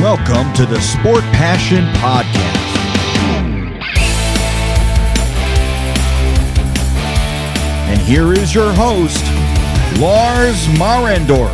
[0.00, 2.38] Welcome to the Sport Passion Podcast.
[7.88, 9.24] And here is your host,
[9.98, 11.52] Lars Marendorf.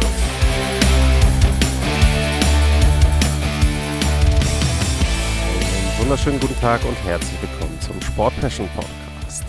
[5.49, 9.45] Einen wunderschönen guten Tag und herzlich willkommen zum Sport Passion Podcast.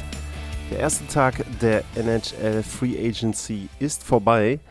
[0.71, 4.61] Der erste Tag der NHL Free Agency ist vorbei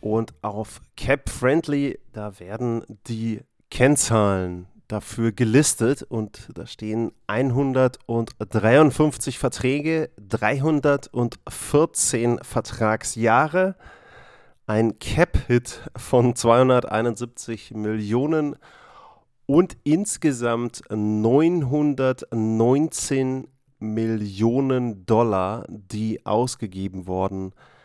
[0.00, 3.40] und auf Cap Friendly, da werden die
[3.70, 13.76] Kennzahlen dafür gelistet und da stehen 153 Verträge, 314 Vertragsjahre,
[14.66, 18.56] ein Cap-Hit von 271 Millionen
[19.46, 23.46] und insgesamt 919
[23.78, 27.77] Millionen Dollar, die ausgegeben worden sind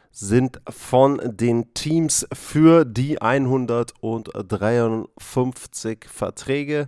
[0.70, 6.88] von den Teams für die 153 Verträge.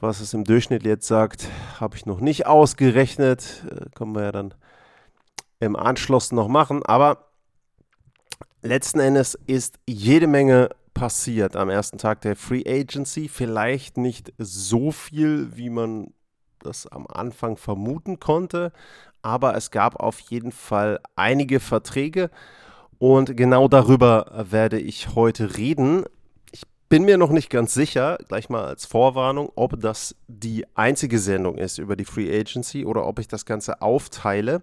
[0.00, 1.48] Was es im Durchschnitt jetzt sagt,
[1.80, 3.64] habe ich noch nicht ausgerechnet.
[3.70, 4.52] Äh, können wir ja dann
[5.60, 6.84] im Anschluss noch machen.
[6.84, 7.30] Aber
[8.60, 13.28] letzten Endes ist jede Menge passiert am ersten Tag der Free Agency.
[13.28, 16.12] Vielleicht nicht so viel, wie man
[16.58, 18.72] das am Anfang vermuten konnte,
[19.24, 22.30] aber es gab auf jeden Fall einige Verträge
[22.98, 26.04] und genau darüber werde ich heute reden.
[26.52, 31.18] Ich bin mir noch nicht ganz sicher, gleich mal als Vorwarnung, ob das die einzige
[31.18, 34.62] Sendung ist über die Free Agency oder ob ich das Ganze aufteile.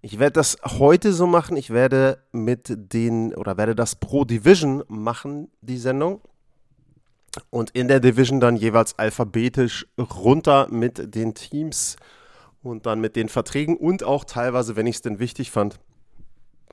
[0.00, 1.56] Ich werde das heute so machen.
[1.56, 6.20] Ich werde mit den oder werde das pro Division machen, die Sendung.
[7.50, 11.96] Und in der Division dann jeweils alphabetisch runter mit den Teams
[12.70, 15.78] und dann mit den Verträgen und auch teilweise, wenn ich es denn wichtig fand,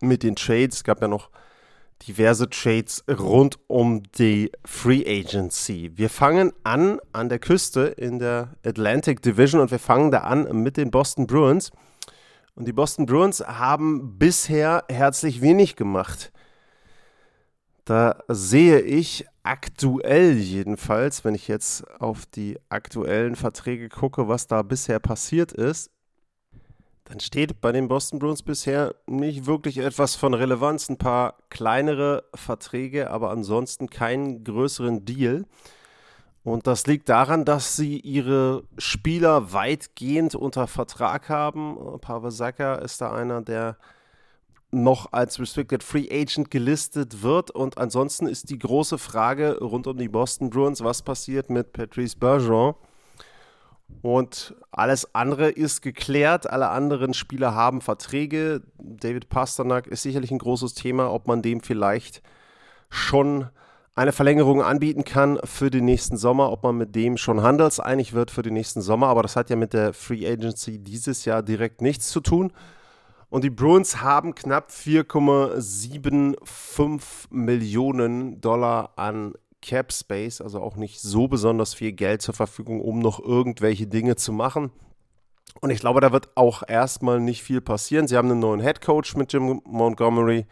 [0.02, 0.78] mit den Trades.
[0.78, 1.30] Es gab ja noch
[2.08, 5.92] diverse Trades rund um die Free Agency.
[5.96, 10.64] Wir fangen an an der Küste in der Atlantic Division und wir fangen da an
[10.64, 11.72] mit den Boston Bruins.
[12.56, 16.32] Und die Boston Bruins haben bisher herzlich wenig gemacht.
[17.86, 24.62] Da sehe ich aktuell jedenfalls, wenn ich jetzt auf die aktuellen Verträge gucke, was da
[24.62, 25.92] bisher passiert ist,
[27.14, 30.90] dann steht bei den Boston Bruins bisher nicht wirklich etwas von Relevanz.
[30.90, 35.46] Ein paar kleinere Verträge, aber ansonsten keinen größeren Deal.
[36.44, 41.78] Und das liegt daran, dass sie ihre Spieler weitgehend unter Vertrag haben.
[42.02, 43.78] Pavel Sacker ist da einer, der
[44.72, 47.52] noch als Restricted Free Agent gelistet wird.
[47.52, 52.18] Und ansonsten ist die große Frage rund um die Boston Bruins, was passiert mit Patrice
[52.18, 52.74] Bergeron?
[54.02, 56.50] Und alles andere ist geklärt.
[56.50, 58.62] Alle anderen Spieler haben Verträge.
[58.78, 62.22] David Pasternak ist sicherlich ein großes Thema, ob man dem vielleicht
[62.90, 63.50] schon
[63.96, 68.32] eine Verlängerung anbieten kann für den nächsten Sommer, ob man mit dem schon handelseinig wird
[68.32, 69.08] für den nächsten Sommer.
[69.08, 72.52] Aber das hat ja mit der Free Agency dieses Jahr direkt nichts zu tun.
[73.30, 79.34] Und die Bruins haben knapp 4,75 Millionen Dollar an
[79.64, 84.16] Cap Space, also auch nicht so besonders viel Geld zur Verfügung, um noch irgendwelche Dinge
[84.16, 84.72] zu machen.
[85.62, 88.08] Und ich glaube, da wird auch erstmal nicht viel passieren.
[88.08, 90.46] Sie haben einen neuen Head Coach mit Jim Montgomery.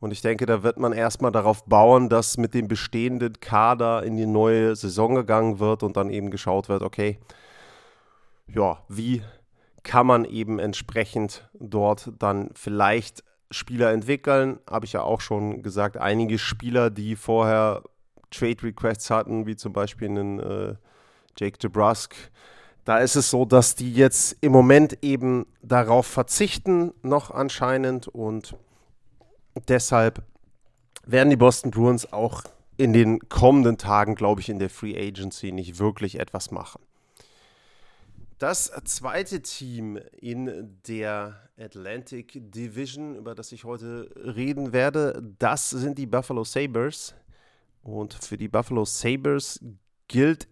[0.00, 4.16] Und ich denke, da wird man erstmal darauf bauen, dass mit dem bestehenden Kader in
[4.16, 7.18] die neue Saison gegangen wird und dann eben geschaut wird, okay,
[8.46, 9.22] ja, wie
[9.82, 14.58] kann man eben entsprechend dort dann vielleicht Spieler entwickeln.
[14.68, 17.82] Habe ich ja auch schon gesagt, einige Spieler, die vorher
[18.30, 20.74] Trade Requests hatten, wie zum Beispiel einen äh,
[21.38, 22.14] Jake DeBrusk.
[22.84, 28.08] Da ist es so, dass die jetzt im Moment eben darauf verzichten, noch anscheinend.
[28.08, 28.56] Und
[29.68, 30.22] deshalb
[31.04, 32.44] werden die Boston Bruins auch
[32.78, 36.80] in den kommenden Tagen, glaube ich, in der Free Agency nicht wirklich etwas machen.
[38.38, 45.98] Das zweite Team in der Atlantic Division, über das ich heute reden werde, das sind
[45.98, 47.14] die Buffalo Sabres.
[47.82, 49.60] Und für die Buffalo Sabres
[50.08, 50.48] gilt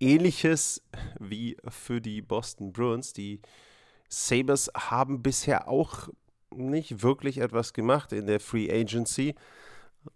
[0.00, 0.82] ähnliches
[1.18, 3.12] wie für die Boston Bruins.
[3.12, 3.40] Die
[4.08, 6.08] Sabres haben bisher auch
[6.50, 9.34] nicht wirklich etwas gemacht in der Free Agency.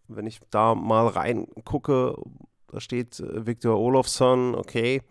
[0.06, 2.16] Wenn ich da mal reingucke,
[2.70, 5.02] da steht Victor Olofsson, okay,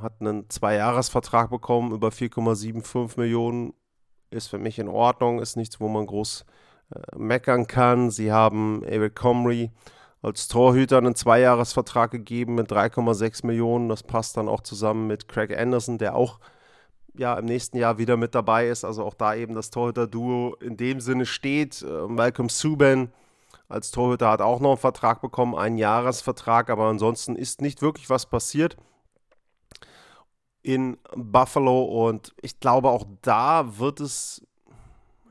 [0.00, 3.74] hat einen Zweijahresvertrag bekommen über 4,75 Millionen.
[4.30, 6.44] Ist für mich in Ordnung, ist nichts, wo man groß
[6.94, 8.10] äh, meckern kann.
[8.10, 9.70] Sie haben Eric Comrie
[10.22, 13.88] als Torhüter einen Zweijahresvertrag gegeben mit 3,6 Millionen.
[13.88, 16.40] Das passt dann auch zusammen mit Craig Anderson, der auch
[17.14, 18.84] ja, im nächsten Jahr wieder mit dabei ist.
[18.84, 21.82] Also auch da eben das Torhüter-Duo in dem Sinne steht.
[21.82, 23.12] Äh, Malcolm Subban
[23.68, 28.08] als Torhüter hat auch noch einen Vertrag bekommen, einen Jahresvertrag, aber ansonsten ist nicht wirklich
[28.08, 28.76] was passiert
[30.62, 34.46] in Buffalo und ich glaube auch da wird es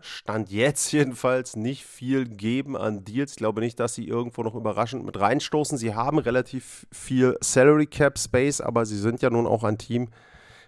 [0.08, 3.32] Stand jetzt jedenfalls nicht viel geben an Deals.
[3.32, 5.78] Ich glaube nicht, dass sie irgendwo noch überraschend mit reinstoßen.
[5.78, 10.10] Sie haben relativ viel Salary Cap Space, aber sie sind ja nun auch ein Team,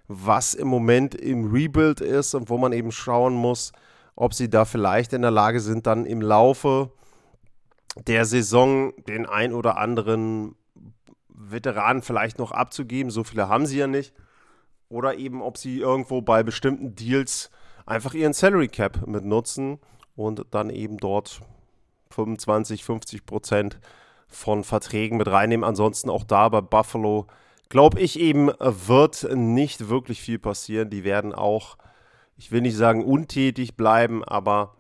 [0.07, 3.71] was im Moment im Rebuild ist und wo man eben schauen muss,
[4.15, 6.91] ob sie da vielleicht in der Lage sind, dann im Laufe
[8.07, 10.55] der Saison den ein oder anderen
[11.29, 13.11] Veteranen vielleicht noch abzugeben.
[13.11, 14.13] So viele haben sie ja nicht.
[14.89, 17.51] Oder eben, ob sie irgendwo bei bestimmten Deals
[17.89, 19.79] einfach ihren Salary Cap mit nutzen
[20.15, 21.41] und dann eben dort
[22.11, 23.79] 25, 50 Prozent
[24.27, 25.63] von Verträgen mit reinnehmen.
[25.63, 27.27] Ansonsten auch da bei Buffalo,
[27.67, 30.89] glaube ich eben, wird nicht wirklich viel passieren.
[30.89, 31.77] Die werden auch,
[32.37, 34.75] ich will nicht sagen untätig bleiben, aber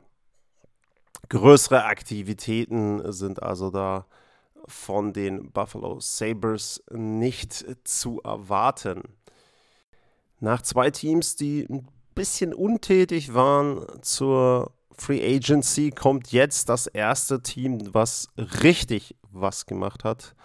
[1.29, 4.05] größere Aktivitäten sind also da
[4.67, 9.01] von den Buffalo Sabres nicht zu erwarten.
[10.39, 11.87] Nach zwei Teams, die ein
[12.19, 18.27] bisschen untätig waren zur Free Agency, kommt jetzt das erste Team, was
[18.61, 20.35] richtig was gemacht hat.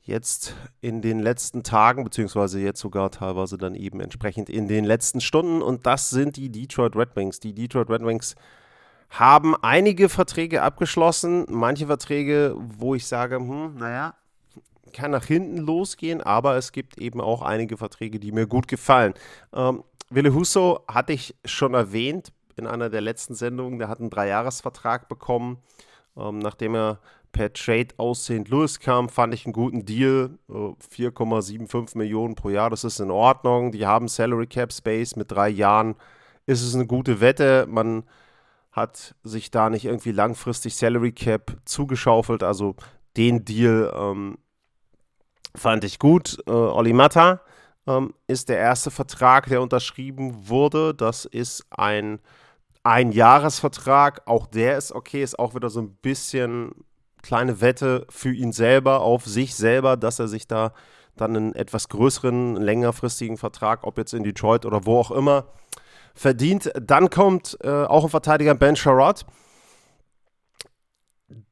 [0.00, 5.20] Jetzt in den letzten Tagen, beziehungsweise jetzt sogar teilweise dann eben entsprechend in den letzten
[5.20, 5.60] Stunden.
[5.60, 7.38] Und das sind die Detroit Red Wings.
[7.38, 8.34] Die Detroit Red Wings
[9.10, 11.44] haben einige Verträge abgeschlossen.
[11.50, 14.14] Manche Verträge, wo ich sage, hm, naja,
[14.94, 19.12] kann nach hinten losgehen, aber es gibt eben auch einige Verträge, die mir gut gefallen.
[19.52, 23.78] Ähm, Wille Husso hatte ich schon erwähnt in einer der letzten Sendungen.
[23.78, 25.58] Der hat einen Dreijahresvertrag bekommen.
[26.16, 27.00] Ähm, nachdem er
[27.30, 28.48] per Trade aus St.
[28.48, 30.38] Louis kam, fand ich einen guten Deal.
[30.48, 33.70] Äh, 4,75 Millionen pro Jahr, das ist in Ordnung.
[33.72, 35.94] Die haben Salary Cap Space mit drei Jahren.
[36.46, 37.66] Ist es eine gute Wette.
[37.68, 38.04] Man
[38.72, 42.42] hat sich da nicht irgendwie langfristig Salary Cap zugeschaufelt.
[42.42, 42.76] Also
[43.16, 44.38] den Deal ähm,
[45.54, 46.38] fand ich gut.
[46.46, 47.42] Äh, Oli Mata
[47.88, 50.94] ähm, ist der erste Vertrag, der unterschrieben wurde.
[50.94, 52.20] Das ist ein
[52.82, 54.22] Einjahresvertrag.
[54.26, 56.72] Auch der ist okay, ist auch wieder so ein bisschen
[57.22, 60.72] kleine Wette für ihn selber, auf sich selber, dass er sich da
[61.16, 65.46] dann einen etwas größeren, längerfristigen Vertrag, ob jetzt in Detroit oder wo auch immer,
[66.14, 66.70] verdient.
[66.80, 69.26] Dann kommt äh, auch ein Verteidiger Ben Sherrod.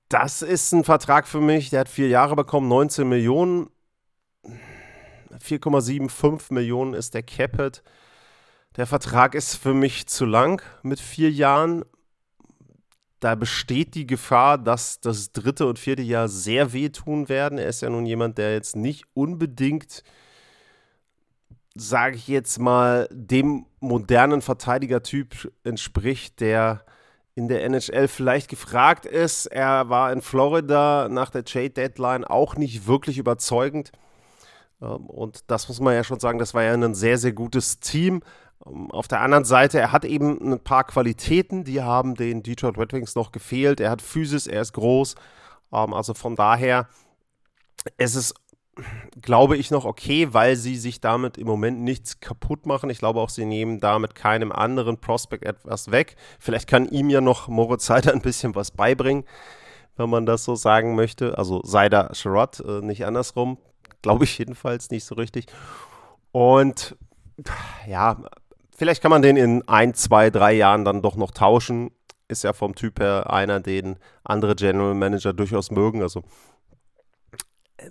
[0.08, 3.68] Das ist ein Vertrag für mich, der hat vier Jahre bekommen, 19 Millionen.
[5.40, 7.82] 4,75 Millionen ist der Capit.
[8.76, 11.84] Der Vertrag ist für mich zu lang mit vier Jahren.
[13.20, 17.58] Da besteht die Gefahr, dass das dritte und vierte Jahr sehr wehtun werden.
[17.58, 20.02] Er ist ja nun jemand, der jetzt nicht unbedingt,
[21.74, 26.84] sage ich jetzt mal, dem modernen Verteidigertyp entspricht, der
[27.34, 29.46] in der NHL vielleicht gefragt ist.
[29.46, 33.92] Er war in Florida nach der Trade Deadline auch nicht wirklich überzeugend.
[34.80, 37.80] Ähm, und das muss man ja schon sagen, das war ja ein sehr, sehr gutes
[37.80, 38.22] Team.
[38.66, 42.78] Ähm, auf der anderen Seite, er hat eben ein paar Qualitäten, die haben den Detroit
[42.78, 43.80] Red Wings noch gefehlt.
[43.80, 45.14] Er hat Physis, er ist groß.
[45.72, 46.88] Ähm, also von daher,
[47.96, 48.34] es ist,
[49.22, 52.90] glaube ich, noch okay, weil sie sich damit im Moment nichts kaputt machen.
[52.90, 56.16] Ich glaube auch, sie nehmen damit keinem anderen Prospect etwas weg.
[56.38, 59.24] Vielleicht kann ihm ja noch Moritz Seider ein bisschen was beibringen,
[59.96, 61.38] wenn man das so sagen möchte.
[61.38, 63.58] Also Seider Sherrod, äh, nicht andersrum.
[64.06, 65.46] Glaube ich jedenfalls nicht so richtig.
[66.30, 66.94] Und
[67.88, 68.16] ja,
[68.76, 71.90] vielleicht kann man den in ein, zwei, drei Jahren dann doch noch tauschen.
[72.28, 76.02] Ist ja vom Typ her einer, den andere General Manager durchaus mögen.
[76.02, 76.22] Also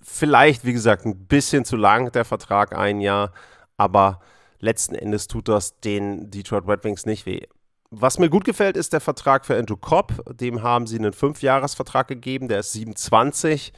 [0.02, 3.34] vielleicht, wie gesagt, ein bisschen zu lang der Vertrag, ein Jahr.
[3.76, 4.22] Aber
[4.62, 7.42] letzten Endes tut das den Detroit Red Wings nicht weh.
[7.92, 10.14] Was mir gut gefällt, ist der Vertrag für Andrew Cobb.
[10.34, 12.48] Dem haben sie einen Fünfjahresvertrag gegeben.
[12.48, 13.74] Der ist 27.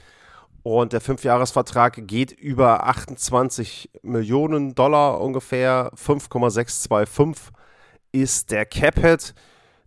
[0.63, 5.91] Und der Fünfjahresvertrag geht über 28 Millionen Dollar ungefähr.
[5.95, 7.53] 5,625
[8.11, 9.33] ist der Cap-Hit.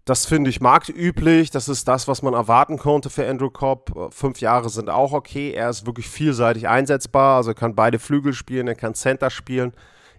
[0.04, 1.50] Das finde ich marktüblich.
[1.50, 4.12] Das ist das, was man erwarten konnte für Andrew Cobb.
[4.12, 5.52] Fünf Jahre sind auch okay.
[5.52, 7.36] Er ist wirklich vielseitig einsetzbar.
[7.36, 9.72] Also er kann beide Flügel spielen, er kann Center spielen.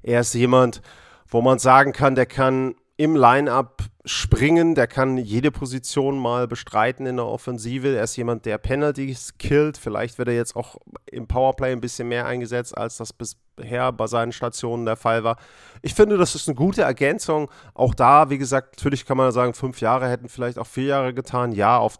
[0.04, 0.82] Er ist jemand,
[1.28, 7.06] wo man sagen kann, der kann im Line-up springen, der kann jede Position mal bestreiten
[7.06, 7.96] in der Offensive.
[7.96, 9.78] Er ist jemand, der Penalties killt.
[9.78, 14.08] Vielleicht wird er jetzt auch im Powerplay ein bisschen mehr eingesetzt, als das bisher bei
[14.08, 15.38] seinen Stationen der Fall war.
[15.84, 17.52] Ich finde, das ist eine gute Ergänzung.
[17.76, 21.14] Auch da, wie gesagt, natürlich kann man sagen, fünf Jahre hätten vielleicht auch vier Jahre
[21.14, 21.52] getan.
[21.52, 22.00] Ja, auf,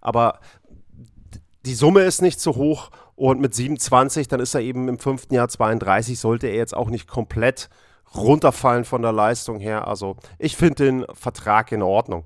[0.00, 0.38] aber
[1.66, 5.34] die Summe ist nicht zu hoch und mit 27, dann ist er eben im fünften
[5.34, 7.68] Jahr 32, sollte er jetzt auch nicht komplett
[8.14, 9.86] runterfallen von der Leistung her.
[9.86, 12.24] Also ich finde den Vertrag in Ordnung.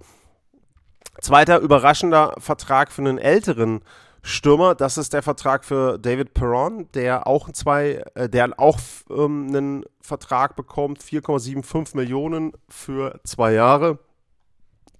[1.20, 3.82] Zweiter überraschender Vertrag für einen älteren
[4.26, 8.78] Stürmer, das ist der Vertrag für David Perron, der auch zwei, äh, der auch
[9.10, 13.98] ähm, einen Vertrag bekommt, 4,75 Millionen für zwei Jahre.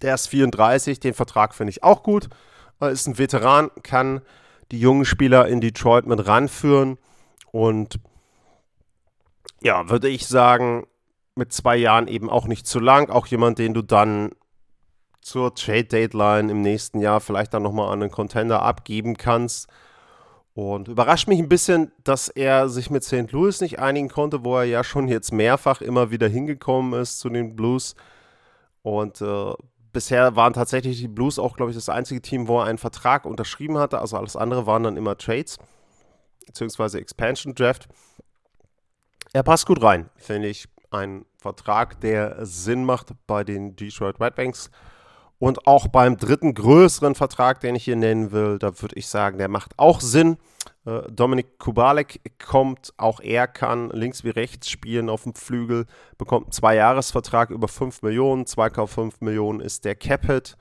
[0.03, 2.29] Der ist 34, den Vertrag finde ich auch gut.
[2.79, 4.21] Er ist ein Veteran, kann
[4.71, 6.99] die jungen Spieler in Detroit mit ranführen
[7.51, 7.99] und
[9.65, 10.85] ja, würde ich sagen,
[11.33, 13.09] mit zwei Jahren eben auch nicht zu lang.
[13.09, 14.29] Auch jemand, den du dann
[15.21, 19.67] zur Trade Deadline im nächsten Jahr vielleicht dann nochmal an einen Contender abgeben kannst.
[20.53, 23.31] Und überrascht mich ein bisschen, dass er sich mit St.
[23.31, 27.29] Louis nicht einigen konnte, wo er ja schon jetzt mehrfach immer wieder hingekommen ist zu
[27.29, 27.95] den Blues.
[28.83, 29.53] Und äh,
[29.91, 33.25] bisher waren tatsächlich die Blues auch, glaube ich, das einzige Team, wo er einen Vertrag
[33.25, 33.97] unterschrieben hatte.
[33.97, 35.57] Also alles andere waren dann immer Trades,
[36.45, 37.89] beziehungsweise Expansion Draft.
[39.35, 40.69] Er passt gut rein, finde ich.
[40.91, 44.71] Ein Vertrag, der Sinn macht bei den Detroit Red Banks.
[45.39, 49.37] Und auch beim dritten größeren Vertrag, den ich hier nennen will, da würde ich sagen,
[49.37, 50.37] der macht auch Sinn.
[50.85, 55.85] Äh, Dominik Kubalek kommt, auch er kann links wie rechts spielen auf dem Flügel,
[56.17, 60.55] bekommt einen Zwei-Jahres-Vertrag über 5 Millionen, 2,5 Millionen ist der Cap-Hit.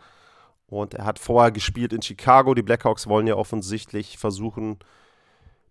[0.67, 2.55] Und er hat vorher gespielt in Chicago.
[2.55, 4.81] Die Blackhawks wollen ja offensichtlich versuchen,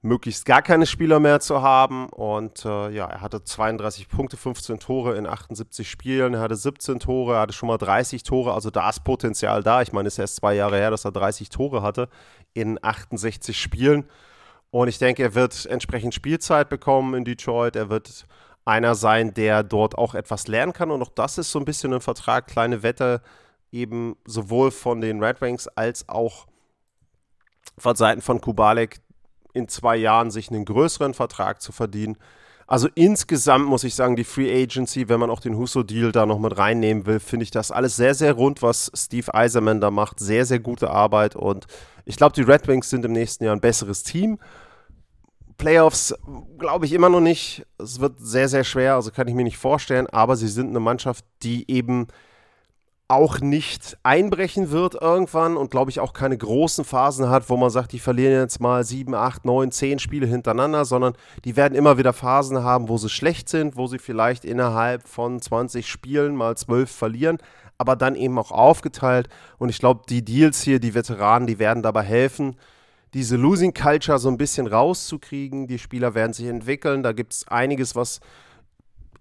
[0.04, 2.08] möglichst gar keine Spieler mehr zu haben.
[2.10, 6.36] Und äh, ja, er hatte 32 Punkte, 15 Tore in 78 Spielen.
[6.36, 8.54] Er hatte 17 Tore, er hatte schon mal 30 Tore.
[8.54, 9.82] Also da ist Potenzial da.
[9.82, 12.10] Ich meine, es ist erst zwei Jahre her, dass er 30 Tore hatte
[12.54, 14.06] in 68 Spielen.
[14.72, 17.78] Und ich denke, er wird entsprechend Spielzeit bekommen in Detroit.
[17.78, 18.26] Er wird
[18.66, 20.92] einer sein, der dort auch etwas lernen kann.
[20.92, 23.22] Und auch das ist so ein bisschen ein Vertrag, kleine Wette,
[23.72, 26.46] eben sowohl von den Red Wings als auch
[27.78, 29.00] von Seiten von Kubalek,
[29.54, 32.18] in zwei Jahren sich einen größeren Vertrag zu verdienen.
[32.66, 36.40] Also insgesamt muss ich sagen, die Free Agency, wenn man auch den Husso-Deal da noch
[36.40, 40.20] mit reinnehmen will, finde ich das alles sehr, sehr rund, was Steve Eiserman da macht.
[40.20, 41.68] Sehr, sehr gute Arbeit und
[42.06, 44.40] ich glaube, die Red Wings sind im nächsten Jahr ein besseres Team.
[45.58, 46.14] Playoffs
[46.58, 47.66] glaube ich immer noch nicht.
[47.78, 50.80] Es wird sehr, sehr schwer, also kann ich mir nicht vorstellen, aber sie sind eine
[50.80, 52.08] Mannschaft, die eben
[53.14, 57.70] auch nicht einbrechen wird irgendwann und glaube ich auch keine großen Phasen hat, wo man
[57.70, 61.14] sagt, die verlieren jetzt mal sieben, acht, neun, zehn Spiele hintereinander, sondern
[61.46, 65.42] die werden immer wieder Phasen haben, wo sie schlecht sind, wo sie vielleicht innerhalb von
[65.42, 67.38] 20 Spielen mal zwölf verlieren,
[67.78, 69.30] aber dann eben auch aufgeteilt.
[69.58, 72.58] Und ich glaube, die Deals hier, die Veteranen, die werden dabei helfen,
[73.14, 75.68] diese Losing Culture so ein bisschen rauszukriegen.
[75.68, 77.04] Die Spieler werden sich entwickeln.
[77.04, 78.20] Da gibt es einiges, was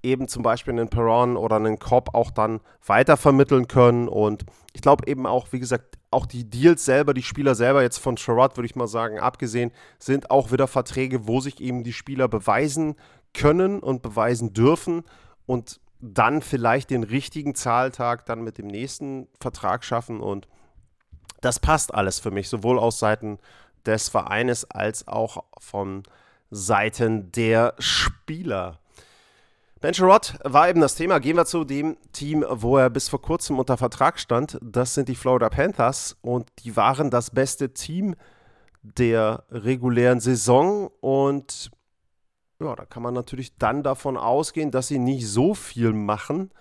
[0.02, 4.08] eben zum Beispiel einen Perron oder einen Cobb auch dann weitervermitteln können.
[4.08, 7.98] Und ich glaube eben auch, wie gesagt, auch die Deals selber, die Spieler selber jetzt
[7.98, 11.92] von Sherrod, würde ich mal sagen, abgesehen, sind auch wieder Verträge, wo sich eben die
[11.92, 12.96] Spieler beweisen
[13.32, 15.04] können und beweisen dürfen
[15.46, 20.20] und dann vielleicht den richtigen Zahltag dann mit dem nächsten Vertrag schaffen.
[20.20, 20.48] Und
[21.40, 23.38] das passt alles für mich, sowohl aus Seiten
[23.86, 26.02] des Vereines als auch von
[26.50, 28.78] Seiten der Spieler.
[29.82, 31.18] Ben Sherrod war eben das Thema.
[31.18, 34.56] Gehen wir zu dem Team, wo er bis vor kurzem unter Vertrag stand.
[34.62, 38.14] Das sind die Florida Panthers und die waren das beste Team
[38.84, 41.72] der regulären Saison und
[42.60, 46.52] ja, da kann man natürlich dann davon ausgehen, dass sie nicht so viel machen.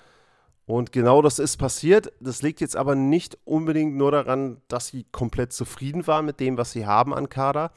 [0.65, 2.11] Und genau das ist passiert.
[2.21, 6.57] Das liegt jetzt aber nicht unbedingt nur daran, dass sie komplett zufrieden waren mit dem,
[6.57, 7.71] was sie haben an Kader.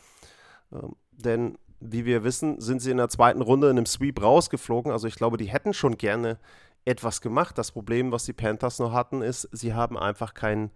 [0.73, 4.91] Ähm, denn wie wir wissen, sind sie in der zweiten Runde in einem Sweep rausgeflogen.
[4.91, 6.39] Also ich glaube, die hätten schon gerne
[6.85, 7.59] etwas gemacht.
[7.59, 10.71] Das Problem, was die Panthers noch hatten, ist, sie haben einfach keinen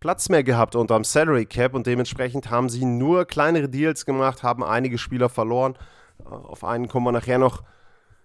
[0.00, 4.64] Platz mehr gehabt unterm Salary Cap und dementsprechend haben sie nur kleinere Deals gemacht, haben
[4.64, 5.76] einige Spieler verloren.
[6.24, 7.62] Äh, auf einen kommen wir nachher noch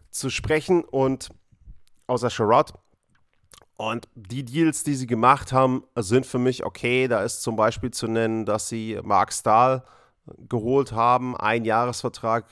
[0.10, 1.29] zu sprechen und
[2.07, 2.74] außer Sherrod.
[3.77, 7.10] Und die Deals, die sie gemacht haben, sind für mich okay.
[7.10, 9.84] Da ist zum Beispiel zu nennen, dass sie Mark Stahl
[10.50, 11.36] geholt haben.
[11.36, 12.46] Ein Jahresvertrag,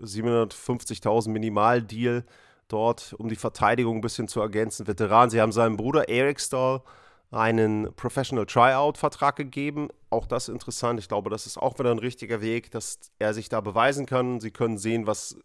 [0.00, 2.24] 750.000 Minimaldeal
[2.68, 4.86] dort, um die Verteidigung ein bisschen zu ergänzen.
[4.86, 6.82] Veteran, sie haben seinem Bruder Eric Stahl
[7.30, 9.88] einen Professional Tryout-Vertrag gegeben.
[10.10, 11.00] Auch das interessant.
[11.00, 14.40] Ich glaube, das ist auch wieder ein richtiger Weg, dass er sich da beweisen kann.
[14.40, 15.36] Sie können sehen, was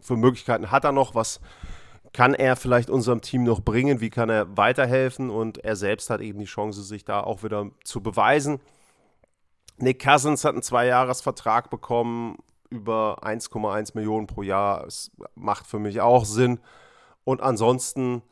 [0.00, 1.40] für Möglichkeiten hat er noch, was
[2.12, 6.20] kann er vielleicht unserem Team noch bringen, wie kann er weiterhelfen und er selbst hat
[6.20, 8.60] eben die Chance, sich da auch wieder zu beweisen.
[9.78, 12.38] Nick Cousins hat einen Zweijahresvertrag bekommen,
[12.70, 14.86] über 1,1 Millionen pro Jahr.
[14.86, 16.60] Es macht für mich auch Sinn.
[17.24, 18.22] Und ansonsten,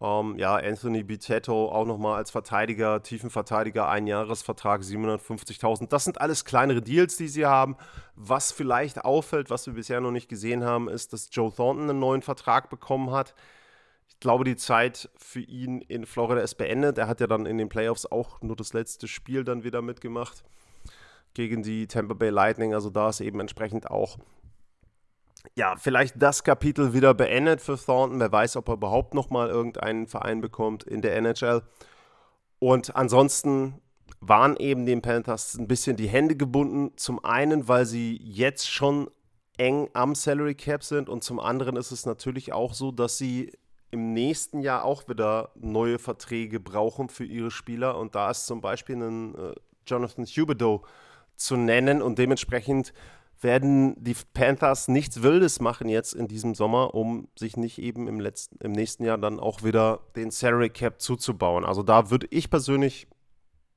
[0.00, 5.88] ähm, ja, Anthony Bitetto auch nochmal als Verteidiger, Tiefenverteidiger, Einjahresvertrag, 750.000.
[5.88, 7.76] Das sind alles kleinere Deals, die sie haben.
[8.14, 11.98] Was vielleicht auffällt, was wir bisher noch nicht gesehen haben, ist, dass Joe Thornton einen
[11.98, 13.34] neuen Vertrag bekommen hat.
[14.08, 16.96] Ich glaube, die Zeit für ihn in Florida ist beendet.
[16.96, 20.42] Er hat ja dann in den Playoffs auch nur das letzte Spiel dann wieder mitgemacht
[21.36, 22.74] gegen die Tampa Bay Lightning.
[22.74, 24.16] Also da ist eben entsprechend auch
[25.54, 28.18] ja, vielleicht das Kapitel wieder beendet für Thornton.
[28.18, 31.62] Wer weiß, ob er überhaupt noch mal irgendeinen Verein bekommt in der NHL.
[32.58, 33.80] Und ansonsten
[34.20, 36.96] waren eben den Panthers ein bisschen die Hände gebunden.
[36.96, 39.08] Zum einen, weil sie jetzt schon
[39.58, 43.52] eng am Salary Cap sind und zum anderen ist es natürlich auch so, dass sie
[43.90, 48.60] im nächsten Jahr auch wieder neue Verträge brauchen für ihre Spieler und da ist zum
[48.60, 49.54] Beispiel ein äh,
[49.86, 50.82] Jonathan Huberdeau
[51.36, 52.92] zu nennen und dementsprechend
[53.40, 58.18] werden die Panthers nichts Wildes machen jetzt in diesem Sommer, um sich nicht eben im,
[58.18, 61.64] letzten, im nächsten Jahr dann auch wieder den Salary Cap zuzubauen.
[61.64, 63.06] Also da würde ich persönlich,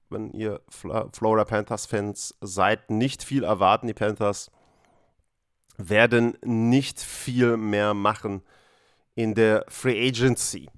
[0.09, 3.87] wenn ihr Florida Panthers-Fans seid, nicht viel erwarten.
[3.87, 4.49] Die Panthers
[5.77, 8.41] werden nicht viel mehr machen
[9.15, 10.69] in der Free Agency.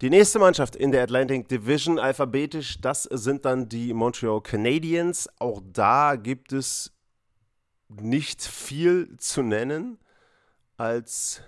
[0.00, 5.28] Die nächste Mannschaft in der Atlantic Division alphabetisch, das sind dann die Montreal Canadiens.
[5.38, 6.92] Auch da gibt es
[7.88, 9.98] nicht viel zu nennen
[10.76, 11.42] als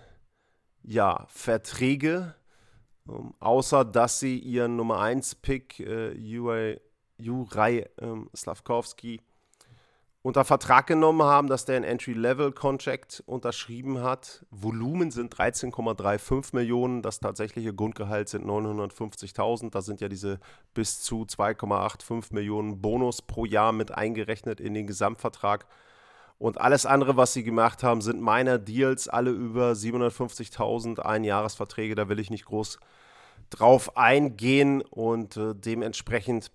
[0.85, 2.37] ja, Verträge,
[3.09, 6.12] ähm, außer dass sie ihren Nummer 1 Pick äh,
[7.19, 9.21] Juraj ähm, Slavkovski
[10.26, 14.45] unter Vertrag genommen haben, dass der ein Entry-Level-Contract unterschrieben hat.
[14.50, 19.71] Volumen sind 13,35 Millionen, das tatsächliche Grundgehalt sind 950.000.
[19.71, 20.40] Da sind ja diese
[20.75, 25.64] bis zu 2,85 Millionen Bonus pro Jahr mit eingerechnet in den Gesamtvertrag.
[26.38, 31.95] Und alles andere, was sie gemacht haben, sind Minor Deals, alle über 750.000 Einjahresverträge.
[31.95, 32.80] Da will ich nicht groß
[33.50, 36.50] drauf eingehen und äh, dementsprechend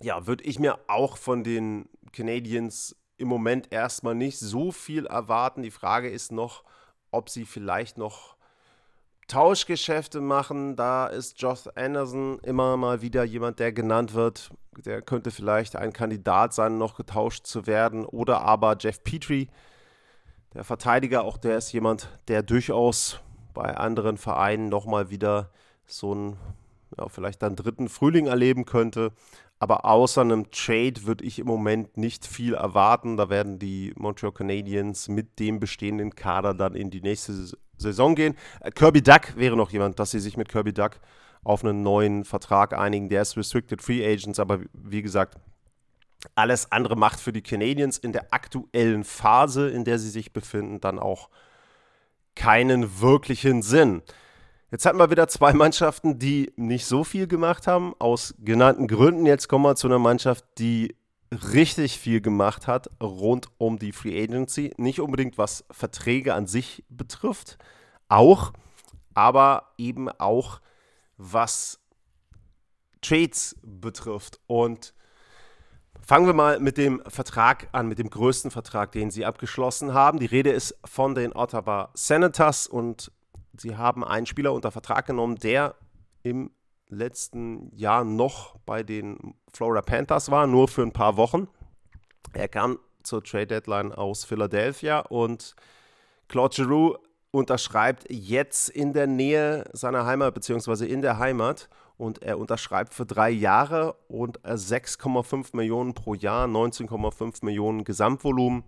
[0.00, 5.62] ja, würde ich mir auch von den Canadiens im Moment erstmal nicht so viel erwarten.
[5.62, 6.64] Die Frage ist noch,
[7.10, 8.36] ob sie vielleicht noch
[9.28, 10.76] Tauschgeschäfte machen.
[10.76, 14.50] Da ist Josh Anderson immer mal wieder jemand, der genannt wird
[14.84, 18.04] der könnte vielleicht ein Kandidat sein, noch getauscht zu werden.
[18.04, 19.48] Oder aber Jeff Petrie,
[20.54, 23.20] der Verteidiger, auch der ist jemand, der durchaus
[23.54, 25.50] bei anderen Vereinen nochmal wieder
[25.86, 26.36] so einen,
[26.98, 29.12] ja, vielleicht dann dritten Frühling erleben könnte.
[29.58, 33.16] Aber außer einem Trade würde ich im Moment nicht viel erwarten.
[33.16, 37.32] Da werden die Montreal Canadiens mit dem bestehenden Kader dann in die nächste
[37.78, 38.34] Saison gehen.
[38.60, 41.00] Äh, Kirby Duck wäre noch jemand, dass sie sich mit Kirby Duck
[41.42, 43.08] auf einen neuen Vertrag einigen.
[43.08, 45.38] Der ist Restricted Free Agents, aber wie gesagt,
[46.34, 50.80] alles andere macht für die Canadiens in der aktuellen Phase, in der sie sich befinden,
[50.80, 51.28] dann auch
[52.34, 54.02] keinen wirklichen Sinn.
[54.72, 59.24] Jetzt hatten wir wieder zwei Mannschaften, die nicht so viel gemacht haben, aus genannten Gründen.
[59.24, 60.96] Jetzt kommen wir zu einer Mannschaft, die
[61.52, 64.74] richtig viel gemacht hat rund um die Free Agency.
[64.76, 67.58] Nicht unbedingt was Verträge an sich betrifft,
[68.08, 68.52] auch,
[69.14, 70.60] aber eben auch
[71.16, 71.78] was
[73.02, 74.40] Trades betrifft.
[74.48, 74.94] Und
[76.02, 80.18] fangen wir mal mit dem Vertrag an, mit dem größten Vertrag, den sie abgeschlossen haben.
[80.18, 83.12] Die Rede ist von den Ottawa Senators und
[83.60, 85.74] sie haben einen Spieler unter Vertrag genommen, der
[86.22, 86.50] im
[86.88, 91.48] letzten Jahr noch bei den Florida Panthers war, nur für ein paar Wochen.
[92.32, 95.54] Er kam zur Trade Deadline aus Philadelphia und
[96.28, 96.96] Claude Giroux
[97.30, 101.68] unterschreibt jetzt in der Nähe seiner Heimat, beziehungsweise in der Heimat.
[101.98, 108.64] Und er unterschreibt für drei Jahre und 6,5 Millionen pro Jahr, 19,5 Millionen Gesamtvolumen.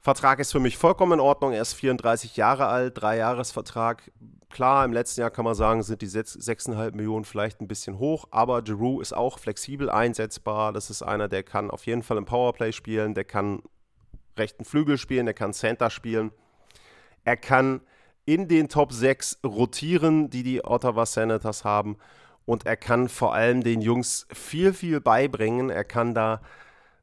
[0.00, 1.52] Vertrag ist für mich vollkommen in Ordnung.
[1.52, 4.10] Er ist 34 Jahre alt, drei Jahresvertrag.
[4.50, 8.26] Klar, im letzten Jahr kann man sagen, sind die 6,5 Millionen vielleicht ein bisschen hoch,
[8.30, 10.72] aber Giroux ist auch flexibel einsetzbar.
[10.72, 13.62] Das ist einer, der kann auf jeden Fall im Powerplay spielen, der kann
[14.38, 16.30] rechten Flügel spielen, der kann Center spielen.
[17.24, 17.80] Er kann
[18.24, 21.96] in den Top 6 rotieren, die die Ottawa Senators haben.
[22.44, 25.70] Und er kann vor allem den Jungs viel, viel beibringen.
[25.70, 26.40] Er kann da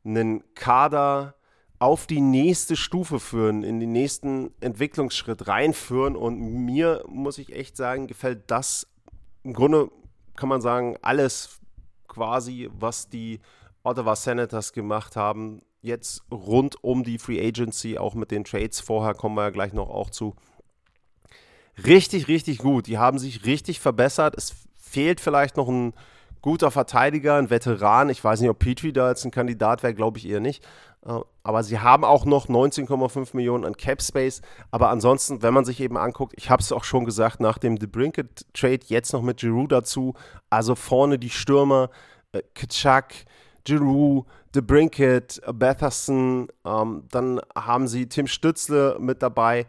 [0.05, 1.35] einen Kader
[1.79, 6.15] auf die nächste Stufe führen, in den nächsten Entwicklungsschritt reinführen.
[6.15, 8.87] Und mir, muss ich echt sagen, gefällt das
[9.43, 9.91] im Grunde,
[10.35, 11.59] kann man sagen, alles
[12.07, 13.41] quasi, was die
[13.83, 19.13] Ottawa Senators gemacht haben, jetzt rund um die Free Agency, auch mit den Trades vorher,
[19.13, 20.35] kommen wir ja gleich noch auch zu.
[21.85, 22.87] Richtig, richtig gut.
[22.87, 24.35] Die haben sich richtig verbessert.
[24.37, 25.93] Es fehlt vielleicht noch ein
[26.41, 28.09] guter Verteidiger, ein Veteran.
[28.09, 30.65] Ich weiß nicht, ob Petrie da jetzt ein Kandidat wäre, glaube ich eher nicht.
[31.05, 34.41] Äh, aber sie haben auch noch 19,5 Millionen an Cap Space.
[34.71, 37.77] Aber ansonsten, wenn man sich eben anguckt, ich habe es auch schon gesagt, nach dem
[37.77, 40.13] DeBrinket Trade jetzt noch mit Giroud dazu.
[40.49, 41.89] Also vorne die Stürmer,
[42.31, 43.13] äh, Kitschak,
[43.63, 49.65] Giroud, The Brinket, Batherson, ähm, dann haben sie Tim Stützle mit dabei.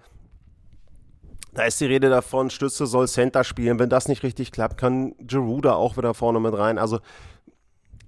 [1.54, 3.78] Da ist die Rede davon, Stütze soll Center spielen.
[3.78, 6.78] Wenn das nicht richtig klappt, kann Geruda auch wieder vorne mit rein.
[6.78, 6.98] Also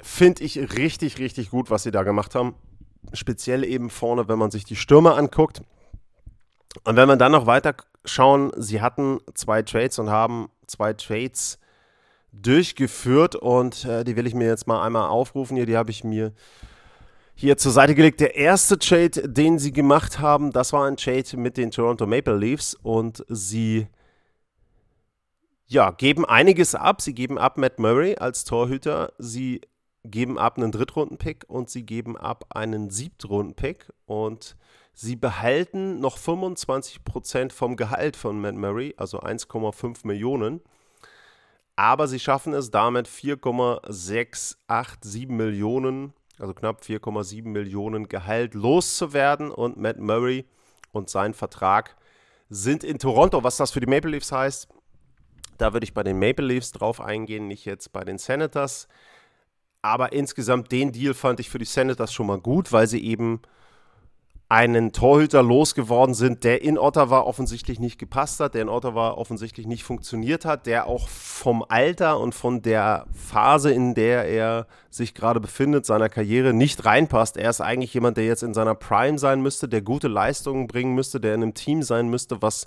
[0.02, 2.56] finde ich richtig, richtig gut, was sie da gemacht haben.
[3.12, 5.62] Speziell eben vorne, wenn man sich die Stürme anguckt.
[6.84, 11.58] Und wenn wir dann noch weiter schauen, sie hatten zwei Trades und haben zwei Trades
[12.32, 15.66] durchgeführt und äh, die will ich mir jetzt mal einmal aufrufen hier.
[15.66, 16.32] Die habe ich mir
[17.34, 18.20] hier zur Seite gelegt.
[18.20, 22.36] Der erste Trade, den sie gemacht haben, das war ein Trade mit den Toronto Maple
[22.36, 23.86] Leafs und sie
[25.68, 27.02] ja, geben einiges ab.
[27.02, 29.12] Sie geben ab Matt Murray als Torhüter.
[29.18, 29.60] Sie
[30.06, 34.56] geben ab einen Drittrunden-Pick und sie geben ab einen Siebtrunden-Pick und
[34.92, 40.60] sie behalten noch 25% vom Gehalt von Matt Murray, also 1,5 Millionen.
[41.76, 49.50] Aber sie schaffen es damit 4,687 Millionen also knapp 4,7 Millionen Gehalt loszuwerden.
[49.50, 50.44] Und Matt Murray
[50.92, 51.96] und sein Vertrag
[52.48, 53.42] sind in Toronto.
[53.42, 54.68] Was das für die Maple Leafs heißt,
[55.58, 58.88] da würde ich bei den Maple Leafs drauf eingehen, nicht jetzt bei den Senators.
[59.86, 63.40] Aber insgesamt den Deal fand ich für die Senators schon mal gut, weil sie eben
[64.48, 69.66] einen Torhüter losgeworden sind, der in Ottawa offensichtlich nicht gepasst hat, der in Ottawa offensichtlich
[69.66, 75.14] nicht funktioniert hat, der auch vom Alter und von der Phase, in der er sich
[75.14, 77.36] gerade befindet, seiner Karriere nicht reinpasst.
[77.36, 80.96] Er ist eigentlich jemand, der jetzt in seiner Prime sein müsste, der gute Leistungen bringen
[80.96, 82.66] müsste, der in einem Team sein müsste, was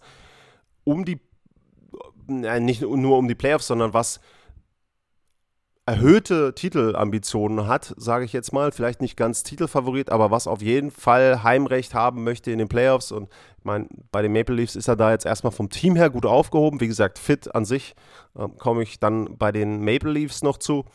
[0.86, 1.20] um die,
[2.30, 4.22] äh, nicht nur um die Playoffs, sondern was
[5.90, 8.72] erhöhte Titelambitionen hat, sage ich jetzt mal.
[8.72, 13.12] Vielleicht nicht ganz Titelfavorit, aber was auf jeden Fall Heimrecht haben möchte in den Playoffs.
[13.12, 16.12] Und ich meine, bei den Maple Leafs ist er da jetzt erstmal vom Team her
[16.12, 16.80] gut aufgehoben.
[16.80, 17.96] Wie gesagt, fit an sich
[18.38, 20.86] äh, komme ich dann bei den Maple Leafs noch zu.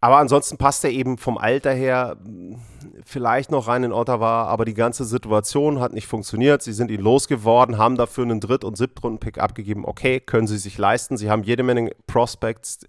[0.00, 2.60] Aber ansonsten passt er eben vom Alter her hm,
[3.04, 6.62] vielleicht noch rein in Ottawa, aber die ganze Situation hat nicht funktioniert.
[6.62, 9.84] Sie sind ihn losgeworden, haben dafür einen Dritt- und Siebtrunden-Pick abgegeben.
[9.84, 11.16] Okay, können sie sich leisten.
[11.16, 12.86] Sie haben jede Menge Prospects,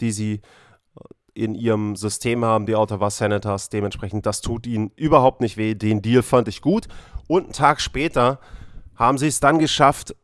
[0.00, 0.40] die sie äh,
[1.34, 3.68] in ihrem System haben, die Ottawa Senators.
[3.68, 5.74] Dementsprechend, das tut ihnen überhaupt nicht weh.
[5.74, 6.86] Den Deal fand ich gut.
[7.28, 8.40] Und einen Tag später
[8.94, 10.14] haben sie es dann geschafft,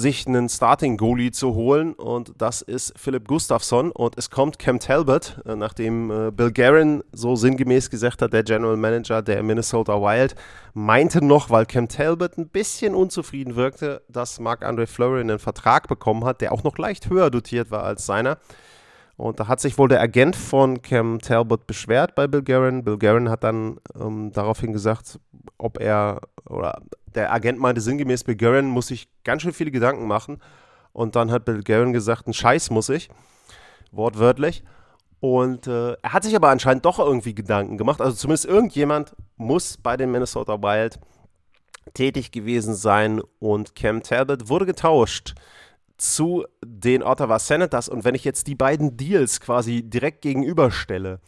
[0.00, 5.40] sich einen Starting-Goalie zu holen und das ist Philipp Gustafsson und es kommt Cam Talbot,
[5.44, 10.34] äh, nachdem äh, Bill Guerin so sinngemäß gesagt hat, der General Manager der Minnesota Wild,
[10.74, 16.24] meinte noch, weil Cam Talbot ein bisschen unzufrieden wirkte, dass Marc-André Fleury einen Vertrag bekommen
[16.24, 18.38] hat, der auch noch leicht höher dotiert war als seiner.
[19.20, 22.84] Und da hat sich wohl der Agent von Cam Talbot beschwert bei Bill Guerin.
[22.84, 25.20] Bill Guerin hat dann ähm, daraufhin gesagt,
[25.58, 26.80] ob er, oder
[27.14, 30.38] der Agent meinte sinngemäß, Bill Guerin muss sich ganz schön viele Gedanken machen.
[30.94, 33.10] Und dann hat Bill Guerin gesagt, ein Scheiß muss ich,
[33.92, 34.64] wortwörtlich.
[35.20, 38.00] Und äh, er hat sich aber anscheinend doch irgendwie Gedanken gemacht.
[38.00, 40.98] Also zumindest irgendjemand muss bei den Minnesota Wild
[41.92, 43.20] tätig gewesen sein.
[43.38, 45.34] Und Cam Talbot wurde getauscht
[46.00, 47.88] zu den Ottawa Senators.
[47.88, 51.20] Und wenn ich jetzt die beiden Deals quasi direkt gegenüberstelle,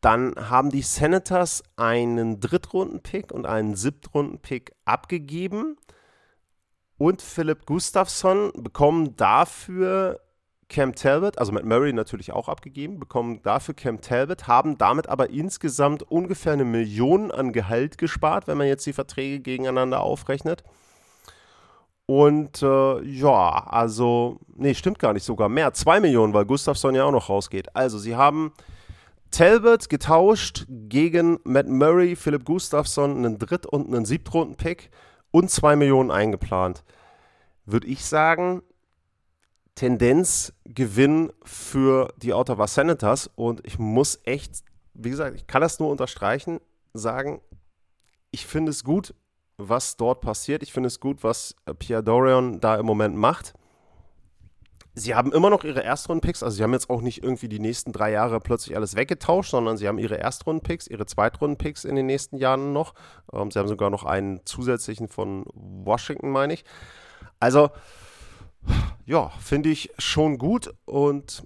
[0.00, 5.76] dann haben die Senators einen Drittrunden-Pick und einen Siebtrunden-Pick abgegeben.
[6.98, 10.20] Und Philipp Gustafsson bekommen dafür
[10.68, 15.28] Cam Talbot, also mit Murray natürlich auch abgegeben, bekommen dafür Cam Talbot, haben damit aber
[15.30, 20.64] insgesamt ungefähr eine Million an Gehalt gespart, wenn man jetzt die Verträge gegeneinander aufrechnet.
[22.06, 25.72] Und äh, ja, also, nee, stimmt gar nicht, sogar mehr.
[25.72, 27.74] Zwei Millionen, weil Gustafsson ja auch noch rausgeht.
[27.74, 28.52] Also, sie haben
[29.30, 34.90] Talbot getauscht gegen Matt Murray, Philipp Gustafsson, einen Dritt- und einen Siebtrunden-Pick
[35.30, 36.84] und zwei Millionen eingeplant.
[37.64, 38.62] Würde ich sagen,
[39.74, 44.62] Tendenz Gewinn für die Ottawa Senators und ich muss echt,
[44.92, 46.60] wie gesagt, ich kann das nur unterstreichen,
[46.92, 47.40] sagen,
[48.32, 49.14] ich finde es gut,
[49.68, 50.62] was dort passiert.
[50.62, 53.54] Ich finde es gut, was äh, Pierre Dorian da im Moment macht.
[54.94, 57.92] Sie haben immer noch ihre Erstrunden-Picks, also sie haben jetzt auch nicht irgendwie die nächsten
[57.92, 62.36] drei Jahre plötzlich alles weggetauscht, sondern sie haben ihre Erstrunden-Picks, ihre Zweitrunden-Picks in den nächsten
[62.36, 62.92] Jahren noch.
[63.32, 66.64] Ähm, sie haben sogar noch einen zusätzlichen von Washington, meine ich.
[67.40, 67.70] Also,
[69.06, 71.42] ja, finde ich schon gut und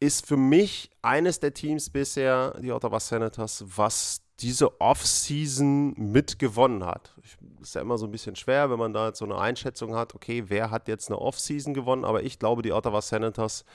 [0.00, 7.14] ist für mich eines der Teams bisher, die Ottawa Senators, was diese Offseason mitgewonnen hat.
[7.60, 10.14] Ist ja immer so ein bisschen schwer, wenn man da jetzt so eine Einschätzung hat,
[10.14, 13.66] okay, wer hat jetzt eine Offseason gewonnen, aber ich glaube, die Ottawa Senators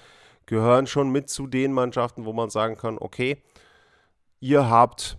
[0.47, 3.41] gehören schon mit zu den Mannschaften, wo man sagen kann, okay,
[4.39, 5.17] ihr habt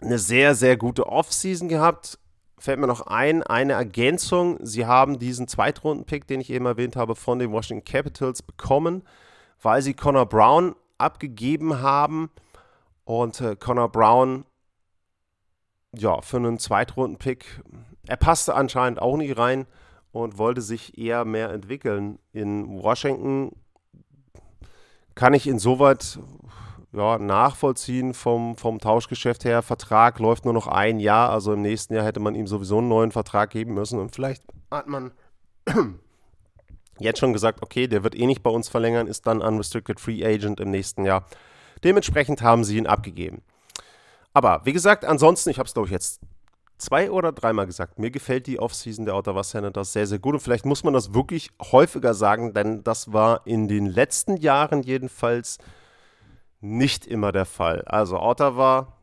[0.00, 2.18] eine sehr, sehr gute Offseason gehabt.
[2.58, 4.58] Fällt mir noch ein, eine Ergänzung.
[4.60, 9.02] Sie haben diesen Zweitrunden-Pick, den ich eben erwähnt habe, von den Washington Capitals bekommen,
[9.62, 12.30] weil sie Connor Brown abgegeben haben
[13.04, 14.44] und äh, Connor Brown,
[15.96, 17.62] ja, für einen Zweitrunden-Pick,
[18.06, 19.66] er passte anscheinend auch nicht rein.
[20.12, 22.18] und wollte sich eher mehr entwickeln.
[22.32, 23.52] In Washington
[25.14, 26.18] kann ich insoweit
[26.92, 29.62] ja, nachvollziehen vom, vom Tauschgeschäft her.
[29.62, 32.88] Vertrag läuft nur noch ein Jahr, also im nächsten Jahr hätte man ihm sowieso einen
[32.88, 35.12] neuen Vertrag geben müssen und vielleicht hat man
[37.00, 40.24] jetzt schon gesagt, okay, der wird eh nicht bei uns verlängern, ist dann Unrestricted Free
[40.24, 41.24] Agent im nächsten Jahr.
[41.82, 43.42] Dementsprechend haben sie ihn abgegeben.
[44.32, 46.20] Aber wie gesagt, ansonsten, ich habe es glaube ich jetzt
[46.78, 50.34] zwei oder dreimal gesagt, mir gefällt die Offseason der Ottawa Senators sehr, sehr gut.
[50.34, 54.82] Und vielleicht muss man das wirklich häufiger sagen, denn das war in den letzten Jahren
[54.82, 55.58] jedenfalls
[56.60, 57.82] nicht immer der Fall.
[57.86, 58.96] Also Ottawa,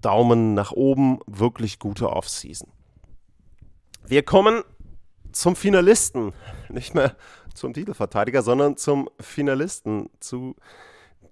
[0.00, 2.68] Daumen nach oben, wirklich gute Offseason.
[4.06, 4.62] Wir kommen
[5.32, 6.32] zum Finalisten,
[6.70, 7.14] nicht mehr
[7.54, 10.56] zum Titelverteidiger, sondern zum Finalisten, zu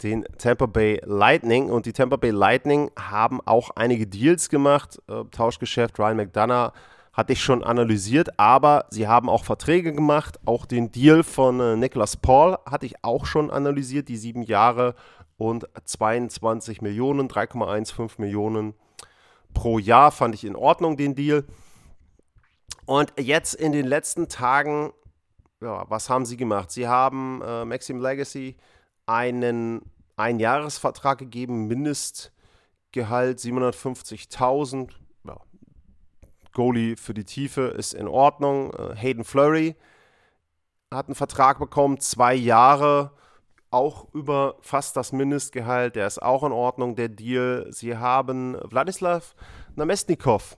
[0.03, 1.71] den Tampa Bay Lightning.
[1.71, 5.01] Und die Tampa Bay Lightning haben auch einige Deals gemacht.
[5.09, 6.73] Äh, Tauschgeschäft, Ryan McDonough
[7.13, 10.41] hatte ich schon analysiert, aber sie haben auch Verträge gemacht.
[10.47, 14.95] Auch den Deal von äh, Nicholas Paul hatte ich auch schon analysiert, die sieben Jahre
[15.37, 18.75] und 22 Millionen, 3,15 Millionen
[19.53, 21.45] pro Jahr fand ich in Ordnung, den Deal.
[22.87, 24.93] Und jetzt in den letzten Tagen,
[25.61, 26.71] ja, was haben sie gemacht?
[26.71, 28.57] Sie haben äh, Maxim Legacy
[29.07, 29.83] einen
[30.17, 34.91] Einjahresvertrag gegeben, Mindestgehalt 750.000.
[35.27, 35.37] Ja.
[36.53, 38.73] Goalie für die Tiefe ist in Ordnung.
[38.75, 39.77] Äh, Hayden Flurry
[40.93, 43.11] hat einen Vertrag bekommen, zwei Jahre,
[43.71, 45.97] auch über fast das Mindestgehalt.
[45.97, 47.67] Der ist auch in Ordnung, der Deal.
[47.71, 49.35] Sie haben Wladislav
[49.75, 50.57] Namestnikov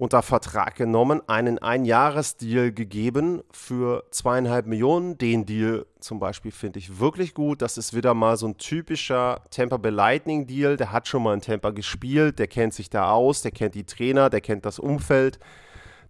[0.00, 5.18] unter Vertrag genommen, einen Einjahresdeal gegeben für zweieinhalb Millionen.
[5.18, 7.60] Den Deal zum Beispiel finde ich wirklich gut.
[7.60, 10.78] Das ist wieder mal so ein typischer Tampa Bay Lightning Deal.
[10.78, 13.84] Der hat schon mal in Tampa gespielt, der kennt sich da aus, der kennt die
[13.84, 15.38] Trainer, der kennt das Umfeld.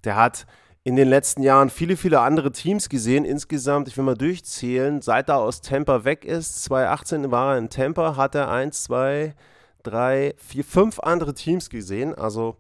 [0.05, 0.47] Der hat
[0.85, 3.25] in den letzten Jahren viele, viele andere Teams gesehen.
[3.25, 7.71] Insgesamt, ich will mal durchzählen, seit er aus Tampa weg ist, 2018 war er in
[7.71, 9.35] Tampa, hat er eins, zwei,
[9.83, 12.15] drei, vier, fünf andere Teams gesehen.
[12.15, 12.57] Also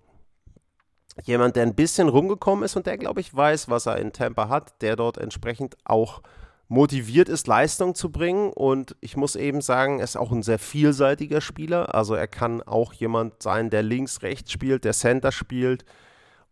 [1.25, 4.49] jemand, der ein bisschen rumgekommen ist und der, glaube ich, weiß, was er in Tampa
[4.49, 6.23] hat, der dort entsprechend auch
[6.69, 8.53] motiviert ist, Leistung zu bringen.
[8.53, 11.95] Und ich muss eben sagen, er ist auch ein sehr vielseitiger Spieler.
[11.95, 15.85] Also er kann auch jemand sein, der links, rechts spielt, der Center spielt.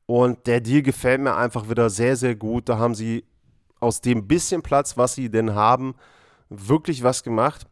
[0.07, 2.68] Und der Deal gefällt mir einfach wieder sehr, sehr gut.
[2.68, 3.24] Da haben sie
[3.78, 5.94] aus dem bisschen Platz, was sie denn haben,
[6.48, 7.66] wirklich was gemacht.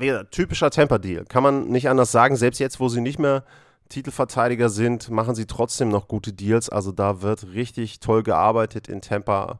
[0.00, 2.36] Ja, typischer Temper-Deal, kann man nicht anders sagen.
[2.36, 3.44] Selbst jetzt, wo sie nicht mehr
[3.88, 6.68] Titelverteidiger sind, machen sie trotzdem noch gute Deals.
[6.68, 9.58] Also da wird richtig toll gearbeitet in Tampa.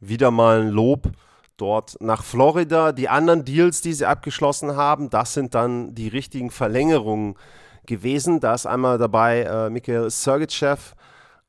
[0.00, 1.10] Wieder mal ein Lob
[1.56, 2.92] dort nach Florida.
[2.92, 7.34] Die anderen Deals, die sie abgeschlossen haben, das sind dann die richtigen Verlängerungen
[7.86, 8.40] gewesen.
[8.40, 10.94] Da ist einmal dabei äh, Mikhail Sergeyev.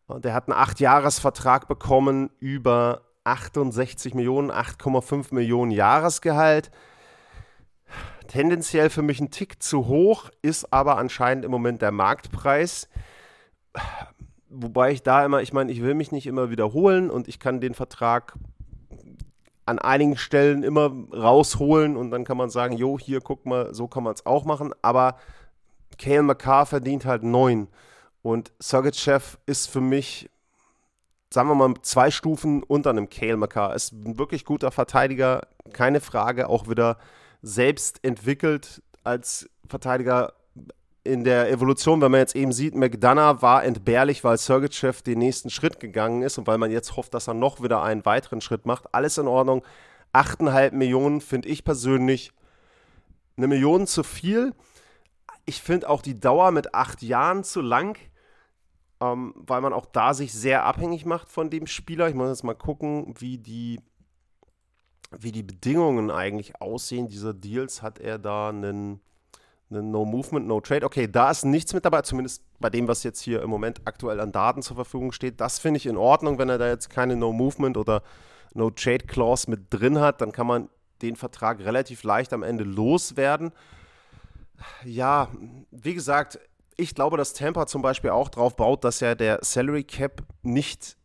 [0.10, 6.72] Der hat einen 8-Jahres-Vertrag bekommen über 68 Millionen, 8,5 Millionen Jahresgehalt
[8.30, 12.88] tendenziell für mich ein Tick zu hoch, ist aber anscheinend im Moment der Marktpreis.
[14.50, 17.60] Wobei ich da immer, ich meine, ich will mich nicht immer wiederholen und ich kann
[17.60, 18.34] den Vertrag
[19.65, 23.88] an einigen Stellen immer rausholen und dann kann man sagen, jo, hier guck mal, so
[23.88, 24.74] kann man es auch machen.
[24.82, 25.18] Aber
[26.00, 27.68] Kale McCarr verdient halt neun
[28.22, 30.30] und Sergeyev ist für mich,
[31.30, 33.76] sagen wir mal, zwei Stufen unter einem Kale McCarr.
[33.76, 35.42] Ist ein wirklich guter Verteidiger,
[35.74, 36.98] keine Frage, auch wieder
[37.41, 40.34] selbst entwickelt als Verteidiger
[41.04, 45.49] in der Evolution, wenn man jetzt eben sieht, McDonough war entbehrlich, weil Sergeyev den nächsten
[45.49, 48.65] Schritt gegangen ist und weil man jetzt hofft, dass er noch wieder einen weiteren Schritt
[48.65, 48.93] macht.
[48.93, 49.63] Alles in Ordnung.
[50.13, 52.32] 8,5 Millionen finde ich persönlich
[53.38, 54.54] eine Million zu viel.
[55.45, 57.97] Ich finde auch die Dauer mit acht Jahren zu lang,
[59.02, 62.10] ähm, weil man auch da sich sehr abhängig macht von dem Spieler.
[62.10, 63.80] Ich muss jetzt mal gucken, wie die
[65.17, 69.00] wie die Bedingungen eigentlich aussehen dieser Deals, hat er da einen,
[69.69, 70.86] einen No Movement, No Trade.
[70.86, 74.19] Okay, da ist nichts mit dabei, zumindest bei dem, was jetzt hier im Moment aktuell
[74.19, 75.41] an Daten zur Verfügung steht.
[75.41, 78.04] Das finde ich in Ordnung, wenn er da jetzt keine No Movement oder
[78.54, 80.69] No Trade Clause mit drin hat, dann kann man
[81.02, 83.52] den Vertrag relativ leicht am Ende loswerden.
[84.84, 85.30] Ja,
[85.72, 86.39] wie gesagt,
[86.76, 90.98] ich glaube, dass Tampa zum Beispiel auch drauf baut, dass ja der Salary Cap nicht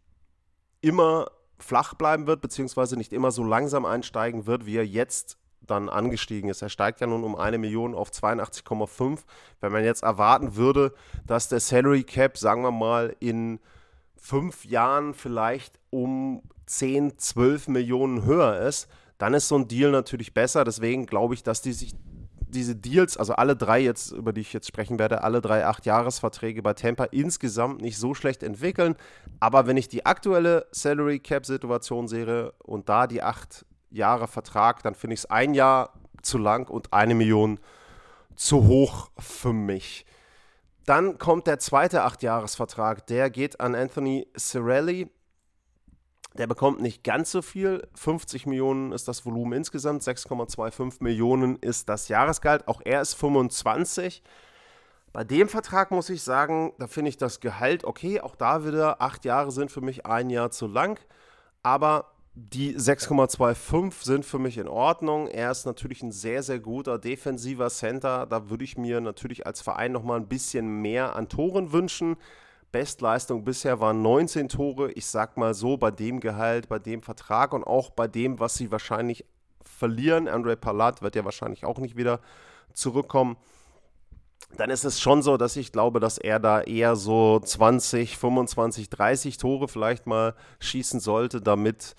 [0.81, 1.27] immer
[1.59, 6.51] flach bleiben wird, beziehungsweise nicht immer so langsam einsteigen wird, wie er jetzt dann angestiegen
[6.51, 6.63] ist.
[6.63, 9.21] Er steigt ja nun um eine Million auf 82,5.
[9.61, 10.93] Wenn man jetzt erwarten würde,
[11.27, 13.61] dass der Salary Cap, sagen wir mal, in
[14.17, 18.89] fünf Jahren vielleicht um 10, 12 Millionen höher ist,
[19.19, 20.65] dann ist so ein Deal natürlich besser.
[20.65, 21.95] Deswegen glaube ich, dass die sich
[22.55, 26.63] diese Deals, also alle drei jetzt, über die ich jetzt sprechen werde, alle drei Acht-Jahres-Verträge
[26.63, 28.97] bei Tampa insgesamt nicht so schlecht entwickeln.
[29.41, 34.95] Aber wenn ich die aktuelle Salary Cap-Situation sehe und da die acht Jahre Vertrag, dann
[34.95, 37.61] finde ich es ein Jahr zu lang und eine Million
[38.37, 40.07] zu hoch für mich.
[40.87, 45.11] Dann kommt der zweite Acht-Jahres-Vertrag, der geht an Anthony Cirelli.
[46.37, 47.87] Der bekommt nicht ganz so viel.
[47.95, 52.67] 50 Millionen ist das Volumen insgesamt, 6,25 Millionen ist das Jahresgehalt.
[52.67, 54.23] Auch er ist 25.
[55.13, 58.21] Bei dem Vertrag muss ich sagen, da finde ich das Gehalt okay.
[58.21, 60.99] Auch da wieder, acht Jahre sind für mich ein Jahr zu lang.
[61.63, 65.29] Aber die 6,25 sind für mich in Ordnung.
[65.29, 68.27] Er ist natürlich ein sehr, sehr guter defensiver Center.
[68.27, 72.17] Da würde ich mir natürlich als Verein nochmal ein bisschen mehr an Toren wünschen.
[72.75, 74.91] Bestleistung bisher waren 19 Tore.
[74.91, 78.57] Ich sag mal so, bei dem Gehalt, bei dem Vertrag und auch bei dem, was
[78.57, 79.25] sie wahrscheinlich
[79.63, 80.27] verlieren.
[80.27, 82.19] Andre Palat wird ja wahrscheinlich auch nicht wieder
[82.73, 83.37] zurückkommen.
[84.57, 88.91] Dann ist es schon so, dass ich glaube, dass er da eher so 20, 25,
[88.91, 91.95] 30 Tore vielleicht mal schießen sollte, damit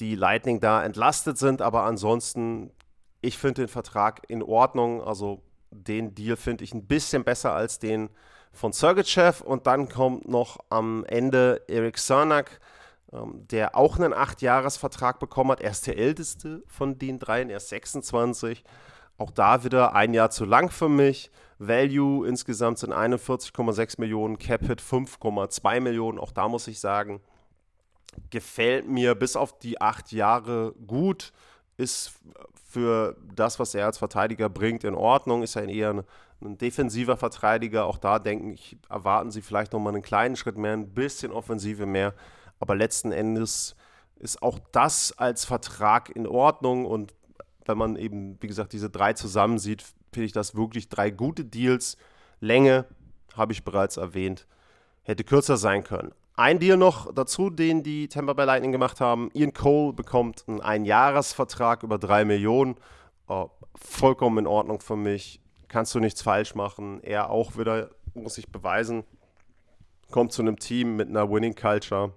[0.00, 1.60] die Lightning da entlastet sind.
[1.60, 2.70] Aber ansonsten,
[3.20, 5.02] ich finde den Vertrag in Ordnung.
[5.02, 8.08] Also den Deal finde ich ein bisschen besser als den
[8.56, 9.42] von Sergeyev.
[9.42, 12.60] Und dann kommt noch am Ende Erik Cernak,
[13.12, 15.60] ähm, der auch einen 8-Jahres-Vertrag bekommen hat.
[15.60, 18.64] Er ist der älteste von den dreien, er ist 26.
[19.18, 21.30] Auch da wieder ein Jahr zu lang für mich.
[21.58, 26.18] Value insgesamt sind 41,6 Millionen, Capit 5,2 Millionen.
[26.18, 27.20] Auch da muss ich sagen,
[28.30, 31.32] gefällt mir bis auf die acht Jahre gut,
[31.76, 32.12] ist
[32.68, 36.02] für das, was er als Verteidiger bringt, in Ordnung, ist er eher ein,
[36.40, 37.86] ein defensiver Verteidiger.
[37.86, 41.86] Auch da denken ich, erwarten sie vielleicht nochmal einen kleinen Schritt mehr, ein bisschen Offensive
[41.86, 42.14] mehr.
[42.58, 43.76] Aber letzten Endes
[44.18, 46.84] ist auch das als Vertrag in Ordnung.
[46.86, 47.14] Und
[47.64, 51.44] wenn man eben, wie gesagt, diese drei zusammen sieht, finde ich das wirklich drei gute
[51.44, 51.96] Deals.
[52.40, 52.86] Länge,
[53.34, 54.46] habe ich bereits erwähnt,
[55.02, 56.12] hätte kürzer sein können.
[56.38, 59.30] Ein Deal noch dazu, den die Tampa Bay Lightning gemacht haben.
[59.32, 62.76] Ian Cole bekommt einen Einjahresvertrag über drei Millionen.
[63.26, 65.40] Oh, vollkommen in Ordnung für mich.
[65.68, 67.02] Kannst du nichts falsch machen.
[67.02, 69.04] Er auch wieder, muss sich beweisen,
[70.10, 72.12] kommt zu einem Team mit einer Winning Culture.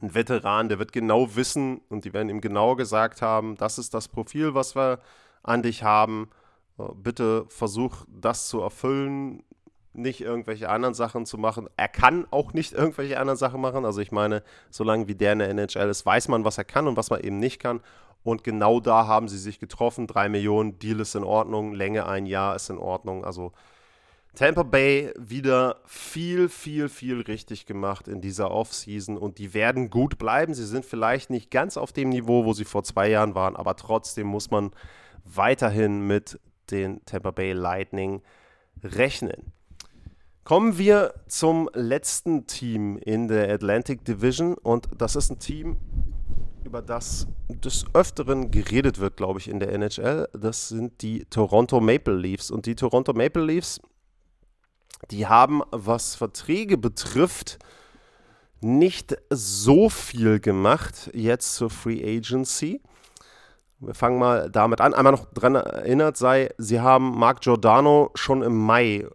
[0.00, 3.92] Ein Veteran, der wird genau wissen und die werden ihm genau gesagt haben, das ist
[3.92, 5.00] das Profil, was wir
[5.42, 6.30] an dich haben.
[6.78, 9.42] Oh, bitte versuch das zu erfüllen
[9.92, 11.68] nicht irgendwelche anderen Sachen zu machen.
[11.76, 13.84] Er kann auch nicht irgendwelche anderen Sachen machen.
[13.84, 16.86] Also ich meine, solange wie der in der NHL ist, weiß man, was er kann
[16.86, 17.80] und was man eben nicht kann.
[18.22, 20.06] Und genau da haben sie sich getroffen.
[20.06, 23.24] Drei Millionen, Deal ist in Ordnung, Länge ein Jahr ist in Ordnung.
[23.24, 23.52] Also
[24.34, 30.18] Tampa Bay wieder viel, viel, viel richtig gemacht in dieser Offseason und die werden gut
[30.18, 30.54] bleiben.
[30.54, 33.76] Sie sind vielleicht nicht ganz auf dem Niveau, wo sie vor zwei Jahren waren, aber
[33.76, 34.70] trotzdem muss man
[35.24, 36.38] weiterhin mit
[36.70, 38.22] den Tampa Bay Lightning
[38.82, 39.52] rechnen.
[40.44, 45.76] Kommen wir zum letzten Team in der Atlantic Division und das ist ein Team,
[46.70, 50.28] über das des Öfteren geredet wird, glaube ich, in der NHL.
[50.32, 53.80] Das sind die Toronto Maple Leafs und die Toronto Maple Leafs,
[55.10, 57.58] die haben, was Verträge betrifft,
[58.60, 62.80] nicht so viel gemacht jetzt zur Free Agency.
[63.80, 64.94] Wir fangen mal damit an.
[64.94, 69.08] Einmal noch daran erinnert sei, sie haben Mark Giordano schon im Mai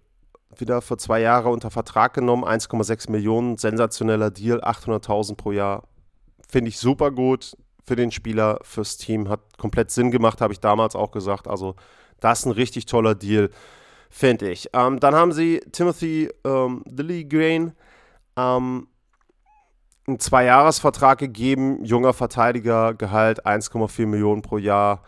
[0.57, 5.83] wieder vor zwei Jahren unter Vertrag genommen, 1,6 Millionen, sensationeller Deal, 800.000 pro Jahr.
[6.47, 7.55] Finde ich super gut
[7.85, 11.47] für den Spieler, fürs Team, hat komplett Sinn gemacht, habe ich damals auch gesagt.
[11.47, 11.75] Also
[12.19, 13.49] das ist ein richtig toller Deal,
[14.09, 14.69] finde ich.
[14.73, 17.73] Ähm, dann haben sie Timothy ähm, Lilligren
[18.37, 18.87] ähm,
[20.07, 25.03] einen Zwei-Jahres-Vertrag gegeben, junger Verteidiger, Gehalt 1,4 Millionen pro Jahr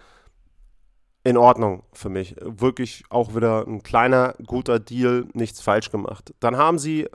[1.27, 2.37] in Ordnung für mich.
[2.39, 6.33] Wirklich auch wieder ein kleiner, guter Deal, nichts falsch gemacht.
[6.39, 7.09] Dann haben sie äh,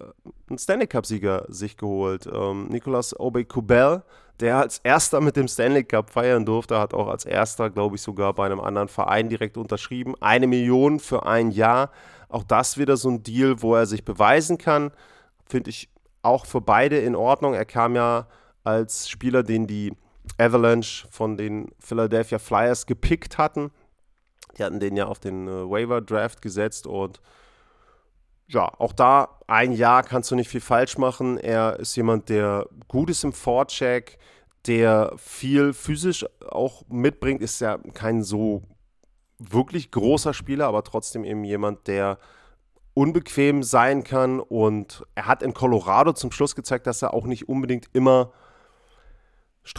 [0.51, 2.29] einen Stanley Cup-Sieger sich geholt.
[2.31, 4.03] Ähm, Nicolas Obey-Kubel,
[4.39, 8.03] der als erster mit dem Stanley Cup feiern durfte, hat auch als erster, glaube ich,
[8.03, 10.15] sogar bei einem anderen Verein direkt unterschrieben.
[10.21, 11.91] Eine Million für ein Jahr.
[12.29, 14.91] Auch das wieder so ein Deal, wo er sich beweisen kann.
[15.47, 15.89] Finde ich
[16.21, 17.55] auch für beide in Ordnung.
[17.55, 18.27] Er kam ja
[18.63, 19.95] als Spieler, den die
[20.37, 23.71] Avalanche von den Philadelphia Flyers gepickt hatten
[24.57, 27.21] die hatten den ja auf den äh, Waiver-Draft gesetzt und
[28.49, 31.39] ja, auch da ein Jahr kannst du nicht viel falsch machen.
[31.39, 34.19] Er ist jemand, der gut ist im Vorcheck,
[34.67, 38.63] der viel physisch auch mitbringt, ist ja kein so
[39.39, 42.19] wirklich großer Spieler, aber trotzdem eben jemand, der
[42.95, 44.39] unbequem sein kann.
[44.39, 48.33] Und er hat in Colorado zum Schluss gezeigt, dass er auch nicht unbedingt immer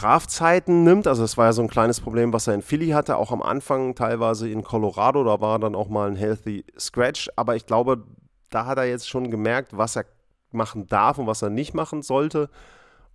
[0.04, 1.06] Strafzeiten nimmt.
[1.06, 3.40] Also das war ja so ein kleines Problem, was er in Philly hatte, auch am
[3.40, 5.24] Anfang teilweise in Colorado.
[5.24, 7.30] Da war dann auch mal ein healthy Scratch.
[7.36, 8.04] Aber ich glaube,
[8.50, 10.04] da hat er jetzt schon gemerkt, was er
[10.50, 12.50] machen darf und was er nicht machen sollte.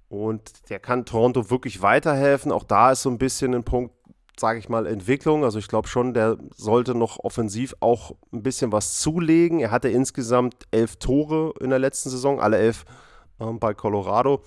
[0.08, 2.52] Und der kann Toronto wirklich weiterhelfen.
[2.52, 3.94] Auch da ist so ein bisschen ein Punkt,
[4.40, 5.44] sage ich mal, Entwicklung.
[5.44, 9.60] Also ich glaube schon, der sollte noch offensiv auch ein bisschen was zulegen.
[9.60, 12.84] Er hatte insgesamt elf Tore in der letzten Saison, alle elf
[13.40, 14.42] ähm, bei Colorado.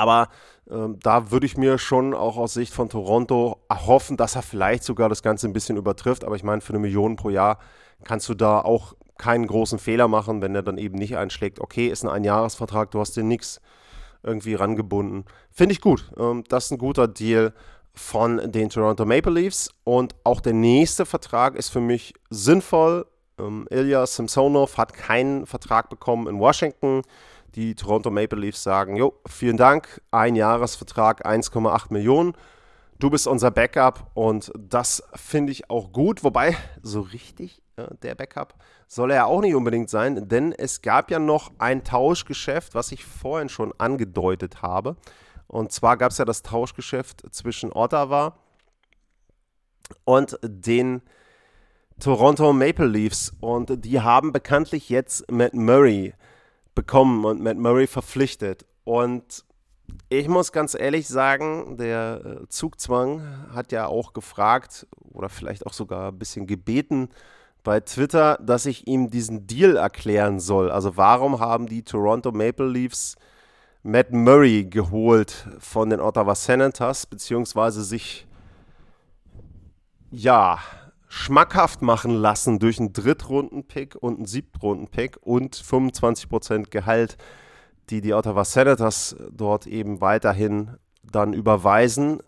[0.00, 0.28] Aber
[0.70, 4.82] ähm, da würde ich mir schon auch aus Sicht von Toronto erhoffen, dass er vielleicht
[4.82, 6.24] sogar das Ganze ein bisschen übertrifft.
[6.24, 7.58] Aber ich meine, für eine Million pro Jahr
[8.02, 11.60] kannst du da auch keinen großen Fehler machen, wenn er dann eben nicht einschlägt.
[11.60, 13.60] Okay, ist ein Einjahresvertrag, du hast dir nichts
[14.22, 15.26] irgendwie rangebunden.
[15.50, 16.10] Finde ich gut.
[16.18, 17.52] Ähm, das ist ein guter Deal
[17.92, 19.70] von den Toronto Maple Leafs.
[19.84, 23.06] Und auch der nächste Vertrag ist für mich sinnvoll.
[23.38, 27.02] Ähm, Ilya Samsonov hat keinen Vertrag bekommen in Washington.
[27.54, 32.34] Die Toronto Maple Leafs sagen, jo, vielen Dank, ein Jahresvertrag, 1,8 Millionen.
[32.98, 36.22] Du bist unser Backup und das finde ich auch gut.
[36.22, 38.54] Wobei, so richtig äh, der Backup
[38.86, 43.04] soll er auch nicht unbedingt sein, denn es gab ja noch ein Tauschgeschäft, was ich
[43.04, 44.96] vorhin schon angedeutet habe.
[45.46, 48.36] Und zwar gab es ja das Tauschgeschäft zwischen Ottawa
[50.04, 51.02] und den
[51.98, 53.32] Toronto Maple Leafs.
[53.40, 56.14] Und die haben bekanntlich jetzt Matt Murray
[56.74, 58.66] bekommen und Matt Murray verpflichtet.
[58.84, 59.44] Und
[60.08, 65.72] ich muss ganz ehrlich sagen, der äh, Zugzwang hat ja auch gefragt oder vielleicht auch
[65.72, 67.08] sogar ein bisschen gebeten
[67.62, 70.70] bei Twitter, dass ich ihm diesen Deal erklären soll.
[70.70, 73.16] Also warum haben die Toronto Maple Leafs
[73.82, 78.26] Matt Murray geholt von den Ottawa Senators, beziehungsweise sich
[80.10, 80.58] ja
[81.12, 87.16] schmackhaft machen lassen durch einen Drittrunden-Pick und einen Siebtrunden-Pick und 25% Gehalt,
[87.90, 92.22] die die Ottawa Senators dort eben weiterhin dann überweisen.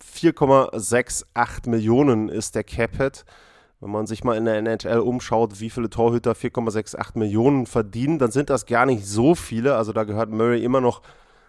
[0.00, 3.24] 4,68 Millionen ist der Cap-Hit.
[3.80, 8.30] Wenn man sich mal in der NHL umschaut, wie viele Torhüter 4,68 Millionen verdienen, dann
[8.30, 9.74] sind das gar nicht so viele.
[9.74, 11.02] Also da gehört Murray immer noch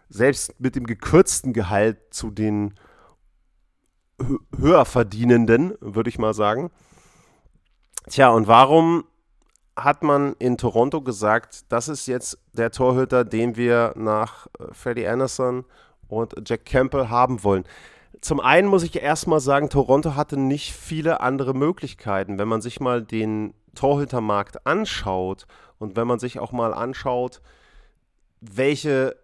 [0.10, 2.74] selbst mit dem gekürzten Gehalt zu den
[4.58, 6.72] höher verdienenden, würde ich mal sagen.
[8.10, 9.06] Tja, und warum
[9.76, 15.08] hat man in Toronto gesagt, das ist jetzt der Torhüter, den wir nach äh, Freddie
[15.08, 15.66] Anderson
[16.08, 17.64] und Jack Campbell haben wollen?
[18.22, 22.40] Zum einen muss ich erstmal sagen, Toronto hatte nicht viele andere Möglichkeiten.
[22.40, 25.46] Wenn man sich mal den Torhütermarkt anschaut
[25.78, 27.42] und wenn man sich auch mal anschaut,
[28.42, 29.16] welche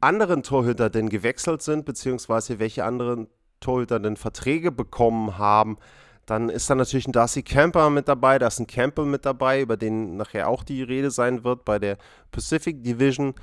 [0.00, 3.28] anderen Torhüter denn gewechselt sind, beziehungsweise welche anderen
[3.60, 5.78] Torhüter denn Verträge bekommen haben,
[6.26, 9.62] dann ist da natürlich ein Darcy Camper mit dabei, da ist ein Campbell mit dabei,
[9.62, 11.98] über den nachher auch die Rede sein wird bei der
[12.30, 13.34] Pacific Division.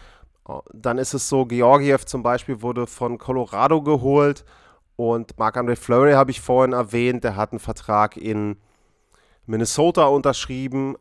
[0.74, 4.46] Dann ist es so, Georgiev zum Beispiel wurde von Colorado geholt
[4.96, 8.58] und Marc-André Fleury habe ich vorhin erwähnt, der hat einen Vertrag in
[9.46, 10.96] Minnesota unterschrieben.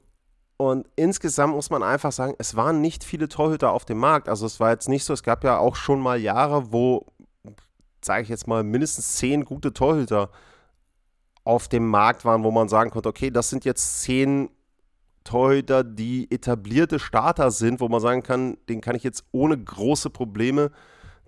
[0.58, 4.28] Und insgesamt muss man einfach sagen, es waren nicht viele Torhüter auf dem Markt.
[4.28, 7.06] Also es war jetzt nicht so, es gab ja auch schon mal Jahre, wo,
[8.06, 10.30] sage ich jetzt mal, mindestens zehn gute Torhüter
[11.44, 14.50] auf dem Markt waren, wo man sagen konnte, okay, das sind jetzt zehn
[15.22, 20.10] Torhüter, die etablierte Starter sind, wo man sagen kann, den kann ich jetzt ohne große
[20.10, 20.70] Probleme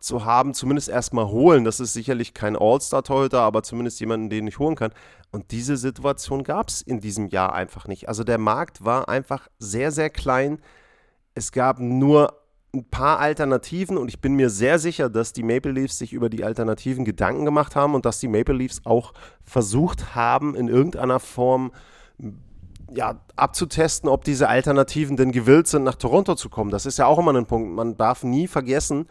[0.01, 1.65] zu haben, zumindest erstmal holen.
[1.65, 4.93] Das ist sicherlich kein All-Star-Torhüter, aber zumindest jemanden, den ich holen kann.
[5.33, 8.09] Und diese Situation gab es in diesem Jahr einfach nicht.
[8.09, 10.61] Also der Markt war einfach sehr, sehr klein.
[11.35, 12.41] Es gab nur
[12.75, 16.29] ein paar Alternativen und ich bin mir sehr sicher, dass die Maple Leafs sich über
[16.29, 21.19] die Alternativen Gedanken gemacht haben und dass die Maple Leafs auch versucht haben, in irgendeiner
[21.19, 21.73] Form
[22.91, 26.71] ja, abzutesten, ob diese Alternativen denn gewillt sind, nach Toronto zu kommen.
[26.71, 27.75] Das ist ja auch immer ein Punkt.
[27.75, 29.07] Man darf nie vergessen,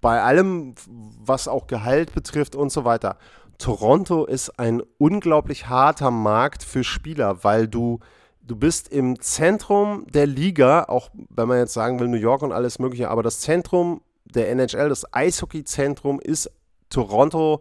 [0.00, 3.16] bei allem, was auch Gehalt betrifft und so weiter.
[3.58, 8.00] Toronto ist ein unglaublich harter Markt für Spieler, weil du,
[8.46, 12.52] du bist im Zentrum der Liga, auch wenn man jetzt sagen will, New York und
[12.52, 16.50] alles Mögliche, aber das Zentrum der NHL, das Eishockey-Zentrum ist
[16.88, 17.60] Toronto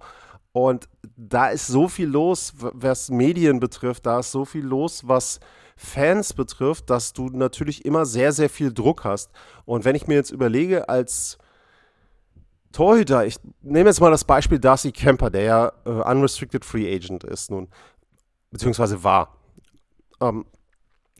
[0.51, 5.39] und da ist so viel los, was Medien betrifft, da ist so viel los, was
[5.75, 9.31] Fans betrifft, dass du natürlich immer sehr, sehr viel Druck hast.
[9.65, 11.37] Und wenn ich mir jetzt überlege, als
[12.71, 17.25] Torhüter, ich nehme jetzt mal das Beispiel Darcy Kemper, der ja äh, Unrestricted Free Agent
[17.25, 17.67] ist nun,
[18.51, 19.35] beziehungsweise war.
[20.21, 20.45] Ähm,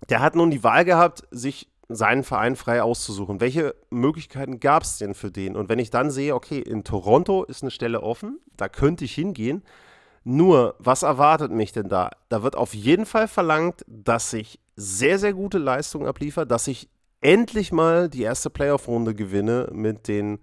[0.10, 3.42] der hat nun die Wahl gehabt, sich seinen Verein frei auszusuchen.
[3.42, 5.56] Welche Möglichkeiten gab es denn für den?
[5.56, 9.14] Und wenn ich dann sehe, okay, in Toronto ist eine Stelle offen, da könnte ich
[9.14, 9.64] hingehen.
[10.24, 12.10] Nur, was erwartet mich denn da?
[12.30, 16.90] Da wird auf jeden Fall verlangt, dass ich sehr, sehr gute Leistungen abliefere, dass ich
[17.22, 20.40] endlich mal die erste Playoff-Runde gewinne mit den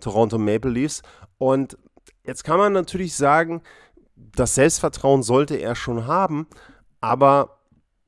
[0.00, 1.02] Toronto Maple Leafs.
[1.38, 1.78] Und
[2.24, 3.62] jetzt kann man natürlich sagen,
[4.14, 6.46] das Selbstvertrauen sollte er schon haben,
[7.00, 7.58] aber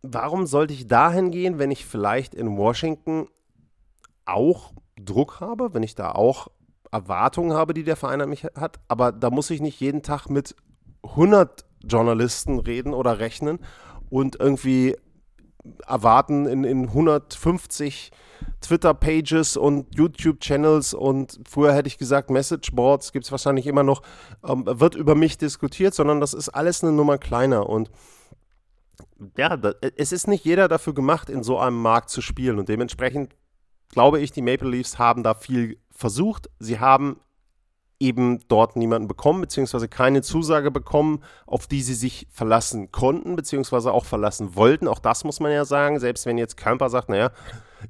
[0.04, 3.26] warum sollte ich dahin gehen, wenn ich vielleicht in Washington
[4.26, 6.48] auch Druck habe, wenn ich da auch
[6.92, 10.28] Erwartungen habe, die der Verein an mich hat, aber da muss ich nicht jeden Tag
[10.28, 10.54] mit
[11.02, 13.58] 100 Journalisten reden oder rechnen
[14.10, 14.96] und irgendwie
[15.86, 18.10] erwarten in, in 150
[18.60, 24.02] Twitter-Pages und YouTube-Channels und früher hätte ich gesagt Message-Boards, gibt es wahrscheinlich immer noch,
[24.46, 27.68] ähm, wird über mich diskutiert, sondern das ist alles eine Nummer kleiner.
[27.68, 27.90] Und
[29.36, 32.68] ja, da, es ist nicht jeder dafür gemacht, in so einem Markt zu spielen und
[32.68, 33.34] dementsprechend
[33.88, 36.50] glaube ich, die Maple Leafs haben da viel versucht.
[36.58, 37.20] Sie haben
[38.00, 43.92] eben dort niemanden bekommen, beziehungsweise keine Zusage bekommen, auf die sie sich verlassen konnten, beziehungsweise
[43.92, 44.88] auch verlassen wollten.
[44.88, 47.30] Auch das muss man ja sagen, selbst wenn jetzt Camper sagt, naja,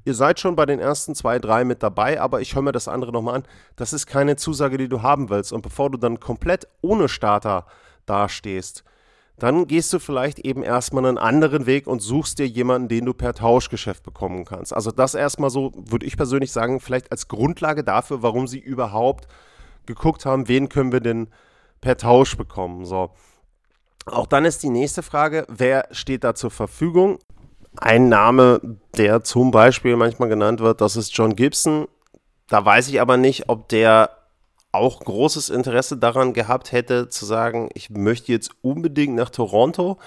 [0.05, 2.87] ihr seid schon bei den ersten zwei, drei mit dabei, aber ich höre mir das
[2.87, 3.43] andere nochmal an.
[3.75, 5.51] Das ist keine Zusage, die du haben willst.
[5.51, 7.65] Und bevor du dann komplett ohne Starter
[8.05, 8.83] dastehst,
[9.37, 13.13] dann gehst du vielleicht eben erstmal einen anderen Weg und suchst dir jemanden, den du
[13.13, 14.73] per Tauschgeschäft bekommen kannst.
[14.73, 19.27] Also das erstmal so, würde ich persönlich sagen, vielleicht als Grundlage dafür, warum sie überhaupt
[19.85, 21.27] geguckt haben, wen können wir denn
[21.81, 22.85] per Tausch bekommen.
[22.85, 23.11] So.
[24.05, 27.19] Auch dann ist die nächste Frage, wer steht da zur Verfügung?
[27.77, 28.61] Ein Name,
[28.97, 31.87] der zum Beispiel manchmal genannt wird, das ist John Gibson.
[32.47, 34.11] Da weiß ich aber nicht, ob der
[34.75, 39.97] auch großes Interesse daran gehabt hätte, zu sagen, ich möchte jetzt unbedingt nach Toronto.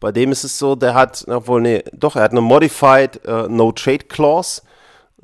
[0.00, 3.48] Bei dem ist es so, der hat, obwohl, nee, doch, er hat eine Modified uh,
[3.48, 4.62] No Trade Clause.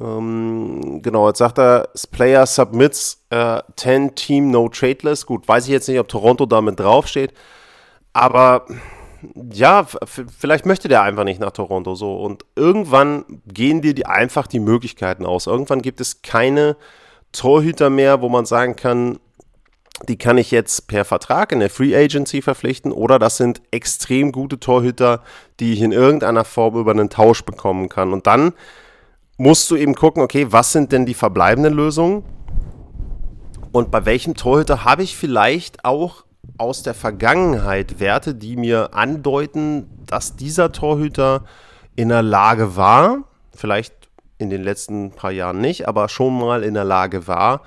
[0.00, 5.26] Ähm, genau, jetzt sagt er, Player submits uh, 10 Team No Trade List.
[5.26, 7.32] Gut, weiß ich jetzt nicht, ob Toronto damit draufsteht.
[8.12, 8.66] Aber
[9.52, 9.86] ja,
[10.38, 12.16] vielleicht möchte der einfach nicht nach Toronto so.
[12.16, 15.46] Und irgendwann gehen dir die, einfach die Möglichkeiten aus.
[15.46, 16.76] Irgendwann gibt es keine
[17.34, 19.18] Torhüter mehr, wo man sagen kann,
[20.08, 24.32] die kann ich jetzt per Vertrag in der Free Agency verpflichten oder das sind extrem
[24.32, 25.22] gute Torhüter,
[25.60, 28.12] die ich in irgendeiner Form über einen Tausch bekommen kann.
[28.12, 28.52] Und dann
[29.36, 32.24] musst du eben gucken, okay, was sind denn die verbleibenden Lösungen?
[33.72, 36.24] Und bei welchem Torhüter habe ich vielleicht auch
[36.58, 41.44] aus der Vergangenheit Werte, die mir andeuten, dass dieser Torhüter
[41.96, 43.24] in der Lage war,
[43.54, 43.94] vielleicht
[44.38, 47.62] in den letzten paar Jahren nicht, aber schon mal in der Lage war,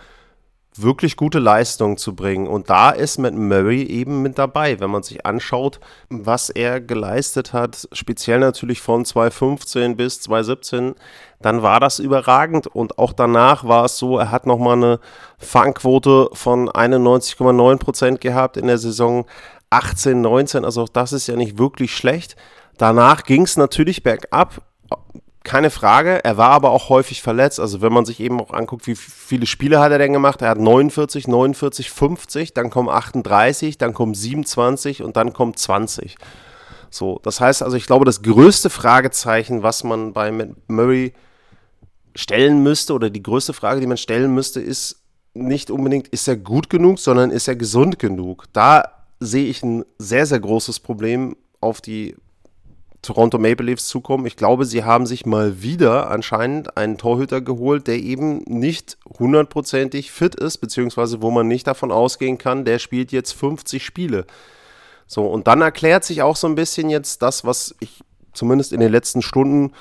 [0.77, 2.47] wirklich gute Leistungen zu bringen.
[2.47, 7.53] Und da ist Matt Murray eben mit dabei, wenn man sich anschaut, was er geleistet
[7.53, 10.95] hat, speziell natürlich von 2015 bis 2017,
[11.41, 12.67] dann war das überragend.
[12.67, 14.99] Und auch danach war es so, er hat nochmal eine
[15.37, 19.25] Fangquote von 91,9 Prozent gehabt in der Saison
[19.69, 20.65] 18, 19.
[20.65, 22.35] Also auch das ist ja nicht wirklich schlecht.
[22.77, 24.61] Danach ging es natürlich bergab
[25.47, 26.23] keine Frage.
[26.23, 27.59] Er war aber auch häufig verletzt.
[27.59, 30.41] Also wenn man sich eben auch anguckt, wie viele Spiele hat er denn gemacht?
[30.41, 36.17] Er hat 49, 49, 50, dann kommen 38, dann kommen 27 und dann kommt 20.
[36.89, 40.31] So, das heißt also, ich glaube, das größte Fragezeichen, was man bei
[40.67, 41.13] Murray
[42.13, 45.01] stellen müsste, oder die größte Frage, die man stellen müsste, ist
[45.33, 48.45] nicht unbedingt, ist er gut genug, sondern ist er gesund genug?
[48.51, 48.83] Da
[49.19, 52.15] sehe ich ein sehr, sehr großes Problem auf die
[53.07, 54.25] Toronto Maple Leafs zukommen.
[54.25, 60.11] Ich glaube, sie haben sich mal wieder anscheinend einen Torhüter geholt, der eben nicht hundertprozentig
[60.11, 64.25] fit ist, beziehungsweise wo man nicht davon ausgehen kann, der spielt jetzt 50 Spiele.
[65.07, 68.01] So, und dann erklärt sich auch so ein bisschen jetzt das, was ich
[68.33, 69.71] zumindest in den letzten Stunden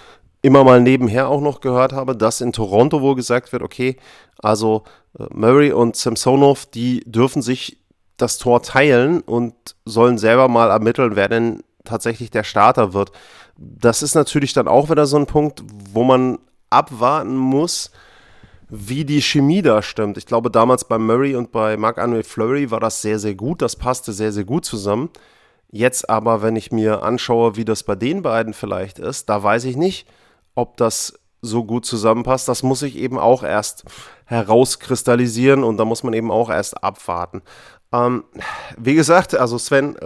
[0.40, 3.96] immer mal nebenher auch noch gehört habe, dass in Toronto wohl gesagt wird, okay,
[4.38, 4.84] also
[5.18, 7.78] äh, Murray und Samsonov, die dürfen sich
[8.16, 9.54] das Tor teilen und
[9.84, 13.12] sollen selber mal ermitteln, wer denn tatsächlich der Starter wird.
[13.56, 15.62] Das ist natürlich dann auch wieder so ein Punkt,
[15.92, 17.90] wo man abwarten muss,
[18.68, 20.18] wie die Chemie da stimmt.
[20.18, 23.62] Ich glaube, damals bei Murray und bei Marc-André Fleury war das sehr, sehr gut.
[23.62, 25.10] Das passte sehr, sehr gut zusammen.
[25.70, 29.64] Jetzt aber, wenn ich mir anschaue, wie das bei den beiden vielleicht ist, da weiß
[29.64, 30.08] ich nicht,
[30.54, 32.48] ob das so gut zusammenpasst.
[32.48, 33.84] Das muss ich eben auch erst
[34.24, 37.42] herauskristallisieren und da muss man eben auch erst abwarten.
[37.92, 38.24] Ähm,
[38.76, 39.96] wie gesagt, also Sven,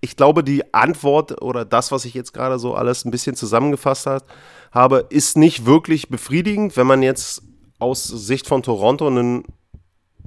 [0.00, 4.06] ich glaube, die Antwort oder das, was ich jetzt gerade so alles ein bisschen zusammengefasst
[4.06, 4.24] hat,
[4.72, 7.42] habe, ist nicht wirklich befriedigend, wenn man jetzt
[7.78, 9.44] aus Sicht von Toronto einen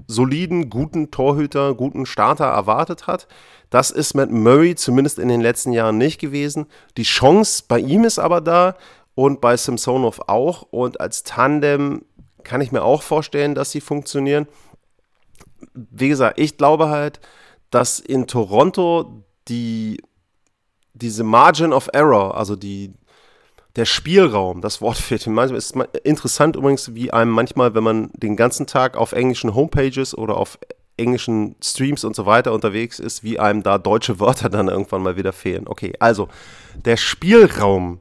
[0.08, 3.28] soliden, guten Torhüter, guten Starter erwartet hat.
[3.70, 6.66] Das ist mit Murray zumindest in den letzten Jahren nicht gewesen.
[6.98, 8.76] Die Chance bei ihm ist aber da
[9.14, 10.64] und bei Samsonov auch.
[10.72, 12.04] Und als Tandem
[12.44, 14.48] kann ich mir auch vorstellen, dass sie funktionieren
[15.74, 17.20] wie gesagt, ich glaube halt,
[17.70, 20.02] dass in Toronto die,
[20.94, 22.94] diese Margin of Error, also die,
[23.76, 25.58] der Spielraum, das Wort fehlt manchmal.
[25.58, 30.38] Ist interessant übrigens, wie einem manchmal, wenn man den ganzen Tag auf englischen Homepages oder
[30.38, 30.58] auf
[30.98, 35.16] englischen Streams und so weiter unterwegs ist, wie einem da deutsche Wörter dann irgendwann mal
[35.16, 35.68] wieder fehlen.
[35.68, 36.28] Okay, also
[36.76, 38.00] der Spielraum,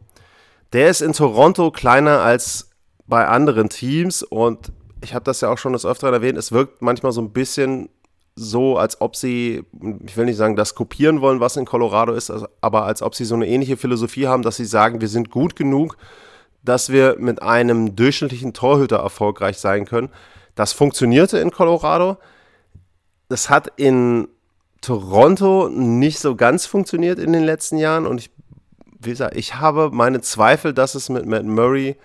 [0.72, 2.70] der ist in Toronto kleiner als
[3.06, 6.82] bei anderen Teams und ich habe das ja auch schon des Öfteren erwähnt, es wirkt
[6.82, 7.88] manchmal so ein bisschen
[8.34, 9.64] so, als ob sie,
[10.06, 13.14] ich will nicht sagen, das kopieren wollen, was in Colorado ist, also, aber als ob
[13.14, 15.96] sie so eine ähnliche Philosophie haben, dass sie sagen, wir sind gut genug,
[16.62, 20.10] dass wir mit einem durchschnittlichen Torhüter erfolgreich sein können.
[20.54, 22.18] Das funktionierte in Colorado.
[23.28, 24.28] Das hat in
[24.80, 28.30] Toronto nicht so ganz funktioniert in den letzten Jahren und ich,
[29.00, 31.96] wie gesagt, ich habe meine Zweifel, dass es mit Matt Murray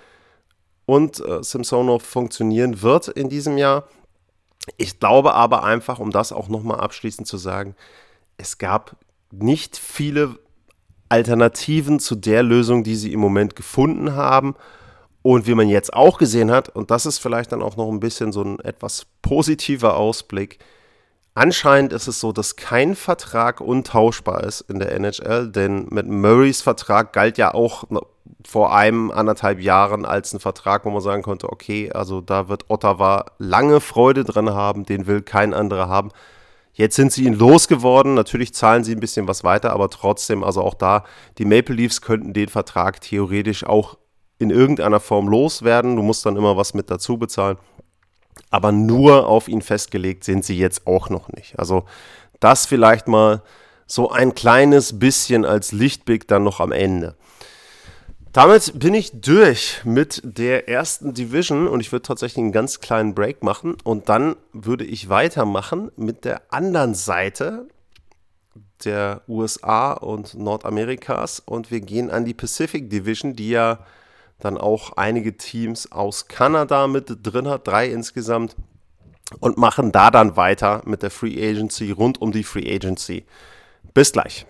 [0.86, 3.88] und äh, Simpsonov funktionieren wird in diesem Jahr.
[4.78, 7.76] Ich glaube aber einfach, um das auch nochmal abschließend zu sagen,
[8.38, 8.96] es gab
[9.32, 10.38] nicht viele
[11.10, 14.56] Alternativen zu der Lösung, die sie im Moment gefunden haben.
[15.22, 18.02] Und wie man jetzt auch gesehen hat, und das ist vielleicht dann auch noch ein
[18.02, 20.60] bisschen so ein etwas positiver Ausblick,
[21.34, 26.62] anscheinend ist es so, dass kein Vertrag untauschbar ist in der NHL, denn mit Murrays
[26.62, 27.86] Vertrag galt ja auch
[28.46, 32.70] vor einem, anderthalb Jahren als ein Vertrag, wo man sagen konnte, okay, also da wird
[32.70, 36.12] Ottawa lange Freude dran haben, den will kein anderer haben.
[36.74, 38.16] Jetzt sind sie ihn losgeworden.
[38.16, 41.04] Natürlich zahlen sie ein bisschen was weiter, aber trotzdem, also auch da,
[41.38, 43.98] die Maple Leafs könnten den Vertrag theoretisch auch
[44.40, 45.96] in irgendeiner Form loswerden.
[45.96, 47.58] Du musst dann immer was mit dazu bezahlen.
[48.50, 51.58] Aber nur auf ihn festgelegt sind sie jetzt auch noch nicht.
[51.60, 51.86] Also
[52.40, 53.44] das vielleicht mal
[53.86, 57.16] so ein kleines bisschen als Lichtblick dann noch am Ende.
[58.34, 63.14] Damit bin ich durch mit der ersten Division und ich würde tatsächlich einen ganz kleinen
[63.14, 67.68] Break machen und dann würde ich weitermachen mit der anderen Seite
[68.86, 73.86] der USA und Nordamerikas und wir gehen an die Pacific Division, die ja
[74.40, 78.56] dann auch einige Teams aus Kanada mit drin hat, drei insgesamt
[79.42, 83.26] und machen da dann weiter mit der Free Agency rund um die Free Agency.
[83.94, 84.48] Bis gleich.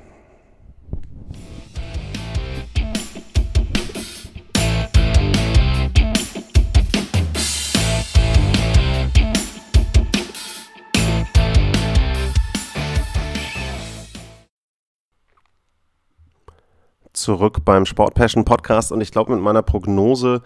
[17.23, 20.41] Zurück beim Sport Passion Podcast und ich glaube mit meiner Prognose,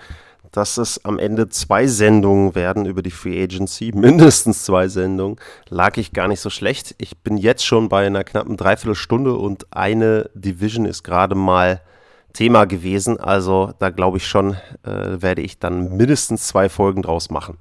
[0.51, 5.37] dass es am Ende zwei Sendungen werden über die Free Agency, mindestens zwei Sendungen,
[5.69, 6.93] lag ich gar nicht so schlecht.
[6.99, 11.81] Ich bin jetzt schon bei einer knappen Dreiviertelstunde und eine Division ist gerade mal
[12.33, 13.19] Thema gewesen.
[13.19, 14.53] Also da glaube ich schon,
[14.83, 17.57] äh, werde ich dann mindestens zwei Folgen draus machen.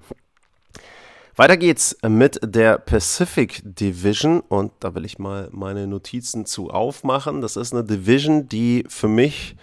[1.38, 7.42] Weiter geht's mit der Pacific Division und da will ich mal meine Notizen zu aufmachen.
[7.42, 9.54] Das ist eine Division, die für mich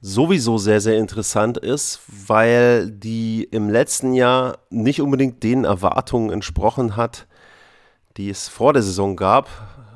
[0.00, 6.94] sowieso sehr, sehr interessant ist, weil die im letzten Jahr nicht unbedingt den Erwartungen entsprochen
[6.94, 7.26] hat,
[8.16, 9.48] die es vor der Saison gab.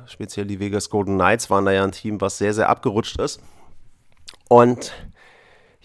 [0.07, 3.39] Speziell die Vegas Golden Knights waren da ja ein Team, was sehr, sehr abgerutscht ist.
[4.49, 4.91] Und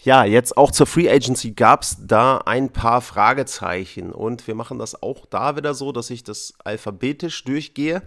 [0.01, 4.79] ja, jetzt auch zur Free Agency gab es da ein paar Fragezeichen und wir machen
[4.79, 8.01] das auch da wieder so, dass ich das alphabetisch durchgehe.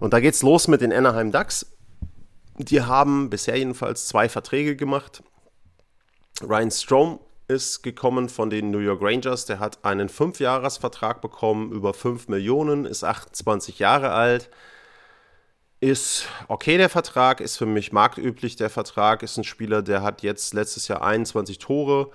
[0.00, 1.66] Und da geht's los mit den Anaheim Ducks.
[2.58, 5.22] Die haben bisher jedenfalls zwei Verträge gemacht.
[6.42, 9.46] Ryan Strom ist gekommen von den New York Rangers.
[9.46, 14.50] Der hat einen Fünfjahresvertrag bekommen, über 5 Millionen, ist 28 Jahre alt
[15.80, 20.22] ist okay, der Vertrag, ist für mich marktüblich, der Vertrag, ist ein Spieler, der hat
[20.22, 22.10] jetzt letztes Jahr 21 Tore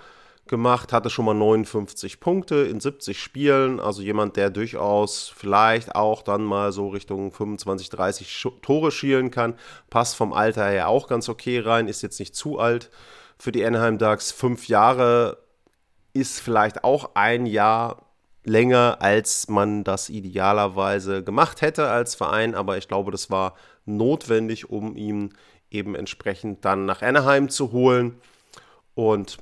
[0.48, 6.22] gemacht, hatte schon mal 59 Punkte in 70 Spielen, also jemand, der durchaus vielleicht auch
[6.22, 9.56] dann mal so Richtung 25, 30 Tore schielen kann,
[9.90, 12.90] passt vom Alter her auch ganz okay rein, ist jetzt nicht zu alt
[13.38, 15.38] für die Anaheim Ducks, fünf Jahre
[16.14, 18.13] ist vielleicht auch ein Jahr
[18.44, 24.70] länger, als man das idealerweise gemacht hätte als Verein, aber ich glaube, das war notwendig,
[24.70, 25.34] um ihn
[25.72, 28.20] eben entsprechend dann nach Anaheim zu holen.
[28.96, 29.38] Und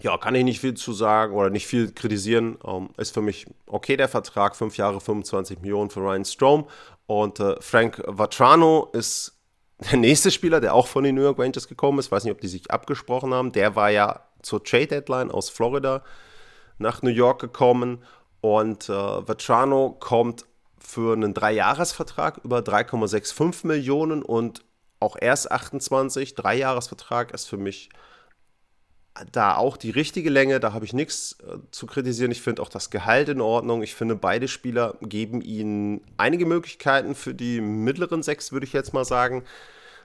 [0.00, 2.58] ja, kann ich nicht viel zu sagen oder nicht viel kritisieren.
[2.64, 6.68] Ähm, ist für mich okay der Vertrag, fünf Jahre, 25 Millionen für Ryan Strom.
[7.06, 9.40] Und äh, Frank Vatrano ist
[9.90, 12.06] der nächste Spieler, der auch von den New York Rangers gekommen ist.
[12.06, 13.52] Ich weiß nicht, ob die sich abgesprochen haben.
[13.52, 16.04] Der war ja zur Trade Deadline aus Florida
[16.78, 18.02] nach New York gekommen
[18.40, 20.46] und äh, Vetrano kommt
[20.78, 24.64] für einen Dreijahresvertrag über 3,65 Millionen und
[25.00, 26.34] auch erst 28.
[26.34, 27.90] Dreijahresvertrag ist für mich
[29.32, 32.30] da auch die richtige Länge, da habe ich nichts äh, zu kritisieren.
[32.30, 33.82] Ich finde auch das Gehalt in Ordnung.
[33.82, 38.94] Ich finde, beide Spieler geben ihnen einige Möglichkeiten für die mittleren sechs, würde ich jetzt
[38.94, 39.44] mal sagen.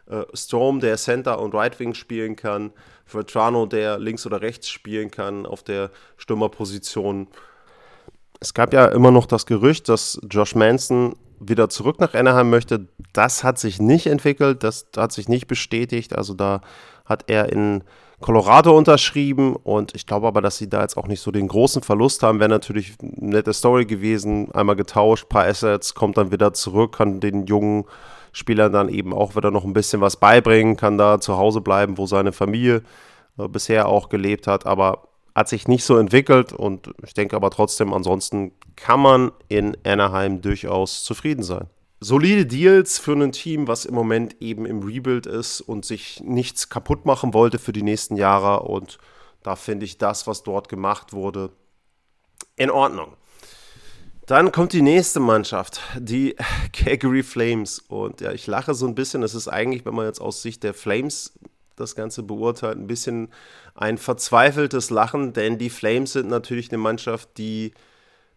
[0.09, 2.71] Äh, Storm, der Center und Right Wing spielen kann,
[3.05, 7.27] Vetrano, der links oder rechts spielen kann auf der Stürmerposition.
[8.39, 12.87] Es gab ja immer noch das Gerücht, dass Josh Manson wieder zurück nach Anaheim möchte.
[13.13, 16.15] Das hat sich nicht entwickelt, das hat sich nicht bestätigt.
[16.15, 16.61] Also da
[17.05, 17.83] hat er in
[18.19, 21.83] Colorado unterschrieben und ich glaube aber, dass sie da jetzt auch nicht so den großen
[21.83, 22.39] Verlust haben.
[22.39, 24.51] Wäre natürlich eine nette Story gewesen.
[24.53, 27.85] Einmal getauscht, paar Assets, kommt dann wieder zurück, kann den jungen
[28.33, 31.97] Spielern dann eben auch wieder noch ein bisschen was beibringen, kann da zu Hause bleiben,
[31.97, 32.81] wo seine Familie
[33.37, 34.65] äh, bisher auch gelebt hat.
[34.65, 39.77] Aber hat sich nicht so entwickelt und ich denke aber trotzdem, ansonsten kann man in
[39.85, 41.67] Anaheim durchaus zufrieden sein.
[41.99, 46.67] Solide Deals für ein Team, was im Moment eben im Rebuild ist und sich nichts
[46.67, 48.63] kaputt machen wollte für die nächsten Jahre.
[48.63, 48.97] Und
[49.41, 51.51] da finde ich das, was dort gemacht wurde,
[52.57, 53.15] in Ordnung.
[54.25, 56.35] Dann kommt die nächste Mannschaft, die
[56.73, 57.79] Calgary Flames.
[57.79, 59.21] Und ja, ich lache so ein bisschen.
[59.21, 61.33] Es ist eigentlich, wenn man jetzt aus Sicht der Flames
[61.75, 63.29] das Ganze beurteilt, ein bisschen
[63.75, 67.73] ein verzweifeltes Lachen, denn die Flames sind natürlich eine Mannschaft, die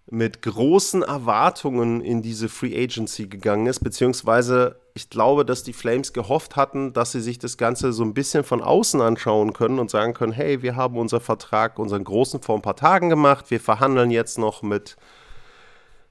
[0.09, 6.13] mit großen Erwartungen in diese Free Agency gegangen ist, beziehungsweise ich glaube, dass die Flames
[6.13, 9.91] gehofft hatten, dass sie sich das Ganze so ein bisschen von außen anschauen können und
[9.91, 13.61] sagen können, hey, wir haben unseren Vertrag, unseren großen vor ein paar Tagen gemacht, wir
[13.61, 14.97] verhandeln jetzt noch mit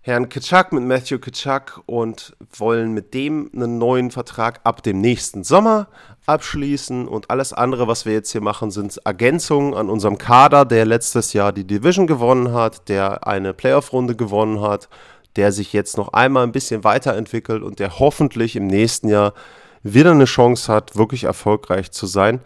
[0.08, 5.43] Herrn Kitschak, mit Matthew Kitschak und wollen mit dem einen neuen Vertrag ab dem nächsten
[5.43, 5.88] Sommer
[6.28, 7.08] abschließen.
[7.08, 11.34] Und alles andere, was wir jetzt hier machen, sind Ergänzungen an unserem Kader, der letztes
[11.34, 14.89] Jahr die Division gewonnen hat, der eine Playoff-Runde gewonnen hat,
[15.38, 19.34] der sich jetzt noch einmal ein bisschen weiterentwickelt und der hoffentlich im nächsten Jahr
[19.82, 22.41] wieder eine Chance hat, wirklich erfolgreich zu sein.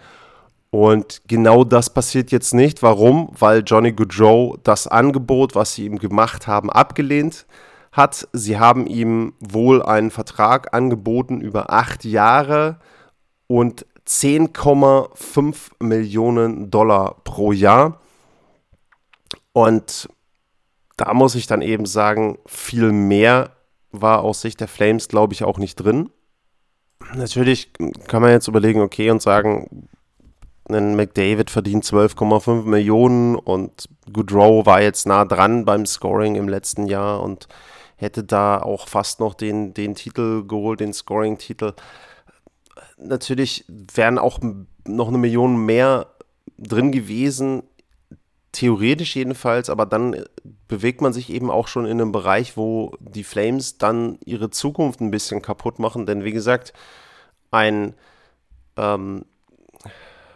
[0.72, 2.84] Und genau das passiert jetzt nicht.
[2.84, 3.32] Warum?
[3.38, 7.48] Weil Johnny Goodrow das Angebot, was sie ihm gemacht haben, abgelehnt
[7.92, 8.28] hat.
[8.34, 12.78] Sie haben ihm wohl einen Vertrag angeboten über acht Jahre
[13.48, 18.00] und 10,5 Millionen Dollar pro Jahr.
[19.54, 20.08] Und
[20.98, 23.52] da muss ich dann eben sagen, viel mehr
[23.92, 26.10] war aus Sicht der Flames, glaube ich, auch nicht drin.
[27.16, 27.72] Natürlich
[28.08, 29.90] kann man jetzt überlegen, okay, und sagen,
[30.70, 36.88] ein McDavid verdient 12,5 Millionen und Goodrow war jetzt nah dran beim Scoring im letzten
[36.88, 37.48] Jahr und
[37.96, 41.74] hätte da auch fast noch den, den Titel geholt, den Scoring-Titel.
[42.98, 44.40] Natürlich wären auch
[44.88, 46.08] noch eine Million mehr
[46.58, 47.64] drin gewesen,
[48.52, 50.24] theoretisch jedenfalls, aber dann
[50.68, 55.02] bewegt man sich eben auch schon in einem Bereich, wo die Flames dann ihre Zukunft
[55.02, 56.74] ein bisschen kaputt machen, denn wie gesagt,
[57.52, 57.94] ein
[58.78, 59.26] ähm,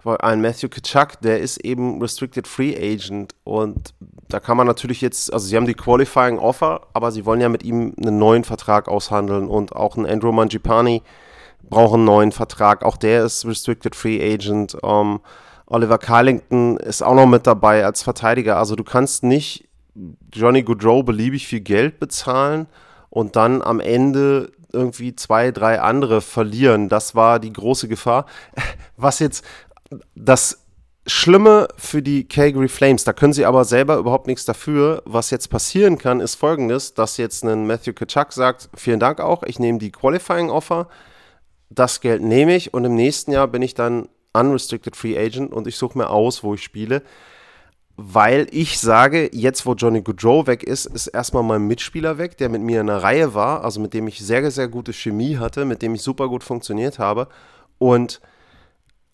[0.06, 3.94] ein Matthew Kitschak, der ist eben Restricted Free Agent und
[4.28, 7.50] da kann man natürlich jetzt, also sie haben die Qualifying Offer, aber sie wollen ja
[7.50, 11.02] mit ihm einen neuen Vertrag aushandeln und auch ein Andrew Mangipani
[11.70, 14.78] braucht einen neuen Vertrag, auch der ist Restricted Free Agent.
[14.84, 15.22] Ähm,
[15.66, 19.70] Oliver Carlington ist auch noch mit dabei als Verteidiger, also du kannst nicht
[20.34, 22.68] Johnny Goodrow beliebig viel Geld bezahlen
[23.10, 26.90] und dann am Ende irgendwie zwei, drei andere verlieren.
[26.90, 28.26] Das war die große Gefahr.
[28.98, 29.46] Was jetzt
[30.16, 30.64] das
[31.06, 35.02] Schlimme für die Calgary Flames, da können sie aber selber überhaupt nichts dafür.
[35.06, 39.44] Was jetzt passieren kann, ist folgendes, dass jetzt ein Matthew Kachuk sagt, vielen Dank auch,
[39.44, 40.88] ich nehme die Qualifying Offer,
[41.70, 45.68] das Geld nehme ich und im nächsten Jahr bin ich dann Unrestricted Free Agent und
[45.68, 47.04] ich suche mir aus, wo ich spiele.
[47.96, 52.50] Weil ich sage, jetzt wo Johnny Goodrow weg ist, ist erstmal mein Mitspieler weg, der
[52.50, 55.66] mit mir in einer Reihe war, also mit dem ich sehr, sehr gute Chemie hatte,
[55.66, 57.28] mit dem ich super gut funktioniert habe.
[57.78, 58.20] Und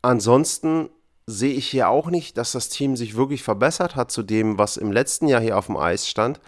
[0.02, 0.90] Ansonsten
[1.28, 4.78] sehe ich hier auch nicht, dass das Team sich wirklich verbessert hat zu dem, was
[4.78, 6.40] im letzten Jahr hier auf dem Eis stand.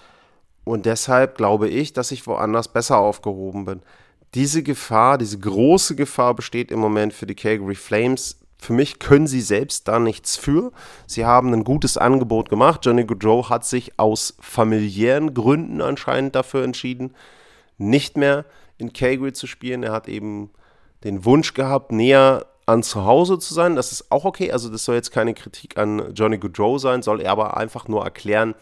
[0.63, 3.81] Und deshalb glaube ich, dass ich woanders besser aufgehoben bin.
[4.33, 8.39] Diese Gefahr, diese große Gefahr besteht im Moment für die Calgary Flames.
[8.57, 10.71] Für mich können sie selbst da nichts für.
[11.05, 12.85] Sie haben ein gutes Angebot gemacht.
[12.85, 17.13] Johnny Goodrow hat sich aus familiären Gründen anscheinend dafür entschieden,
[17.77, 18.45] nicht mehr
[18.77, 19.83] in Calgary zu spielen.
[19.83, 20.51] Er hat eben
[21.03, 23.76] den Wunsch gehabt, näher an zu Hause zu sein.
[23.76, 24.51] Das ist auch okay.
[24.51, 28.03] Also das soll jetzt keine Kritik an Johnny Goodrow sein, soll er aber einfach nur
[28.03, 28.55] erklären,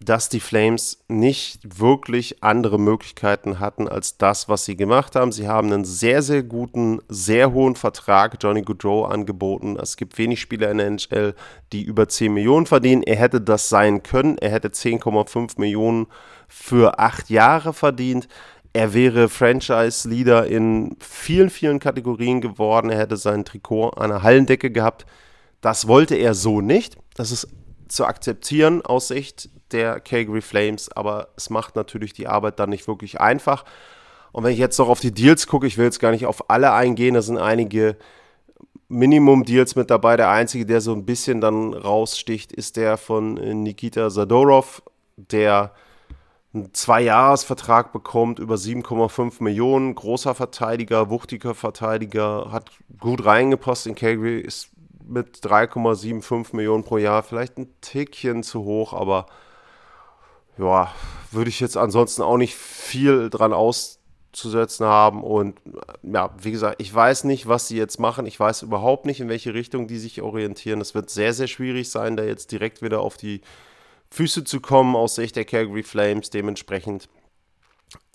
[0.00, 5.32] dass die Flames nicht wirklich andere Möglichkeiten hatten als das, was sie gemacht haben.
[5.32, 9.76] Sie haben einen sehr, sehr guten, sehr hohen Vertrag Johnny Goodrow angeboten.
[9.76, 11.34] Es gibt wenig Spieler in der NHL,
[11.72, 13.02] die über 10 Millionen verdienen.
[13.02, 14.38] Er hätte das sein können.
[14.38, 16.06] Er hätte 10,5 Millionen
[16.48, 18.28] für acht Jahre verdient.
[18.76, 22.90] Er wäre Franchise-Leader in vielen, vielen Kategorien geworden.
[22.90, 25.06] Er hätte sein Trikot an der Hallendecke gehabt.
[25.62, 26.98] Das wollte er so nicht.
[27.14, 27.48] Das ist
[27.88, 32.86] zu akzeptieren aus Sicht der Calgary Flames, aber es macht natürlich die Arbeit dann nicht
[32.86, 33.64] wirklich einfach.
[34.30, 36.50] Und wenn ich jetzt noch auf die Deals gucke, ich will jetzt gar nicht auf
[36.50, 37.96] alle eingehen, da sind einige
[38.88, 40.18] Minimum-Deals mit dabei.
[40.18, 44.82] Der einzige, der so ein bisschen dann raussticht, ist der von Nikita Sadorov
[45.16, 45.72] der
[46.56, 49.94] einen Zwei-Jahres-Vertrag bekommt über 7,5 Millionen.
[49.94, 54.70] Großer Verteidiger, wuchtiger Verteidiger, hat gut reingepasst in Calgary, ist
[55.06, 59.26] mit 3,75 Millionen pro Jahr vielleicht ein Tickchen zu hoch, aber
[60.58, 60.90] ja,
[61.30, 65.22] würde ich jetzt ansonsten auch nicht viel dran auszusetzen haben.
[65.22, 65.60] Und
[66.02, 68.26] ja, wie gesagt, ich weiß nicht, was sie jetzt machen.
[68.26, 70.80] Ich weiß überhaupt nicht, in welche Richtung die sich orientieren.
[70.80, 73.42] Es wird sehr, sehr schwierig sein, da jetzt direkt wieder auf die
[74.10, 76.30] Füße zu kommen aus Sicht der Calgary Flames.
[76.30, 77.08] Dementsprechend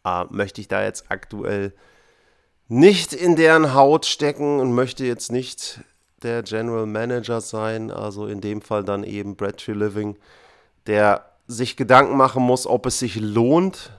[0.05, 1.73] äh, möchte ich da jetzt aktuell
[2.67, 5.81] nicht in deren Haut stecken und möchte jetzt nicht
[6.23, 10.17] der General Manager sein, also in dem Fall dann eben Brad Tree Living,
[10.87, 13.91] der sich Gedanken machen muss, ob es sich lohnt,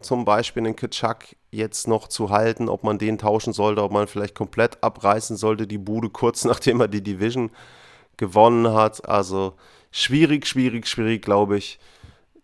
[0.00, 4.06] zum Beispiel den Kitschak jetzt noch zu halten, ob man den tauschen sollte, ob man
[4.06, 7.50] vielleicht komplett abreißen sollte, die Bude kurz nachdem er die Division
[8.16, 9.08] gewonnen hat.
[9.08, 9.54] Also
[9.96, 11.78] schwierig, schwierig, schwierig, glaube ich,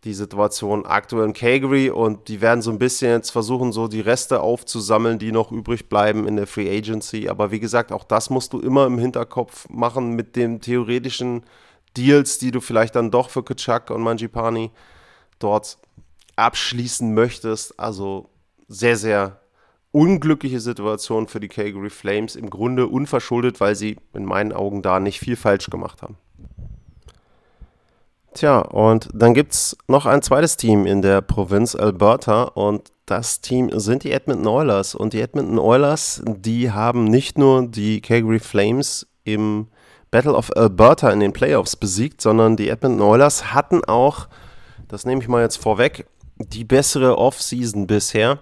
[0.04, 4.00] die Situation aktuell in Calgary und die werden so ein bisschen jetzt versuchen, so die
[4.00, 7.28] Reste aufzusammeln, die noch übrig bleiben in der Free Agency.
[7.28, 11.44] Aber wie gesagt, auch das musst du immer im Hinterkopf machen mit den theoretischen
[11.96, 14.72] Deals, die du vielleicht dann doch für Kachak und Manjipani
[15.38, 15.78] dort
[16.34, 17.78] abschließen möchtest.
[17.78, 18.30] Also
[18.66, 19.40] sehr, sehr
[19.92, 22.34] unglückliche Situation für die Calgary Flames.
[22.34, 26.16] Im Grunde unverschuldet, weil sie in meinen Augen da nicht viel falsch gemacht haben.
[28.34, 33.42] Tja, und dann gibt es noch ein zweites Team in der Provinz Alberta und das
[33.42, 34.94] Team sind die Edmonton Oilers.
[34.94, 39.68] Und die Edmonton Oilers, die haben nicht nur die Calgary Flames im
[40.10, 44.28] Battle of Alberta in den Playoffs besiegt, sondern die Edmonton Oilers hatten auch,
[44.88, 46.06] das nehme ich mal jetzt vorweg,
[46.36, 48.38] die bessere Offseason bisher.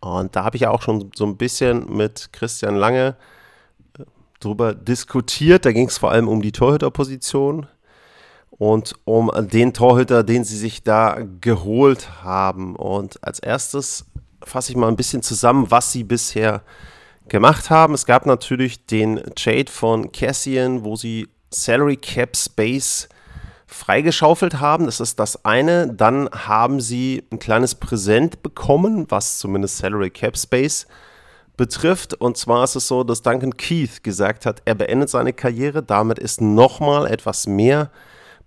[0.00, 3.16] Und da habe ich ja auch schon so ein bisschen mit Christian Lange
[3.98, 4.04] äh,
[4.40, 5.64] drüber diskutiert.
[5.64, 7.66] Da ging es vor allem um die Torhüterposition
[8.58, 12.74] und um den Torhüter, den sie sich da geholt haben.
[12.74, 14.06] Und als erstes
[14.42, 16.62] fasse ich mal ein bisschen zusammen, was sie bisher
[17.28, 17.94] gemacht haben.
[17.94, 23.08] Es gab natürlich den Trade von Cassian, wo sie Salary Cap Space
[23.66, 24.86] freigeschaufelt haben.
[24.86, 25.92] Das ist das eine.
[25.92, 30.86] Dann haben sie ein kleines Präsent bekommen, was zumindest Salary Cap Space
[31.56, 32.14] betrifft.
[32.14, 35.82] Und zwar ist es so, dass Duncan Keith gesagt hat, er beendet seine Karriere.
[35.82, 37.90] Damit ist nochmal etwas mehr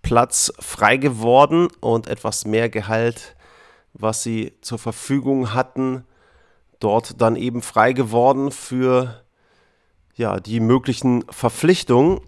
[0.01, 3.35] Platz frei geworden und etwas mehr Gehalt,
[3.93, 6.05] was sie zur Verfügung hatten,
[6.79, 9.23] dort dann eben frei geworden für
[10.15, 12.21] ja, die möglichen Verpflichtungen.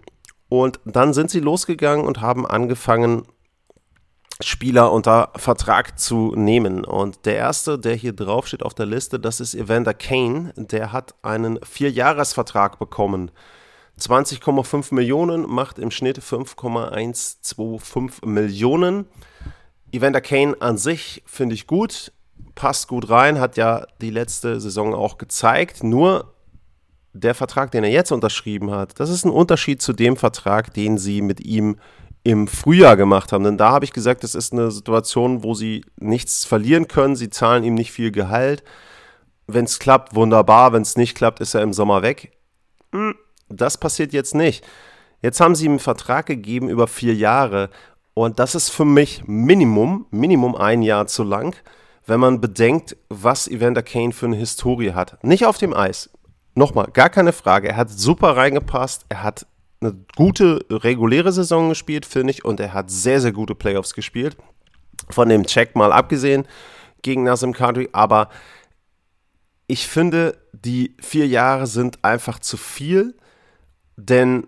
[0.48, 3.26] Und dann sind sie losgegangen und haben angefangen,
[4.40, 6.84] Spieler unter Vertrag zu nehmen.
[6.84, 10.52] Und der erste, der hier drauf steht auf der Liste, das ist Evander Kane.
[10.56, 13.30] Der hat einen Vierjahresvertrag bekommen
[13.98, 19.06] 20,5 Millionen macht im Schnitt 5,125 Millionen.
[19.92, 22.12] Evander Kane an sich finde ich gut,
[22.54, 25.84] passt gut rein, hat ja die letzte Saison auch gezeigt.
[25.84, 26.32] Nur
[27.12, 30.96] der Vertrag, den er jetzt unterschrieben hat, das ist ein Unterschied zu dem Vertrag, den
[30.96, 31.76] sie mit ihm
[32.24, 33.44] im Frühjahr gemacht haben.
[33.44, 37.16] Denn da habe ich gesagt, das ist eine Situation, wo sie nichts verlieren können.
[37.16, 38.62] Sie zahlen ihm nicht viel Gehalt.
[39.46, 40.72] Wenn es klappt, wunderbar.
[40.72, 42.32] Wenn es nicht klappt, ist er im Sommer weg.
[42.92, 43.14] Hm
[43.52, 44.64] das passiert jetzt nicht.
[45.20, 47.70] Jetzt haben sie ihm einen Vertrag gegeben über vier Jahre
[48.14, 51.56] und das ist für mich Minimum, Minimum ein Jahr zu lang,
[52.06, 55.22] wenn man bedenkt, was Evander Kane für eine Historie hat.
[55.22, 56.10] Nicht auf dem Eis.
[56.54, 57.68] Nochmal, gar keine Frage.
[57.68, 59.06] Er hat super reingepasst.
[59.08, 59.46] Er hat
[59.80, 64.36] eine gute reguläre Saison gespielt, finde ich, und er hat sehr, sehr gute Playoffs gespielt.
[65.08, 66.46] Von dem Check mal abgesehen
[67.02, 68.28] gegen Nassim Kadri, aber
[69.66, 73.14] ich finde, die vier Jahre sind einfach zu viel.
[73.96, 74.46] Denn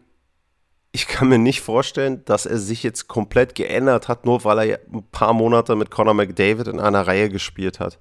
[0.93, 4.81] ich kann mir nicht vorstellen, dass er sich jetzt komplett geändert hat, nur weil er
[4.93, 7.99] ein paar Monate mit Conor McDavid in einer Reihe gespielt hat.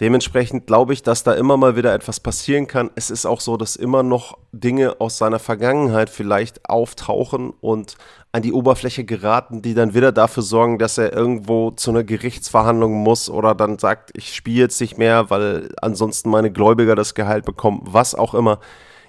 [0.00, 2.90] Dementsprechend glaube ich, dass da immer mal wieder etwas passieren kann.
[2.94, 7.96] Es ist auch so, dass immer noch Dinge aus seiner Vergangenheit vielleicht auftauchen und
[8.32, 12.94] an die Oberfläche geraten, die dann wieder dafür sorgen, dass er irgendwo zu einer Gerichtsverhandlung
[12.94, 17.44] muss oder dann sagt, ich spiele jetzt nicht mehr, weil ansonsten meine Gläubiger das Gehalt
[17.44, 18.60] bekommen, was auch immer.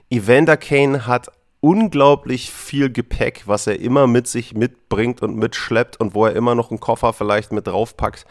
[0.10, 1.32] Evander Kane hat
[1.62, 6.56] unglaublich viel Gepäck, was er immer mit sich mitbringt und mitschleppt und wo er immer
[6.56, 8.26] noch einen Koffer vielleicht mit draufpackt.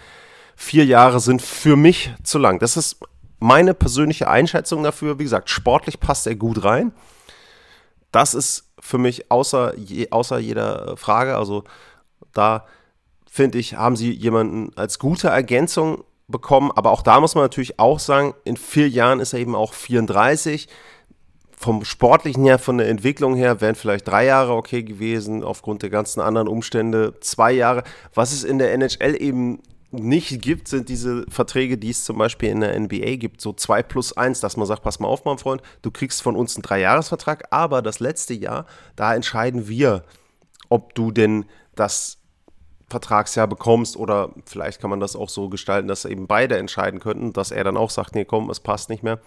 [0.56, 2.58] Vier Jahre sind für mich zu lang.
[2.58, 2.98] Das ist
[3.38, 5.18] meine persönliche Einschätzung dafür.
[5.18, 6.92] Wie gesagt, sportlich passt er gut rein.
[8.12, 9.74] Das ist für mich außer,
[10.10, 11.36] außer jeder Frage.
[11.36, 11.64] Also
[12.32, 12.66] da
[13.30, 16.72] finde ich, haben sie jemanden als gute Ergänzung bekommen.
[16.74, 19.72] Aber auch da muss man natürlich auch sagen, in vier Jahren ist er eben auch
[19.72, 20.68] 34
[21.60, 25.90] vom Sportlichen her, von der Entwicklung her, wären vielleicht drei Jahre okay gewesen, aufgrund der
[25.90, 27.84] ganzen anderen Umstände zwei Jahre.
[28.14, 32.48] Was es in der NHL eben nicht gibt, sind diese Verträge, die es zum Beispiel
[32.48, 35.36] in der NBA gibt, so 2 plus 1, dass man sagt, pass mal auf, mein
[35.36, 38.64] Freund, du kriegst von uns einen Dreijahresvertrag, aber das letzte Jahr,
[38.96, 40.04] da entscheiden wir,
[40.70, 41.44] ob du denn
[41.74, 42.22] das
[42.88, 47.34] Vertragsjahr bekommst oder vielleicht kann man das auch so gestalten, dass eben beide entscheiden könnten,
[47.34, 49.20] dass er dann auch sagt, nee, komm, es passt nicht mehr.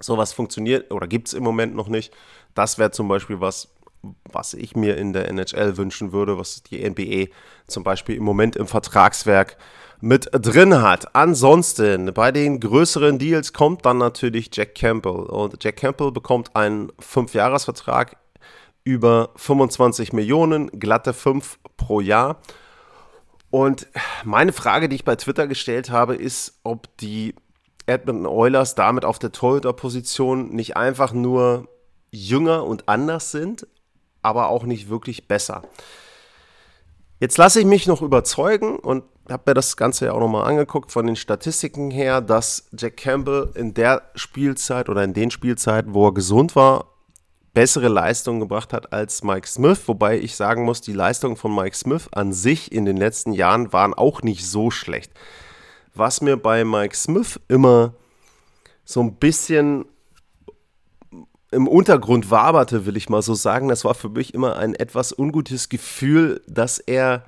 [0.00, 2.12] Sowas funktioniert oder gibt es im Moment noch nicht.
[2.54, 3.68] Das wäre zum Beispiel was,
[4.30, 7.32] was ich mir in der NHL wünschen würde, was die NBA
[7.66, 9.56] zum Beispiel im Moment im Vertragswerk
[10.00, 11.14] mit drin hat.
[11.14, 15.12] Ansonsten, bei den größeren Deals kommt dann natürlich Jack Campbell.
[15.12, 18.16] Und Jack Campbell bekommt einen Fünfjahresvertrag
[18.84, 22.40] über 25 Millionen, glatte 5 pro Jahr.
[23.50, 23.88] Und
[24.24, 27.34] meine Frage, die ich bei Twitter gestellt habe, ist, ob die
[27.88, 31.68] Edmonton Oilers damit auf der Torhüter-Position nicht einfach nur
[32.10, 33.66] jünger und anders sind,
[34.22, 35.62] aber auch nicht wirklich besser.
[37.20, 40.92] Jetzt lasse ich mich noch überzeugen und habe mir das Ganze ja auch nochmal angeguckt
[40.92, 46.06] von den Statistiken her, dass Jack Campbell in der Spielzeit oder in den Spielzeiten, wo
[46.08, 46.92] er gesund war,
[47.54, 51.76] bessere Leistungen gebracht hat als Mike Smith, wobei ich sagen muss, die Leistungen von Mike
[51.76, 55.10] Smith an sich in den letzten Jahren waren auch nicht so schlecht
[55.98, 57.94] was mir bei Mike Smith immer
[58.84, 59.84] so ein bisschen
[61.50, 63.68] im Untergrund waberte, will ich mal so sagen.
[63.68, 67.24] Das war für mich immer ein etwas ungutes Gefühl, dass er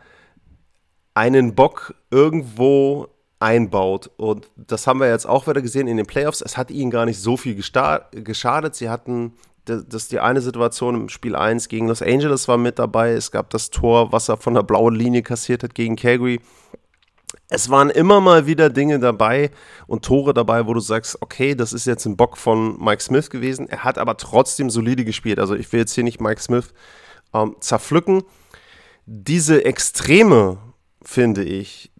[1.14, 3.08] einen Bock irgendwo
[3.40, 4.10] einbaut.
[4.16, 6.42] Und das haben wir jetzt auch wieder gesehen in den Playoffs.
[6.42, 8.74] Es hat ihnen gar nicht so viel geschadet.
[8.74, 9.32] Sie hatten
[9.64, 13.12] das die eine Situation im Spiel 1 gegen Los Angeles war mit dabei.
[13.12, 16.40] Es gab das Tor, was er von der blauen Linie kassiert hat gegen Calgary
[17.50, 19.50] es waren immer mal wieder Dinge dabei
[19.88, 23.28] und Tore dabei, wo du sagst, okay, das ist jetzt ein Bock von Mike Smith
[23.28, 23.68] gewesen.
[23.68, 25.40] Er hat aber trotzdem solide gespielt.
[25.40, 26.72] Also ich will jetzt hier nicht Mike Smith
[27.34, 28.22] ähm, zerpflücken.
[29.04, 30.58] Diese Extreme,
[31.02, 31.90] finde ich,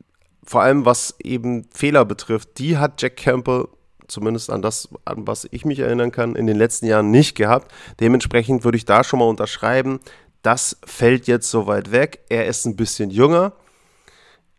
[0.44, 3.66] vor allem was eben Fehler betrifft, die hat Jack Campbell
[4.07, 7.72] zumindest an das, an was ich mich erinnern kann, in den letzten Jahren nicht gehabt.
[7.98, 9.98] Dementsprechend würde ich da schon mal unterschreiben,
[10.42, 12.20] das fällt jetzt so weit weg.
[12.28, 13.53] Er ist ein bisschen jünger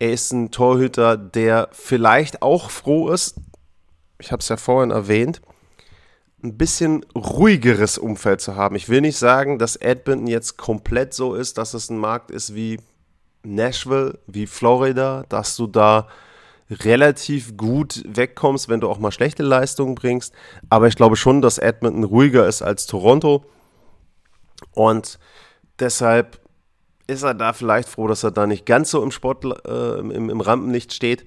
[0.02, 3.36] er ist ein Torhüter, der vielleicht auch froh ist,
[4.18, 5.42] ich habe es ja vorhin erwähnt,
[6.44, 8.76] ein bisschen ruhigeres Umfeld zu haben.
[8.76, 12.56] Ich will nicht sagen, dass Edmonton jetzt komplett so ist, dass es ein Markt ist
[12.56, 12.80] wie
[13.44, 16.08] Nashville, wie Florida, dass du da
[16.68, 20.34] relativ gut wegkommst, wenn du auch mal schlechte Leistungen bringst.
[20.68, 23.46] Aber ich glaube schon, dass Edmonton ruhiger ist als Toronto.
[24.72, 25.20] Und
[25.78, 26.42] deshalb
[27.12, 30.30] ist er da vielleicht froh, dass er da nicht ganz so im Sport, äh, im,
[30.30, 31.26] im Rampenlicht steht.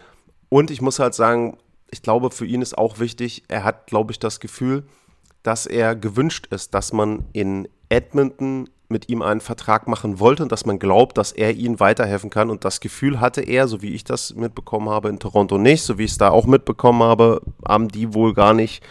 [0.49, 1.59] Und ich muss halt sagen,
[1.91, 4.85] ich glaube, für ihn ist auch wichtig, er hat, glaube ich, das Gefühl,
[5.43, 10.53] dass er gewünscht ist, dass man in Edmonton mit ihm einen Vertrag machen wollte und
[10.53, 12.51] dass man glaubt, dass er ihnen weiterhelfen kann.
[12.51, 15.99] Und das Gefühl hatte er, so wie ich das mitbekommen habe, in Toronto nicht, so
[15.99, 18.83] wie ich es da auch mitbekommen habe, haben die wohl gar nicht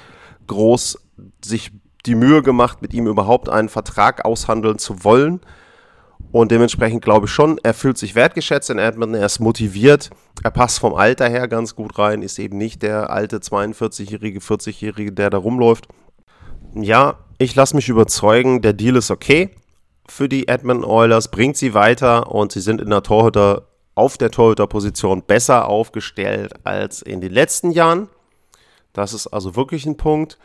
[0.48, 1.00] groß
[1.44, 1.72] sich
[2.06, 5.40] die Mühe gemacht, mit ihm überhaupt einen Vertrag aushandeln zu wollen.
[6.34, 10.10] Und dementsprechend glaube ich schon, er fühlt sich wertgeschätzt in Edmonton, er ist motiviert,
[10.44, 15.12] er passt vom Alter her ganz gut rein, ist eben nicht der alte 42-jährige, 40-jährige,
[15.12, 15.88] der da rumläuft.
[16.74, 19.52] Ja, ich lasse mich überzeugen, der Deal ist okay
[20.10, 24.32] für die Edmonton Oilers, bringt sie weiter und sie sind in der Torhüter, auf der
[24.32, 28.10] Torhüterposition besser aufgestellt als in den letzten Jahren.
[28.92, 30.40] Das ist also wirklich ein Punkt.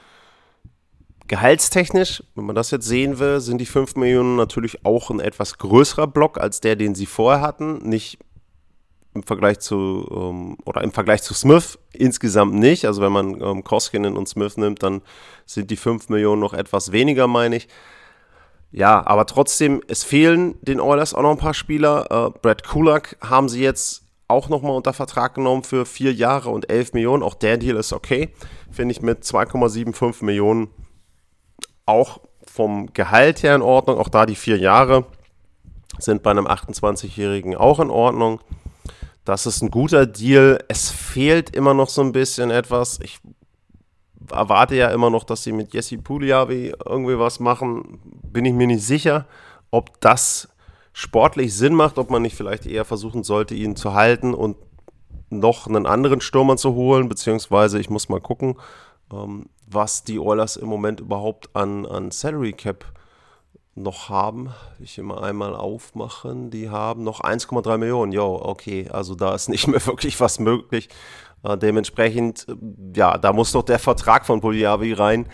[1.29, 5.59] Gehaltstechnisch, wenn man das jetzt sehen will, sind die 5 Millionen natürlich auch ein etwas
[5.59, 7.79] größerer Block als der, den sie vorher hatten.
[7.89, 8.19] Nicht
[9.15, 12.87] im Vergleich zu, ähm, oder im Vergleich zu Smith insgesamt nicht.
[12.87, 15.03] Also wenn man ähm, Koskinen und Smith nimmt, dann
[15.45, 17.69] sind die 5 Millionen noch etwas weniger, meine ich.
[18.71, 22.07] Ja, aber trotzdem, es fehlen den Oilers auch noch ein paar Spieler.
[22.11, 26.71] Äh, Brad Kulak haben sie jetzt auch nochmal unter Vertrag genommen für vier Jahre und
[26.71, 27.23] 11 Millionen.
[27.23, 28.31] Auch der Deal ist okay.
[28.71, 30.69] Finde ich mit 2,75 Millionen
[31.89, 33.99] auch vom Gehalt her in Ordnung.
[33.99, 35.07] Auch da die vier Jahre
[35.99, 38.41] sind bei einem 28-Jährigen auch in Ordnung.
[39.25, 40.65] Das ist ein guter Deal.
[40.69, 43.01] Es fehlt immer noch so ein bisschen etwas.
[43.03, 43.19] Ich
[44.31, 48.01] erwarte ja immer noch, dass sie mit Jesse Pugliavi irgendwie was machen.
[48.23, 49.27] Bin ich mir nicht sicher,
[49.71, 50.49] ob das
[50.93, 54.57] sportlich Sinn macht, ob man nicht vielleicht eher versuchen sollte, ihn zu halten und
[55.31, 58.57] noch einen anderen Stürmer zu holen, beziehungsweise ich muss mal gucken,
[59.13, 62.85] ähm, was die Oilers im Moment überhaupt an, an Salary Cap
[63.75, 64.51] noch haben.
[64.81, 66.51] Ich immer einmal aufmachen.
[66.51, 68.13] Die haben noch 1,3 Millionen.
[68.13, 70.89] Jo, okay, also da ist nicht mehr wirklich was möglich.
[71.45, 72.47] Äh, dementsprechend,
[72.95, 75.29] ja, da muss doch der Vertrag von Poliavi rein.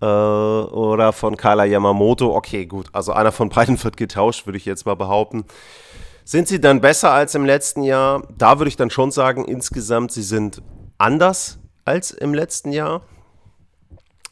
[0.00, 2.34] äh, oder von Kala Yamamoto.
[2.34, 2.88] Okay, gut.
[2.92, 5.44] Also einer von beiden wird getauscht, würde ich jetzt mal behaupten.
[6.24, 8.22] Sind sie dann besser als im letzten Jahr?
[8.36, 10.62] Da würde ich dann schon sagen, insgesamt, sie sind
[10.98, 13.02] anders als im letzten Jahr.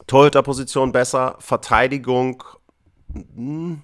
[0.09, 2.43] Torhüterposition besser, Verteidigung,
[3.13, 3.83] hm,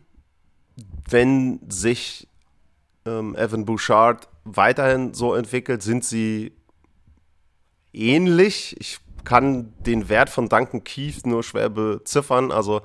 [1.07, 2.27] wenn sich
[3.05, 6.53] ähm, Evan Bouchard weiterhin so entwickelt, sind sie
[7.93, 8.75] ähnlich.
[8.79, 12.51] Ich kann den Wert von Duncan Keith nur schwer beziffern.
[12.51, 12.81] Also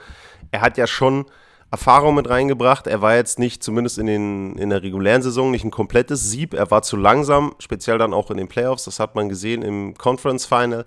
[0.50, 1.24] er hat ja schon
[1.70, 2.86] Erfahrung mit reingebracht.
[2.86, 6.52] Er war jetzt nicht, zumindest in, den, in der regulären Saison, nicht ein komplettes Sieb.
[6.52, 8.84] Er war zu langsam, speziell dann auch in den Playoffs.
[8.84, 10.84] Das hat man gesehen im Conference Final.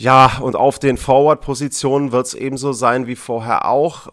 [0.00, 4.12] Ja, und auf den Forward-Positionen wird es ebenso sein wie vorher auch.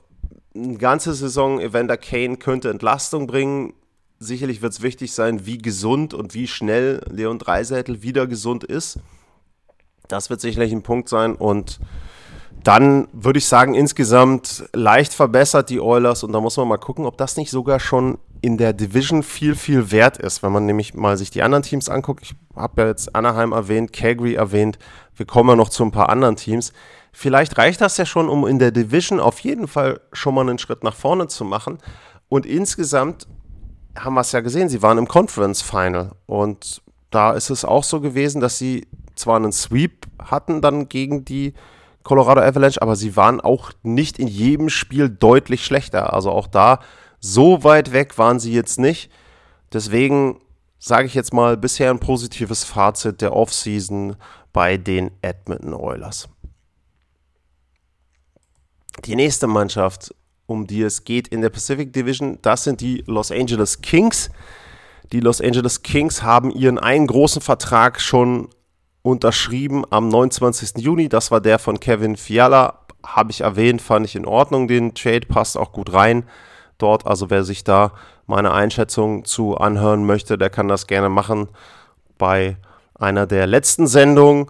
[0.55, 3.75] Eine ganze Saison Evander Kane könnte Entlastung bringen.
[4.17, 8.97] Sicherlich wird es wichtig sein, wie gesund und wie schnell Leon Dreisettel wieder gesund ist.
[10.07, 11.35] Das wird sicherlich ein Punkt sein.
[11.35, 11.79] Und
[12.63, 16.23] dann würde ich sagen, insgesamt leicht verbessert die Oilers.
[16.23, 19.55] Und da muss man mal gucken, ob das nicht sogar schon in der Division viel,
[19.55, 20.43] viel wert ist.
[20.43, 22.21] Wenn man nämlich mal sich die anderen Teams anguckt.
[22.21, 24.77] Ich habe ja jetzt Anaheim erwähnt, Calgary erwähnt.
[25.15, 26.71] Wir kommen ja noch zu ein paar anderen Teams.
[27.11, 30.59] Vielleicht reicht das ja schon, um in der Division auf jeden Fall schon mal einen
[30.59, 31.79] Schritt nach vorne zu machen.
[32.29, 33.25] Und insgesamt
[33.97, 36.11] haben wir es ja gesehen, sie waren im Conference Final.
[36.27, 38.85] Und da ist es auch so gewesen, dass sie
[39.15, 41.55] zwar einen Sweep hatten dann gegen die
[42.03, 46.13] Colorado Avalanche, aber sie waren auch nicht in jedem Spiel deutlich schlechter.
[46.13, 46.81] Also auch da
[47.25, 49.09] so weit weg waren sie jetzt nicht.
[49.73, 50.39] Deswegen
[50.77, 54.15] sage ich jetzt mal bisher ein positives Fazit der Offseason
[54.53, 56.29] bei den Edmonton Oilers.
[59.05, 60.13] Die nächste Mannschaft,
[60.45, 64.29] um die es geht in der Pacific Division, das sind die Los Angeles Kings.
[65.11, 68.49] Die Los Angeles Kings haben ihren einen großen Vertrag schon
[69.01, 70.77] unterschrieben am 29.
[70.77, 71.09] Juni.
[71.09, 72.85] Das war der von Kevin Fiala.
[73.03, 74.67] Habe ich erwähnt, fand ich in Ordnung.
[74.67, 76.25] Den Trade passt auch gut rein
[76.77, 77.07] dort.
[77.07, 77.91] Also wer sich da
[78.27, 81.49] meine Einschätzung zu anhören möchte, der kann das gerne machen
[82.17, 82.57] bei
[82.95, 84.47] einer der letzten Sendungen.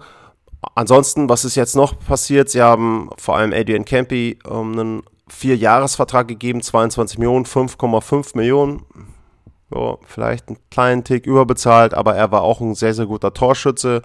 [0.74, 2.50] Ansonsten, was ist jetzt noch passiert?
[2.50, 8.86] Sie haben vor allem Adrian Campy ähm, einen Vierjahresvertrag gegeben, 22 Millionen, 5,5 Millionen.
[9.74, 14.04] Ja, vielleicht einen kleinen Tick überbezahlt, aber er war auch ein sehr, sehr guter Torschütze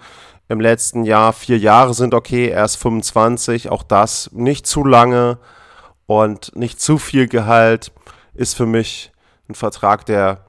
[0.49, 1.33] im letzten Jahr.
[1.33, 5.39] Vier Jahre sind okay, er ist 25, auch das nicht zu lange
[6.11, 7.93] und nicht zu viel Gehalt
[8.35, 9.13] ist für mich
[9.49, 10.45] ein Vertrag, der,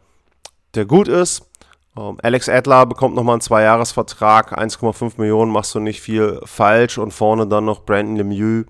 [0.74, 1.52] der gut ist.
[1.96, 7.14] Ähm, Alex Adler bekommt nochmal einen Zweijahresvertrag, 1,5 Millionen, machst du nicht viel falsch und
[7.14, 8.66] vorne dann noch Brandon Lemieux.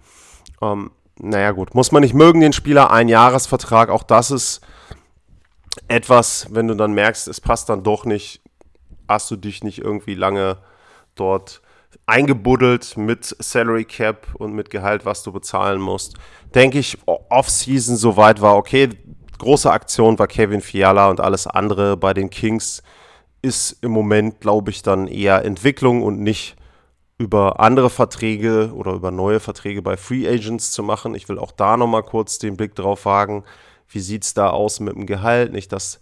[0.62, 4.60] Ähm, naja gut, muss man nicht mögen, den Spieler, ein Jahresvertrag, auch das ist
[5.88, 8.42] etwas, wenn du dann merkst, es passt dann doch nicht,
[9.08, 10.58] hast du dich nicht irgendwie lange
[11.16, 11.62] dort
[12.06, 16.16] eingebuddelt mit Salary Cap und mit Gehalt, was du bezahlen musst.
[16.54, 18.89] Denke ich, Off-Season soweit war okay.
[19.38, 22.84] Große Aktion war Kevin Fiala und alles andere bei den Kings
[23.42, 26.56] ist im Moment, glaube ich, dann eher Entwicklung und nicht
[27.18, 31.16] über andere Verträge oder über neue Verträge bei Free Agents zu machen.
[31.16, 33.44] Ich will auch da nochmal kurz den Blick drauf wagen.
[33.88, 35.54] Wie sieht es da aus mit dem Gehalt?
[35.54, 36.00] Nicht, dass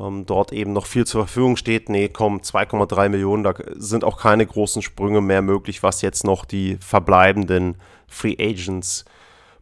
[0.00, 1.88] ähm, dort eben noch viel zur Verfügung steht.
[1.88, 6.44] Nee, komm, 2,3 Millionen, da sind auch keine großen Sprünge mehr möglich, was jetzt noch
[6.44, 7.76] die verbleibenden
[8.06, 9.04] Free Agents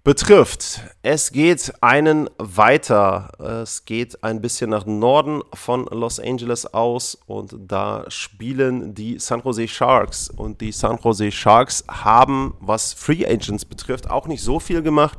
[0.03, 0.81] betrifft.
[1.03, 3.33] Es geht einen weiter.
[3.39, 9.43] Es geht ein bisschen nach Norden von Los Angeles aus und da spielen die San
[9.43, 10.31] Jose Sharks.
[10.31, 15.19] Und die San Jose Sharks haben, was Free Agents betrifft, auch nicht so viel gemacht.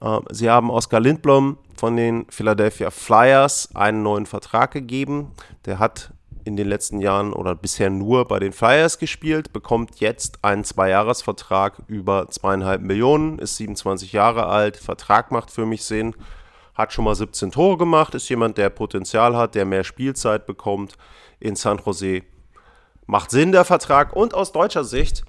[0.00, 5.32] Ähm, sie haben Oskar Lindblom von den Philadelphia Flyers einen neuen Vertrag gegeben.
[5.64, 6.12] Der hat
[6.44, 11.82] in den letzten Jahren oder bisher nur bei den Flyers gespielt, bekommt jetzt einen Zweijahresvertrag
[11.86, 16.14] über zweieinhalb Millionen, ist 27 Jahre alt, Vertrag macht für mich Sinn,
[16.74, 20.96] hat schon mal 17 Tore gemacht, ist jemand, der Potenzial hat, der mehr Spielzeit bekommt
[21.40, 22.22] in San Jose.
[23.06, 25.24] Macht Sinn der Vertrag und aus deutscher Sicht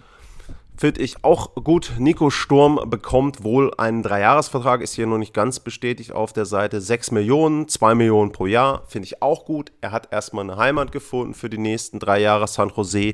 [0.77, 1.93] Finde ich auch gut.
[1.99, 6.81] Nico Sturm bekommt wohl einen Dreijahresvertrag, ist hier noch nicht ganz bestätigt auf der Seite.
[6.81, 9.71] 6 Millionen, 2 Millionen pro Jahr, finde ich auch gut.
[9.79, 12.47] Er hat erstmal eine Heimat gefunden für die nächsten drei Jahre.
[12.47, 13.13] San Jose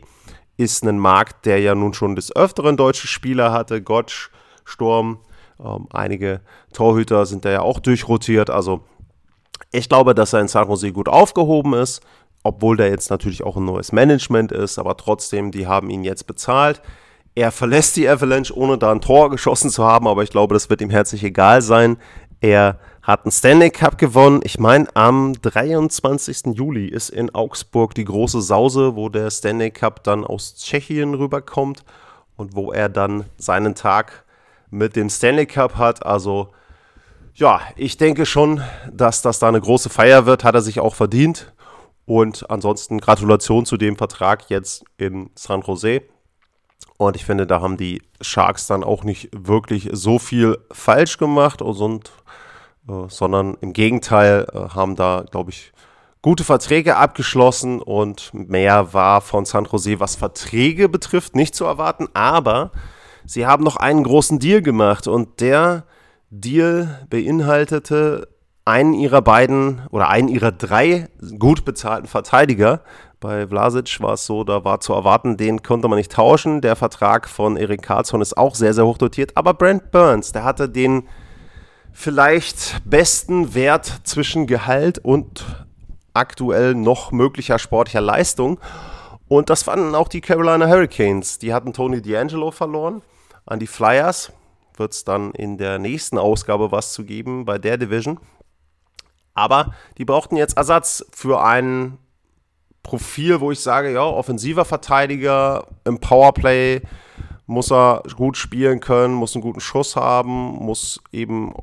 [0.57, 3.83] ist ein Markt, der ja nun schon des Öfteren deutsche Spieler hatte.
[3.83, 4.31] Gottsch,
[4.65, 5.19] Sturm,
[5.63, 6.41] ähm, einige
[6.73, 8.49] Torhüter sind da ja auch durchrotiert.
[8.49, 8.81] Also
[9.71, 12.01] ich glaube, dass er in San Jose gut aufgehoben ist,
[12.41, 16.25] obwohl da jetzt natürlich auch ein neues Management ist, aber trotzdem, die haben ihn jetzt
[16.25, 16.81] bezahlt.
[17.33, 20.69] Er verlässt die Avalanche, ohne da ein Tor geschossen zu haben, aber ich glaube, das
[20.69, 21.97] wird ihm herzlich egal sein.
[22.41, 24.41] Er hat einen Stanley Cup gewonnen.
[24.43, 26.53] Ich meine, am 23.
[26.53, 31.83] Juli ist in Augsburg die große Sause, wo der Stanley Cup dann aus Tschechien rüberkommt
[32.35, 34.25] und wo er dann seinen Tag
[34.69, 36.05] mit dem Stanley Cup hat.
[36.05, 36.49] Also
[37.33, 40.95] ja, ich denke schon, dass das da eine große Feier wird, hat er sich auch
[40.95, 41.53] verdient.
[42.05, 46.01] Und ansonsten Gratulation zu dem Vertrag jetzt in San Jose.
[47.01, 51.63] Und ich finde, da haben die Sharks dann auch nicht wirklich so viel falsch gemacht,
[51.63, 52.11] und,
[52.87, 55.73] äh, sondern im Gegenteil äh, haben da, glaube ich,
[56.21, 62.07] gute Verträge abgeschlossen und mehr war von San Jose, was Verträge betrifft, nicht zu erwarten.
[62.13, 62.69] Aber
[63.25, 65.85] sie haben noch einen großen Deal gemacht und der
[66.29, 68.27] Deal beinhaltete
[68.63, 71.09] einen ihrer beiden oder einen ihrer drei
[71.39, 72.81] gut bezahlten Verteidiger.
[73.21, 76.59] Bei Vlasic war es so, da war zu erwarten, den konnte man nicht tauschen.
[76.59, 79.37] Der Vertrag von Erik Karlsson ist auch sehr, sehr hoch dotiert.
[79.37, 81.07] Aber Brent Burns, der hatte den
[81.93, 85.45] vielleicht besten Wert zwischen Gehalt und
[86.15, 88.59] aktuell noch möglicher sportlicher Leistung.
[89.27, 91.37] Und das fanden auch die Carolina Hurricanes.
[91.37, 93.03] Die hatten Tony D'Angelo verloren
[93.45, 94.33] an die Flyers.
[94.77, 98.19] Wird es dann in der nächsten Ausgabe was zu geben bei der Division.
[99.35, 101.99] Aber die brauchten jetzt Ersatz für ein
[102.83, 106.81] Profil, wo ich sage, ja, offensiver Verteidiger im Powerplay
[107.45, 111.53] muss er gut spielen können, muss einen guten Schuss haben, muss eben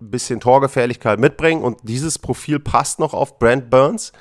[0.00, 4.12] ein bisschen Torgefährlichkeit mitbringen und dieses Profil passt noch auf Brent Burns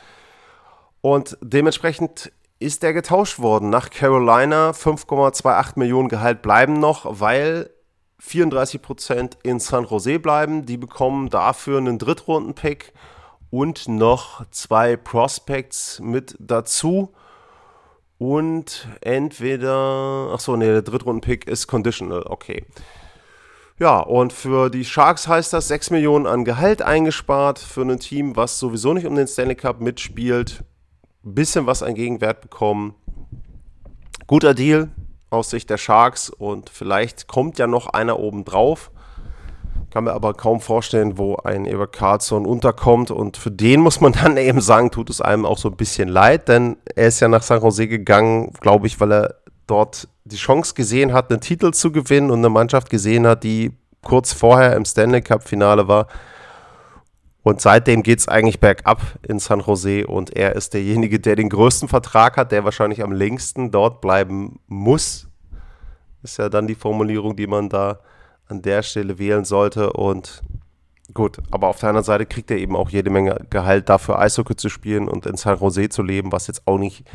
[1.01, 4.71] und dementsprechend ist er getauscht worden nach Carolina.
[4.71, 7.69] 5,28 Millionen Gehalt bleiben noch, weil
[8.21, 10.65] 34% in San Jose bleiben.
[10.65, 12.91] Die bekommen dafür einen Drittrunden-Pick
[13.49, 17.13] und noch zwei Prospects mit dazu.
[18.17, 22.65] Und entweder, ach so, nee, der Drittrunden-Pick ist conditional, okay.
[23.79, 28.35] Ja, und für die Sharks heißt das 6 Millionen an Gehalt eingespart für ein Team,
[28.35, 30.65] was sowieso nicht um den Stanley Cup mitspielt.
[31.23, 32.93] Ein bisschen was an Gegenwert bekommen.
[34.27, 34.91] Guter Deal,
[35.29, 38.91] aus Sicht der Sharks und vielleicht kommt ja noch einer oben drauf.
[39.91, 43.09] Kann mir aber kaum vorstellen, wo ein Eber Carlson unterkommt.
[43.09, 46.09] Und für den muss man dann eben sagen, tut es einem auch so ein bisschen
[46.09, 49.35] leid, denn er ist ja nach San Jose gegangen, glaube ich, weil er
[49.67, 53.71] dort die Chance gesehen hat, einen Titel zu gewinnen und eine Mannschaft gesehen hat, die
[54.03, 56.07] kurz vorher im Stanley Cup-Finale war.
[57.41, 61.49] Und seitdem geht es eigentlich bergab in San Jose und er ist derjenige, der den
[61.49, 65.27] größten Vertrag hat, der wahrscheinlich am längsten dort bleiben muss.
[66.21, 67.99] Ist ja dann die Formulierung, die man da
[68.49, 69.93] an der Stelle wählen sollte.
[69.93, 70.41] Und
[71.13, 74.55] gut, aber auf der anderen Seite kriegt er eben auch jede Menge Gehalt dafür, Eishockey
[74.55, 77.05] zu spielen und in San Jose zu leben, was jetzt auch nicht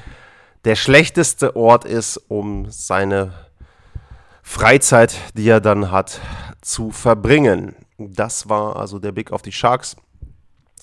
[0.64, 3.34] der schlechteste Ort ist, um seine
[4.42, 6.20] Freizeit, die er dann hat,
[6.62, 7.76] zu verbringen.
[7.98, 9.96] Das war also der Blick auf die Sharks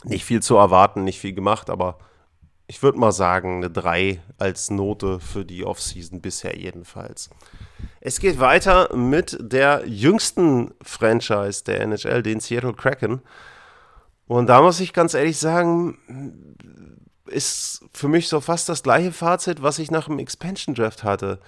[0.03, 1.97] nicht viel zu erwarten, nicht viel gemacht, aber
[2.71, 7.29] ich würde mal sagen, eine 3 als Note für die Offseason bisher jedenfalls.
[7.99, 13.23] Es geht weiter mit der jüngsten Franchise der NHL, den Seattle Kraken.
[14.25, 16.55] Und da muss ich ganz ehrlich sagen,
[17.25, 21.41] ist für mich so fast das gleiche Fazit, was ich nach dem Expansion Draft hatte.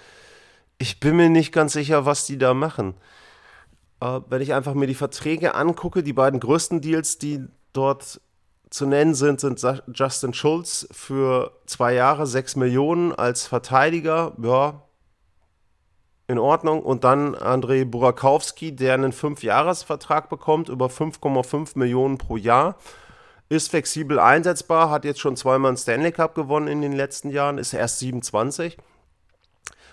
[0.77, 2.95] Ich bin mir nicht ganz sicher, was die da machen.
[4.01, 8.19] Äh, wenn ich einfach mir die Verträge angucke, die beiden größten Deals, die dort
[8.73, 9.63] zu nennen sind, sind
[9.93, 14.81] Justin Schulz für zwei Jahre, sechs Millionen als Verteidiger, ja,
[16.27, 16.81] in Ordnung.
[16.81, 22.75] Und dann Andrei Burakowski, der einen Fünfjahresvertrag bekommt, über 5,5 Millionen pro Jahr.
[23.47, 27.59] Ist flexibel einsetzbar, hat jetzt schon zweimal einen Stanley Cup gewonnen in den letzten Jahren,
[27.59, 28.75] ist erst 27.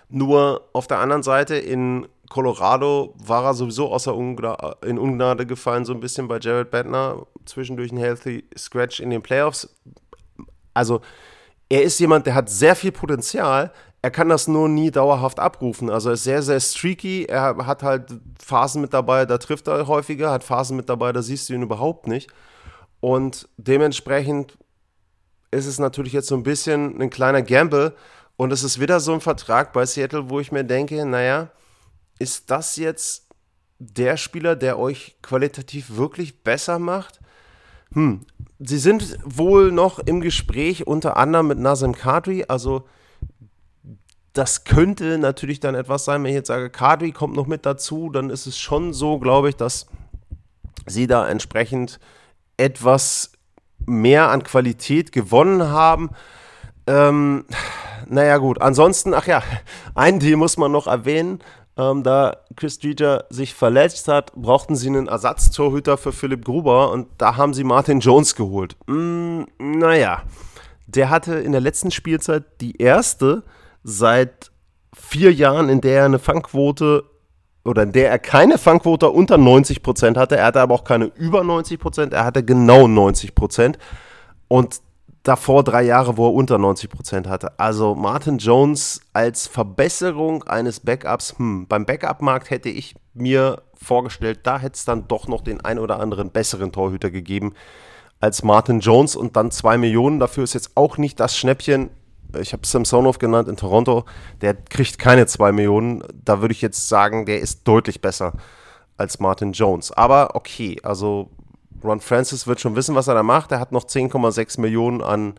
[0.09, 5.85] Nur auf der anderen Seite in Colorado war er sowieso außer Ungna in Ungnade gefallen,
[5.85, 9.69] so ein bisschen bei Jared Bettner, zwischendurch ein Healthy Scratch in den Playoffs.
[10.73, 11.02] Also,
[11.69, 15.90] er ist jemand, der hat sehr viel Potenzial, er kann das nur nie dauerhaft abrufen.
[15.90, 17.27] Also er ist sehr, sehr streaky.
[17.27, 18.05] Er hat halt
[18.43, 21.62] Phasen mit dabei, da trifft er häufiger, hat Phasen mit dabei, da siehst du ihn
[21.62, 22.31] überhaupt nicht.
[23.01, 24.57] Und dementsprechend
[25.51, 27.94] ist es natürlich jetzt so ein bisschen ein kleiner Gamble.
[28.36, 31.51] Und es ist wieder so ein Vertrag bei Seattle, wo ich mir denke, naja,
[32.21, 33.27] ist das jetzt
[33.81, 37.21] der Spieler, der euch qualitativ wirklich besser macht?
[37.93, 38.21] Hm,
[38.61, 42.85] sie sind wohl noch im Gespräch, unter anderem mit Nazem Kadri, also
[44.33, 48.11] das könnte natürlich dann etwas sein, wenn ich jetzt sage, Kadri kommt noch mit dazu,
[48.11, 49.87] dann ist es schon so, glaube ich, dass
[50.87, 51.99] sie da entsprechend
[52.57, 53.33] etwas
[53.87, 56.11] mehr an Qualität gewonnen haben.
[56.87, 57.45] Ähm,
[58.07, 58.61] naja, gut.
[58.61, 59.43] Ansonsten, ach ja,
[59.95, 61.41] einen Deal muss man noch erwähnen.
[61.81, 67.09] Ähm, da Chris Streeter sich verletzt hat, brauchten sie einen Ersatztorhüter für Philipp Gruber und
[67.16, 68.77] da haben sie Martin Jones geholt.
[68.86, 70.23] Mm, naja,
[70.86, 73.44] der hatte in der letzten Spielzeit die erste
[73.82, 74.51] seit
[74.94, 77.05] vier Jahren, in der er eine Fangquote
[77.65, 80.36] oder in der er keine Fangquote unter 90% hatte.
[80.36, 83.77] Er hatte aber auch keine über 90%, er hatte genau 90%.
[84.48, 84.82] Und
[85.23, 87.59] davor drei Jahre, wo er unter 90% hatte.
[87.59, 94.59] Also Martin Jones als Verbesserung eines Backups, hm, beim Backup-Markt hätte ich mir vorgestellt, da
[94.59, 97.55] hätte es dann doch noch den ein oder anderen besseren Torhüter gegeben
[98.21, 100.21] als Martin Jones und dann zwei Millionen.
[100.21, 101.91] Dafür ist jetzt auch nicht das Schnäppchen.
[102.39, 104.05] Ich habe Samsonov genannt in Toronto.
[104.43, 106.05] Der kriegt keine zwei Millionen.
[106.25, 108.35] Da würde ich jetzt sagen, der ist deutlich besser
[108.97, 109.91] als Martin Jones.
[109.91, 111.31] Aber okay, also
[111.82, 113.52] Ron Francis wird schon wissen, was er da macht.
[113.52, 115.35] Er hat noch 10,6 Millionen an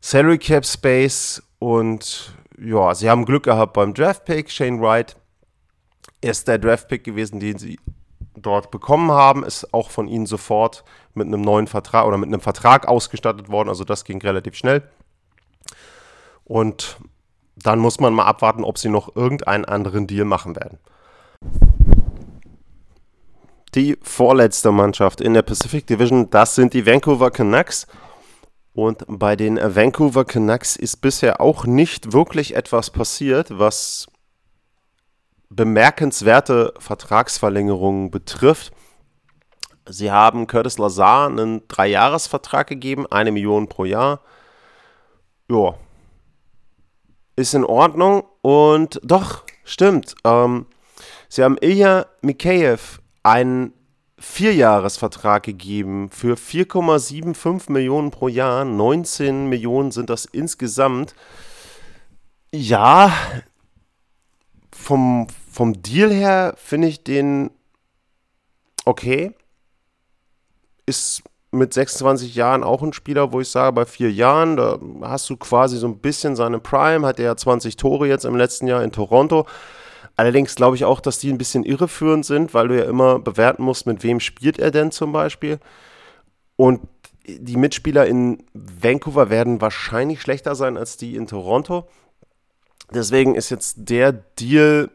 [0.00, 4.50] Salary Cap Space und ja, sie haben Glück gehabt beim Draft Pick.
[4.50, 5.16] Shane Wright
[6.20, 7.78] ist der Draft Pick gewesen, den sie
[8.34, 10.84] dort bekommen haben, ist auch von ihnen sofort
[11.14, 13.68] mit einem neuen Vertrag oder mit einem Vertrag ausgestattet worden.
[13.68, 14.82] Also das ging relativ schnell.
[16.44, 16.98] Und
[17.56, 20.78] dann muss man mal abwarten, ob sie noch irgendeinen anderen Deal machen werden
[23.74, 26.30] die vorletzte Mannschaft in der Pacific Division.
[26.30, 27.86] Das sind die Vancouver Canucks.
[28.74, 34.06] Und bei den Vancouver Canucks ist bisher auch nicht wirklich etwas passiert, was
[35.50, 38.72] bemerkenswerte Vertragsverlängerungen betrifft.
[39.86, 44.20] Sie haben Curtis Lazar einen Dreijahresvertrag gegeben, eine Million pro Jahr.
[45.50, 45.74] Ja,
[47.36, 50.14] ist in Ordnung und doch, stimmt.
[50.24, 50.66] Ähm,
[51.28, 53.72] sie haben Ilya Mikheyev einen
[54.18, 58.64] Vierjahresvertrag gegeben für 4,75 Millionen pro Jahr.
[58.64, 61.14] 19 Millionen sind das insgesamt.
[62.52, 63.12] Ja,
[64.72, 67.50] vom, vom Deal her finde ich den
[68.84, 69.34] okay.
[70.86, 71.22] Ist
[71.52, 75.36] mit 26 Jahren auch ein Spieler, wo ich sage, bei vier Jahren, da hast du
[75.36, 78.82] quasi so ein bisschen seine Prime, hat er ja 20 Tore jetzt im letzten Jahr
[78.82, 79.46] in Toronto.
[80.16, 83.62] Allerdings glaube ich auch, dass die ein bisschen irreführend sind, weil du ja immer bewerten
[83.62, 85.58] musst, mit wem spielt er denn zum Beispiel.
[86.56, 86.80] Und
[87.26, 91.88] die Mitspieler in Vancouver werden wahrscheinlich schlechter sein als die in Toronto.
[92.92, 94.90] Deswegen ist jetzt der Deal,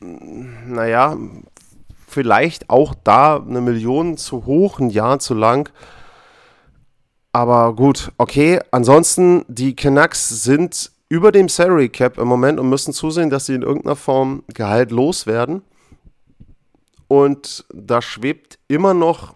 [0.00, 1.16] naja,
[2.06, 5.70] vielleicht auch da eine Million zu hoch, ein Jahr zu lang.
[7.32, 8.60] Aber gut, okay.
[8.70, 13.54] Ansonsten, die Canucks sind über dem Salary Cap im Moment und müssen zusehen, dass sie
[13.54, 15.62] in irgendeiner Form Gehalt loswerden.
[17.08, 19.34] Und da schwebt immer noch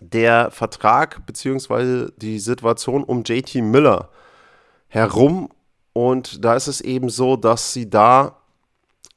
[0.00, 2.08] der Vertrag bzw.
[2.16, 4.10] die Situation um JT Miller
[4.88, 5.50] herum.
[5.92, 8.36] Und da ist es eben so, dass sie da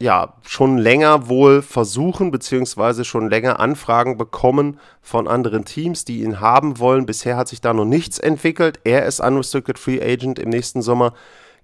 [0.02, 6.40] ja schon länger wohl versuchen, beziehungsweise schon länger Anfragen bekommen von anderen Teams, die ihn
[6.40, 7.06] haben wollen.
[7.06, 8.80] Bisher hat sich da noch nichts entwickelt.
[8.86, 11.14] Er ist Unrestricted Free Agent im nächsten Sommer.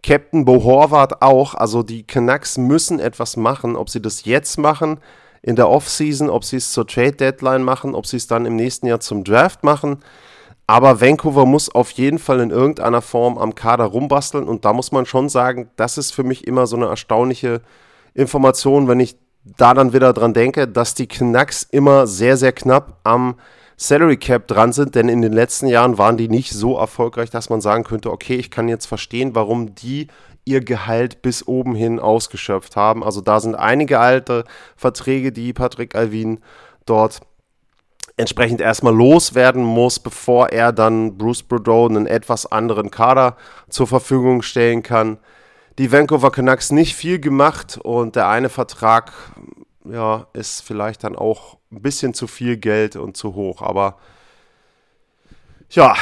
[0.03, 1.56] Captain Bo Horvath auch.
[1.56, 3.78] Also die Canucks müssen etwas machen.
[3.78, 4.99] Ob sie das jetzt machen,
[5.41, 8.56] in der Offseason, ob sie es zur Trade Deadline machen, ob sie es dann im
[8.56, 10.03] nächsten Jahr zum Draft machen.
[10.68, 14.45] Aber Vancouver muss auf jeden Fall in irgendeiner Form am Kader rumbasteln.
[14.45, 17.62] Und da muss man schon sagen, das ist für mich immer so eine erstaunliche
[18.16, 19.18] Information, wenn ich
[19.58, 23.36] da dann wieder dran denke, dass die Canucks immer sehr, sehr knapp am
[23.78, 27.50] Salary Cap dran sind, denn in den letzten Jahren waren die nicht so erfolgreich, dass
[27.50, 30.08] man sagen könnte, okay, ich kann jetzt verstehen, warum die
[30.46, 33.04] ihr Gehalt bis oben hin ausgeschöpft haben.
[33.04, 34.46] Also da sind einige alte
[34.78, 36.40] Verträge, die Patrick Alvin
[36.86, 37.20] dort
[38.16, 43.36] entsprechend erstmal loswerden muss, bevor er dann Bruce Boudreau einen etwas anderen Kader
[43.70, 45.18] zur Verfügung stellen kann
[45.78, 49.12] die Vancouver Canucks nicht viel gemacht und der eine Vertrag
[49.84, 53.62] ja, ist vielleicht dann auch ein bisschen zu viel Geld und zu hoch.
[53.62, 53.98] Aber
[55.70, 55.96] ja,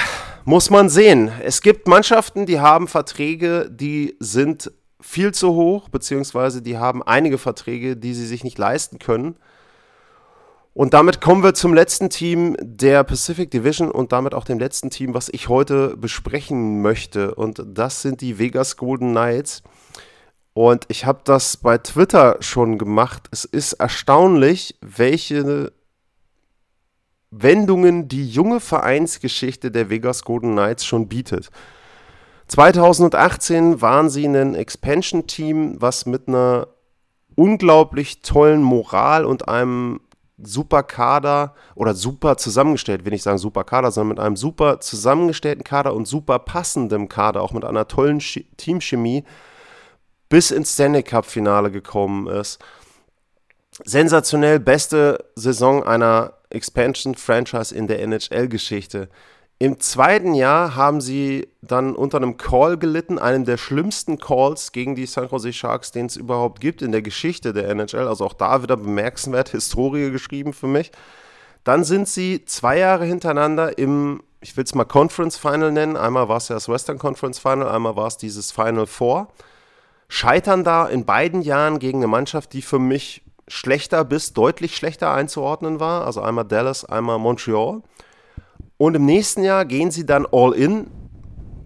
[0.45, 1.31] muss man sehen.
[1.43, 4.71] Es gibt Mannschaften, die haben Verträge, die sind
[5.01, 9.35] viel zu hoch, beziehungsweise die haben einige Verträge, die sie sich nicht leisten können.
[10.73, 14.89] Und damit kommen wir zum letzten Team der Pacific Division und damit auch dem letzten
[14.89, 17.35] Team, was ich heute besprechen möchte.
[17.35, 19.61] Und das sind die Vegas Golden Knights.
[20.53, 23.27] Und ich habe das bei Twitter schon gemacht.
[23.31, 25.71] Es ist erstaunlich, welche
[27.29, 31.49] Wendungen die junge Vereinsgeschichte der Vegas Golden Knights schon bietet.
[32.47, 36.67] 2018 waren sie ein Expansion-Team, was mit einer
[37.35, 40.01] unglaublich tollen Moral und einem
[40.47, 45.63] super Kader oder super zusammengestellt, will ich sagen super Kader, sondern mit einem super zusammengestellten
[45.63, 49.23] Kader und super passendem Kader, auch mit einer tollen Sch Teamchemie
[50.29, 52.59] bis ins Stanley Cup Finale gekommen ist.
[53.83, 59.09] Sensationell beste Saison einer Expansion Franchise in der NHL Geschichte
[59.63, 64.93] Im zweiten Jahr haben sie dann unter einem Call gelitten, einem der schlimmsten Calls gegen
[64.93, 68.09] die San Jose Sharks, den es überhaupt gibt in der Geschichte der NHL.
[68.09, 70.91] Also auch da wieder bemerkenswert Historie geschrieben für mich.
[71.63, 75.95] Dann sind sie zwei Jahre hintereinander im, ich will es mal Conference Final nennen.
[75.95, 79.29] Einmal war es ja das Western Conference Final, einmal war es dieses Final Four.
[80.09, 85.13] Scheitern da in beiden Jahren gegen eine Mannschaft, die für mich schlechter bis deutlich schlechter
[85.13, 86.05] einzuordnen war.
[86.05, 87.81] Also einmal Dallas, einmal Montreal.
[88.83, 90.87] Und im nächsten Jahr gehen sie dann all in,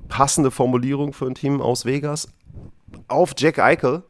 [0.08, 2.28] passende Formulierung für ein Team aus Vegas,
[3.08, 4.04] auf Jack Eichel.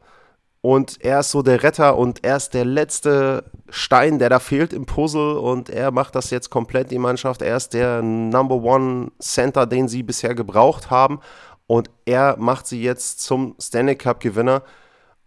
[0.60, 4.74] Und er ist so der Retter und er ist der letzte Stein, der da fehlt
[4.74, 5.38] im Puzzle.
[5.38, 7.40] Und er macht das jetzt komplett, die Mannschaft.
[7.40, 11.20] Er ist der Number One Center, den sie bisher gebraucht haben.
[11.66, 14.62] Und er macht sie jetzt zum Stanley Cup-Gewinner.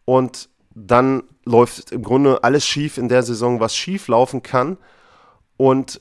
[0.06, 4.78] Und dann läuft im Grunde alles schief in der Saison, was schief laufen kann.
[5.58, 6.00] Und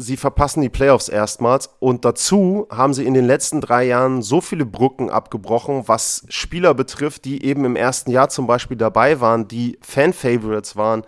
[0.00, 4.40] sie verpassen die Playoffs erstmals und dazu haben sie in den letzten drei Jahren so
[4.40, 9.46] viele Brücken abgebrochen, was Spieler betrifft, die eben im ersten Jahr zum Beispiel dabei waren,
[9.46, 11.04] die Fan-Favorites waren,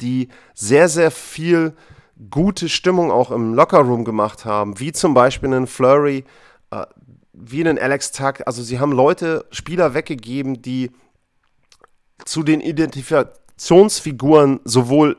[0.00, 1.74] die sehr, sehr viel
[2.30, 6.24] gute Stimmung auch im Lockerroom gemacht haben, wie zum Beispiel einen Flurry,
[6.70, 6.86] äh,
[7.32, 8.46] wie einen Alex Tuck.
[8.46, 10.90] Also sie haben Leute, Spieler weggegeben, die
[12.24, 15.16] zu den Identifikationsfiguren sowohl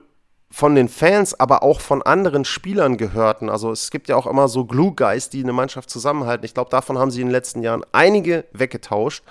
[0.55, 3.49] von den Fans, aber auch von anderen Spielern gehörten.
[3.49, 6.45] Also es gibt ja auch immer so Glue Guys, die eine Mannschaft zusammenhalten.
[6.45, 9.21] Ich glaube, davon haben sie in den letzten Jahren einige weggetauscht.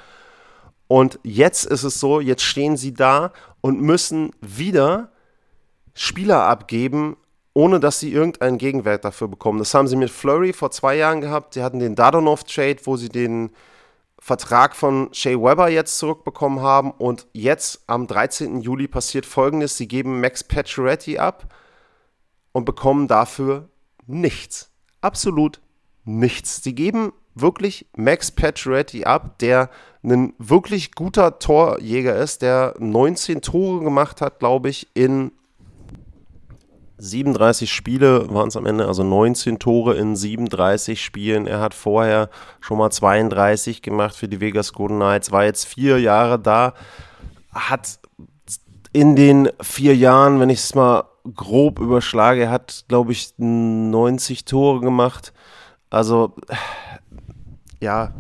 [0.87, 3.33] Und jetzt ist es so, jetzt stehen sie da
[3.63, 5.13] und müssen wieder
[5.95, 7.17] Spieler abgeben,
[7.55, 9.61] ohne dass sie irgendeinen Gegenwert dafür bekommen.
[9.61, 11.55] Das haben sie mit Flurry vor zwei Jahren gehabt.
[11.55, 13.49] Sie hatten den Dadonov-Trade, wo sie den
[14.25, 16.93] Vertrag von Shea Weber jetzt zurückbekommen haben.
[16.93, 18.63] Und jetzt am 13.
[18.63, 21.55] Juli passiert folgendes: Sie geben Max Pacioretty ab
[22.53, 23.69] und bekommen dafür
[24.07, 24.71] nichts.
[25.03, 25.61] Absolut
[26.05, 26.63] nichts.
[26.63, 29.69] Sie geben wirklich Max Pacioretty ab, der
[30.03, 35.33] ein wirklich guter Torjäger ist, der 19 Tore gemacht hat, glaube ich, in
[36.99, 41.47] 37 Spiele waren es am Ende, also 19 Tore in 37 Spielen.
[41.47, 42.31] Er hat vorher
[42.61, 46.75] schon mal 32 gemacht für die Vegas Golden Knights, war jetzt vier Jahre da,
[47.53, 47.99] hat
[48.93, 51.05] in den vier Jahren, wenn ich es mal
[51.35, 55.33] grob überschlage, er hat, glaube ich, 90 Tore gemacht.
[55.91, 56.35] Also,
[57.81, 58.13] ja,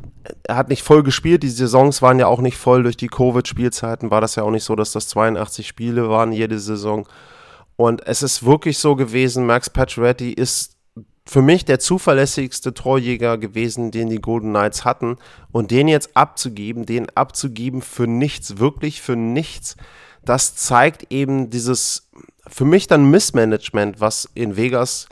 [0.42, 1.42] er hat nicht voll gespielt.
[1.42, 2.82] Die Saisons waren ja auch nicht voll.
[2.82, 6.58] Durch die Covid-Spielzeiten war das ja auch nicht so, dass das 82 Spiele waren jede
[6.58, 7.06] Saison.
[7.76, 10.76] Und es ist wirklich so gewesen, Max Pacioretty ist
[11.26, 15.16] für mich der zuverlässigste Torjäger gewesen, den die Golden Knights hatten.
[15.52, 19.76] Und den jetzt abzugeben, den abzugeben für nichts, wirklich für nichts,
[20.24, 22.10] das zeigt eben dieses,
[22.46, 25.08] für mich dann Missmanagement, was in Vegas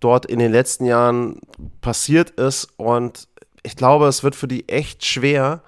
[0.00, 1.40] dort in den letzten Jahren
[1.80, 2.68] passiert ist.
[2.76, 3.28] Und
[3.62, 5.62] ich glaube, es wird für die echt schwer,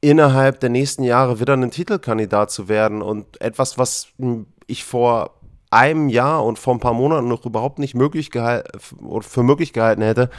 [0.00, 3.02] innerhalb der nächsten Jahre wieder ein Titelkandidat zu werden.
[3.02, 4.08] Und etwas, was
[4.66, 5.34] ich vor
[5.70, 10.30] einem Jahr und vor ein paar Monaten noch überhaupt nicht möglich für möglich gehalten hätte,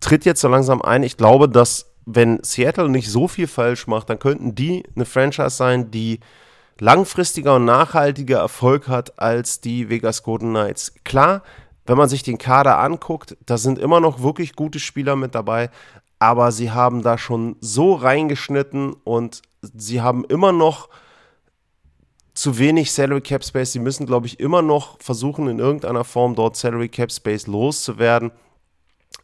[0.00, 1.02] tritt jetzt so langsam ein.
[1.02, 5.50] Ich glaube, dass wenn Seattle nicht so viel falsch macht, dann könnten die eine Franchise
[5.50, 6.20] sein, die
[6.78, 10.94] langfristiger und nachhaltiger Erfolg hat als die Vegas Golden Knights.
[11.04, 11.42] Klar,
[11.86, 15.70] wenn man sich den Kader anguckt, da sind immer noch wirklich gute Spieler mit dabei,
[16.18, 20.88] aber sie haben da schon so reingeschnitten und sie haben immer noch
[22.34, 23.72] zu wenig Salary Cap Space.
[23.72, 28.30] Sie müssen, glaube ich, immer noch versuchen, in irgendeiner Form dort Salary Cap Space loszuwerden.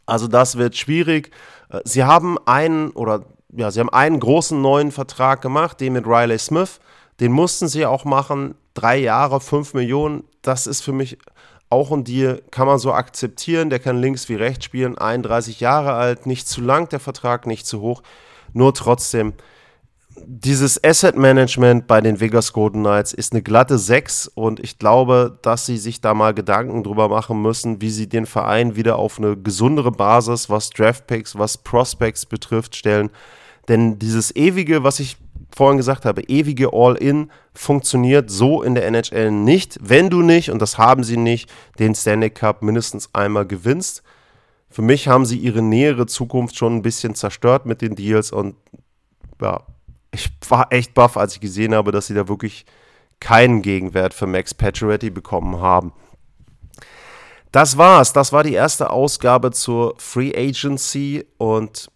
[0.05, 1.31] Also das wird schwierig.
[1.69, 6.05] Äh, sie haben einen oder ja, sie haben einen großen neuen Vertrag gemacht, den mit
[6.05, 6.79] Riley Smith.
[7.19, 8.55] Den mussten sie auch machen.
[8.73, 10.23] Drei Jahre, fünf Millionen.
[10.41, 11.17] Das ist für mich
[11.69, 13.69] auch ein Deal, kann man so akzeptieren.
[13.69, 14.97] Der kann links wie rechts spielen.
[14.97, 18.03] 31 Jahre alt, nicht zu lang der Vertrag, nicht zu hoch.
[18.53, 19.33] Nur trotzdem,
[20.25, 25.37] dieses Asset Management bei den Vegas Golden Knights ist eine glatte 6 und ich glaube,
[25.41, 29.19] dass sie sich da mal Gedanken drüber machen müssen, wie sie den Verein wieder auf
[29.19, 33.09] eine gesundere Basis, was Draftpicks, was Prospects betrifft, stellen.
[33.67, 35.17] Denn dieses ewige, was ich
[35.55, 40.61] vorhin gesagt habe, ewige All-In funktioniert so in der NHL nicht, wenn du nicht, und
[40.61, 41.49] das haben sie nicht,
[41.79, 44.03] den Stanley Cup mindestens einmal gewinnst.
[44.69, 48.55] Für mich haben sie ihre nähere Zukunft schon ein bisschen zerstört mit den Deals und
[49.41, 49.63] ja,
[50.17, 52.65] ich war echt baff, als ich gesehen habe, dass sie da wirklich
[53.19, 55.93] keinen Gegenwert für Max Pacioretty bekommen haben.
[57.51, 58.13] Das war's.
[58.13, 61.89] Das war die erste Ausgabe zur Free Agency und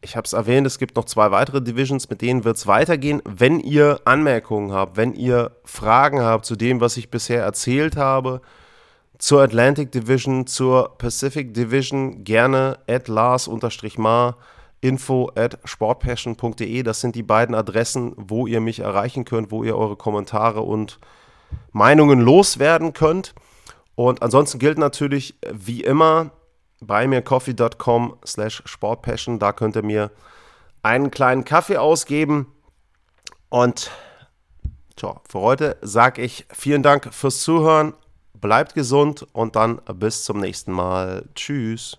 [0.00, 3.20] ich habe es erwähnt, es gibt noch zwei weitere Divisions, mit denen wird es weitergehen.
[3.24, 8.40] Wenn ihr Anmerkungen habt, wenn ihr Fragen habt zu dem, was ich bisher erzählt habe,
[9.18, 14.36] zur Atlantic Division, zur Pacific Division gerne at Lars-Mar
[14.80, 16.82] info at sportpassion.de.
[16.82, 20.98] Das sind die beiden Adressen, wo ihr mich erreichen könnt, wo ihr eure Kommentare und
[21.72, 23.34] Meinungen loswerden könnt.
[23.94, 26.30] Und ansonsten gilt natürlich wie immer
[26.80, 29.38] bei mir coffee.com slash sportpassion.
[29.38, 30.10] Da könnt ihr mir
[30.82, 32.46] einen kleinen Kaffee ausgeben.
[33.48, 33.90] Und
[34.96, 37.94] tja, für heute sage ich vielen Dank fürs Zuhören.
[38.34, 41.24] Bleibt gesund und dann bis zum nächsten Mal.
[41.34, 41.98] Tschüss.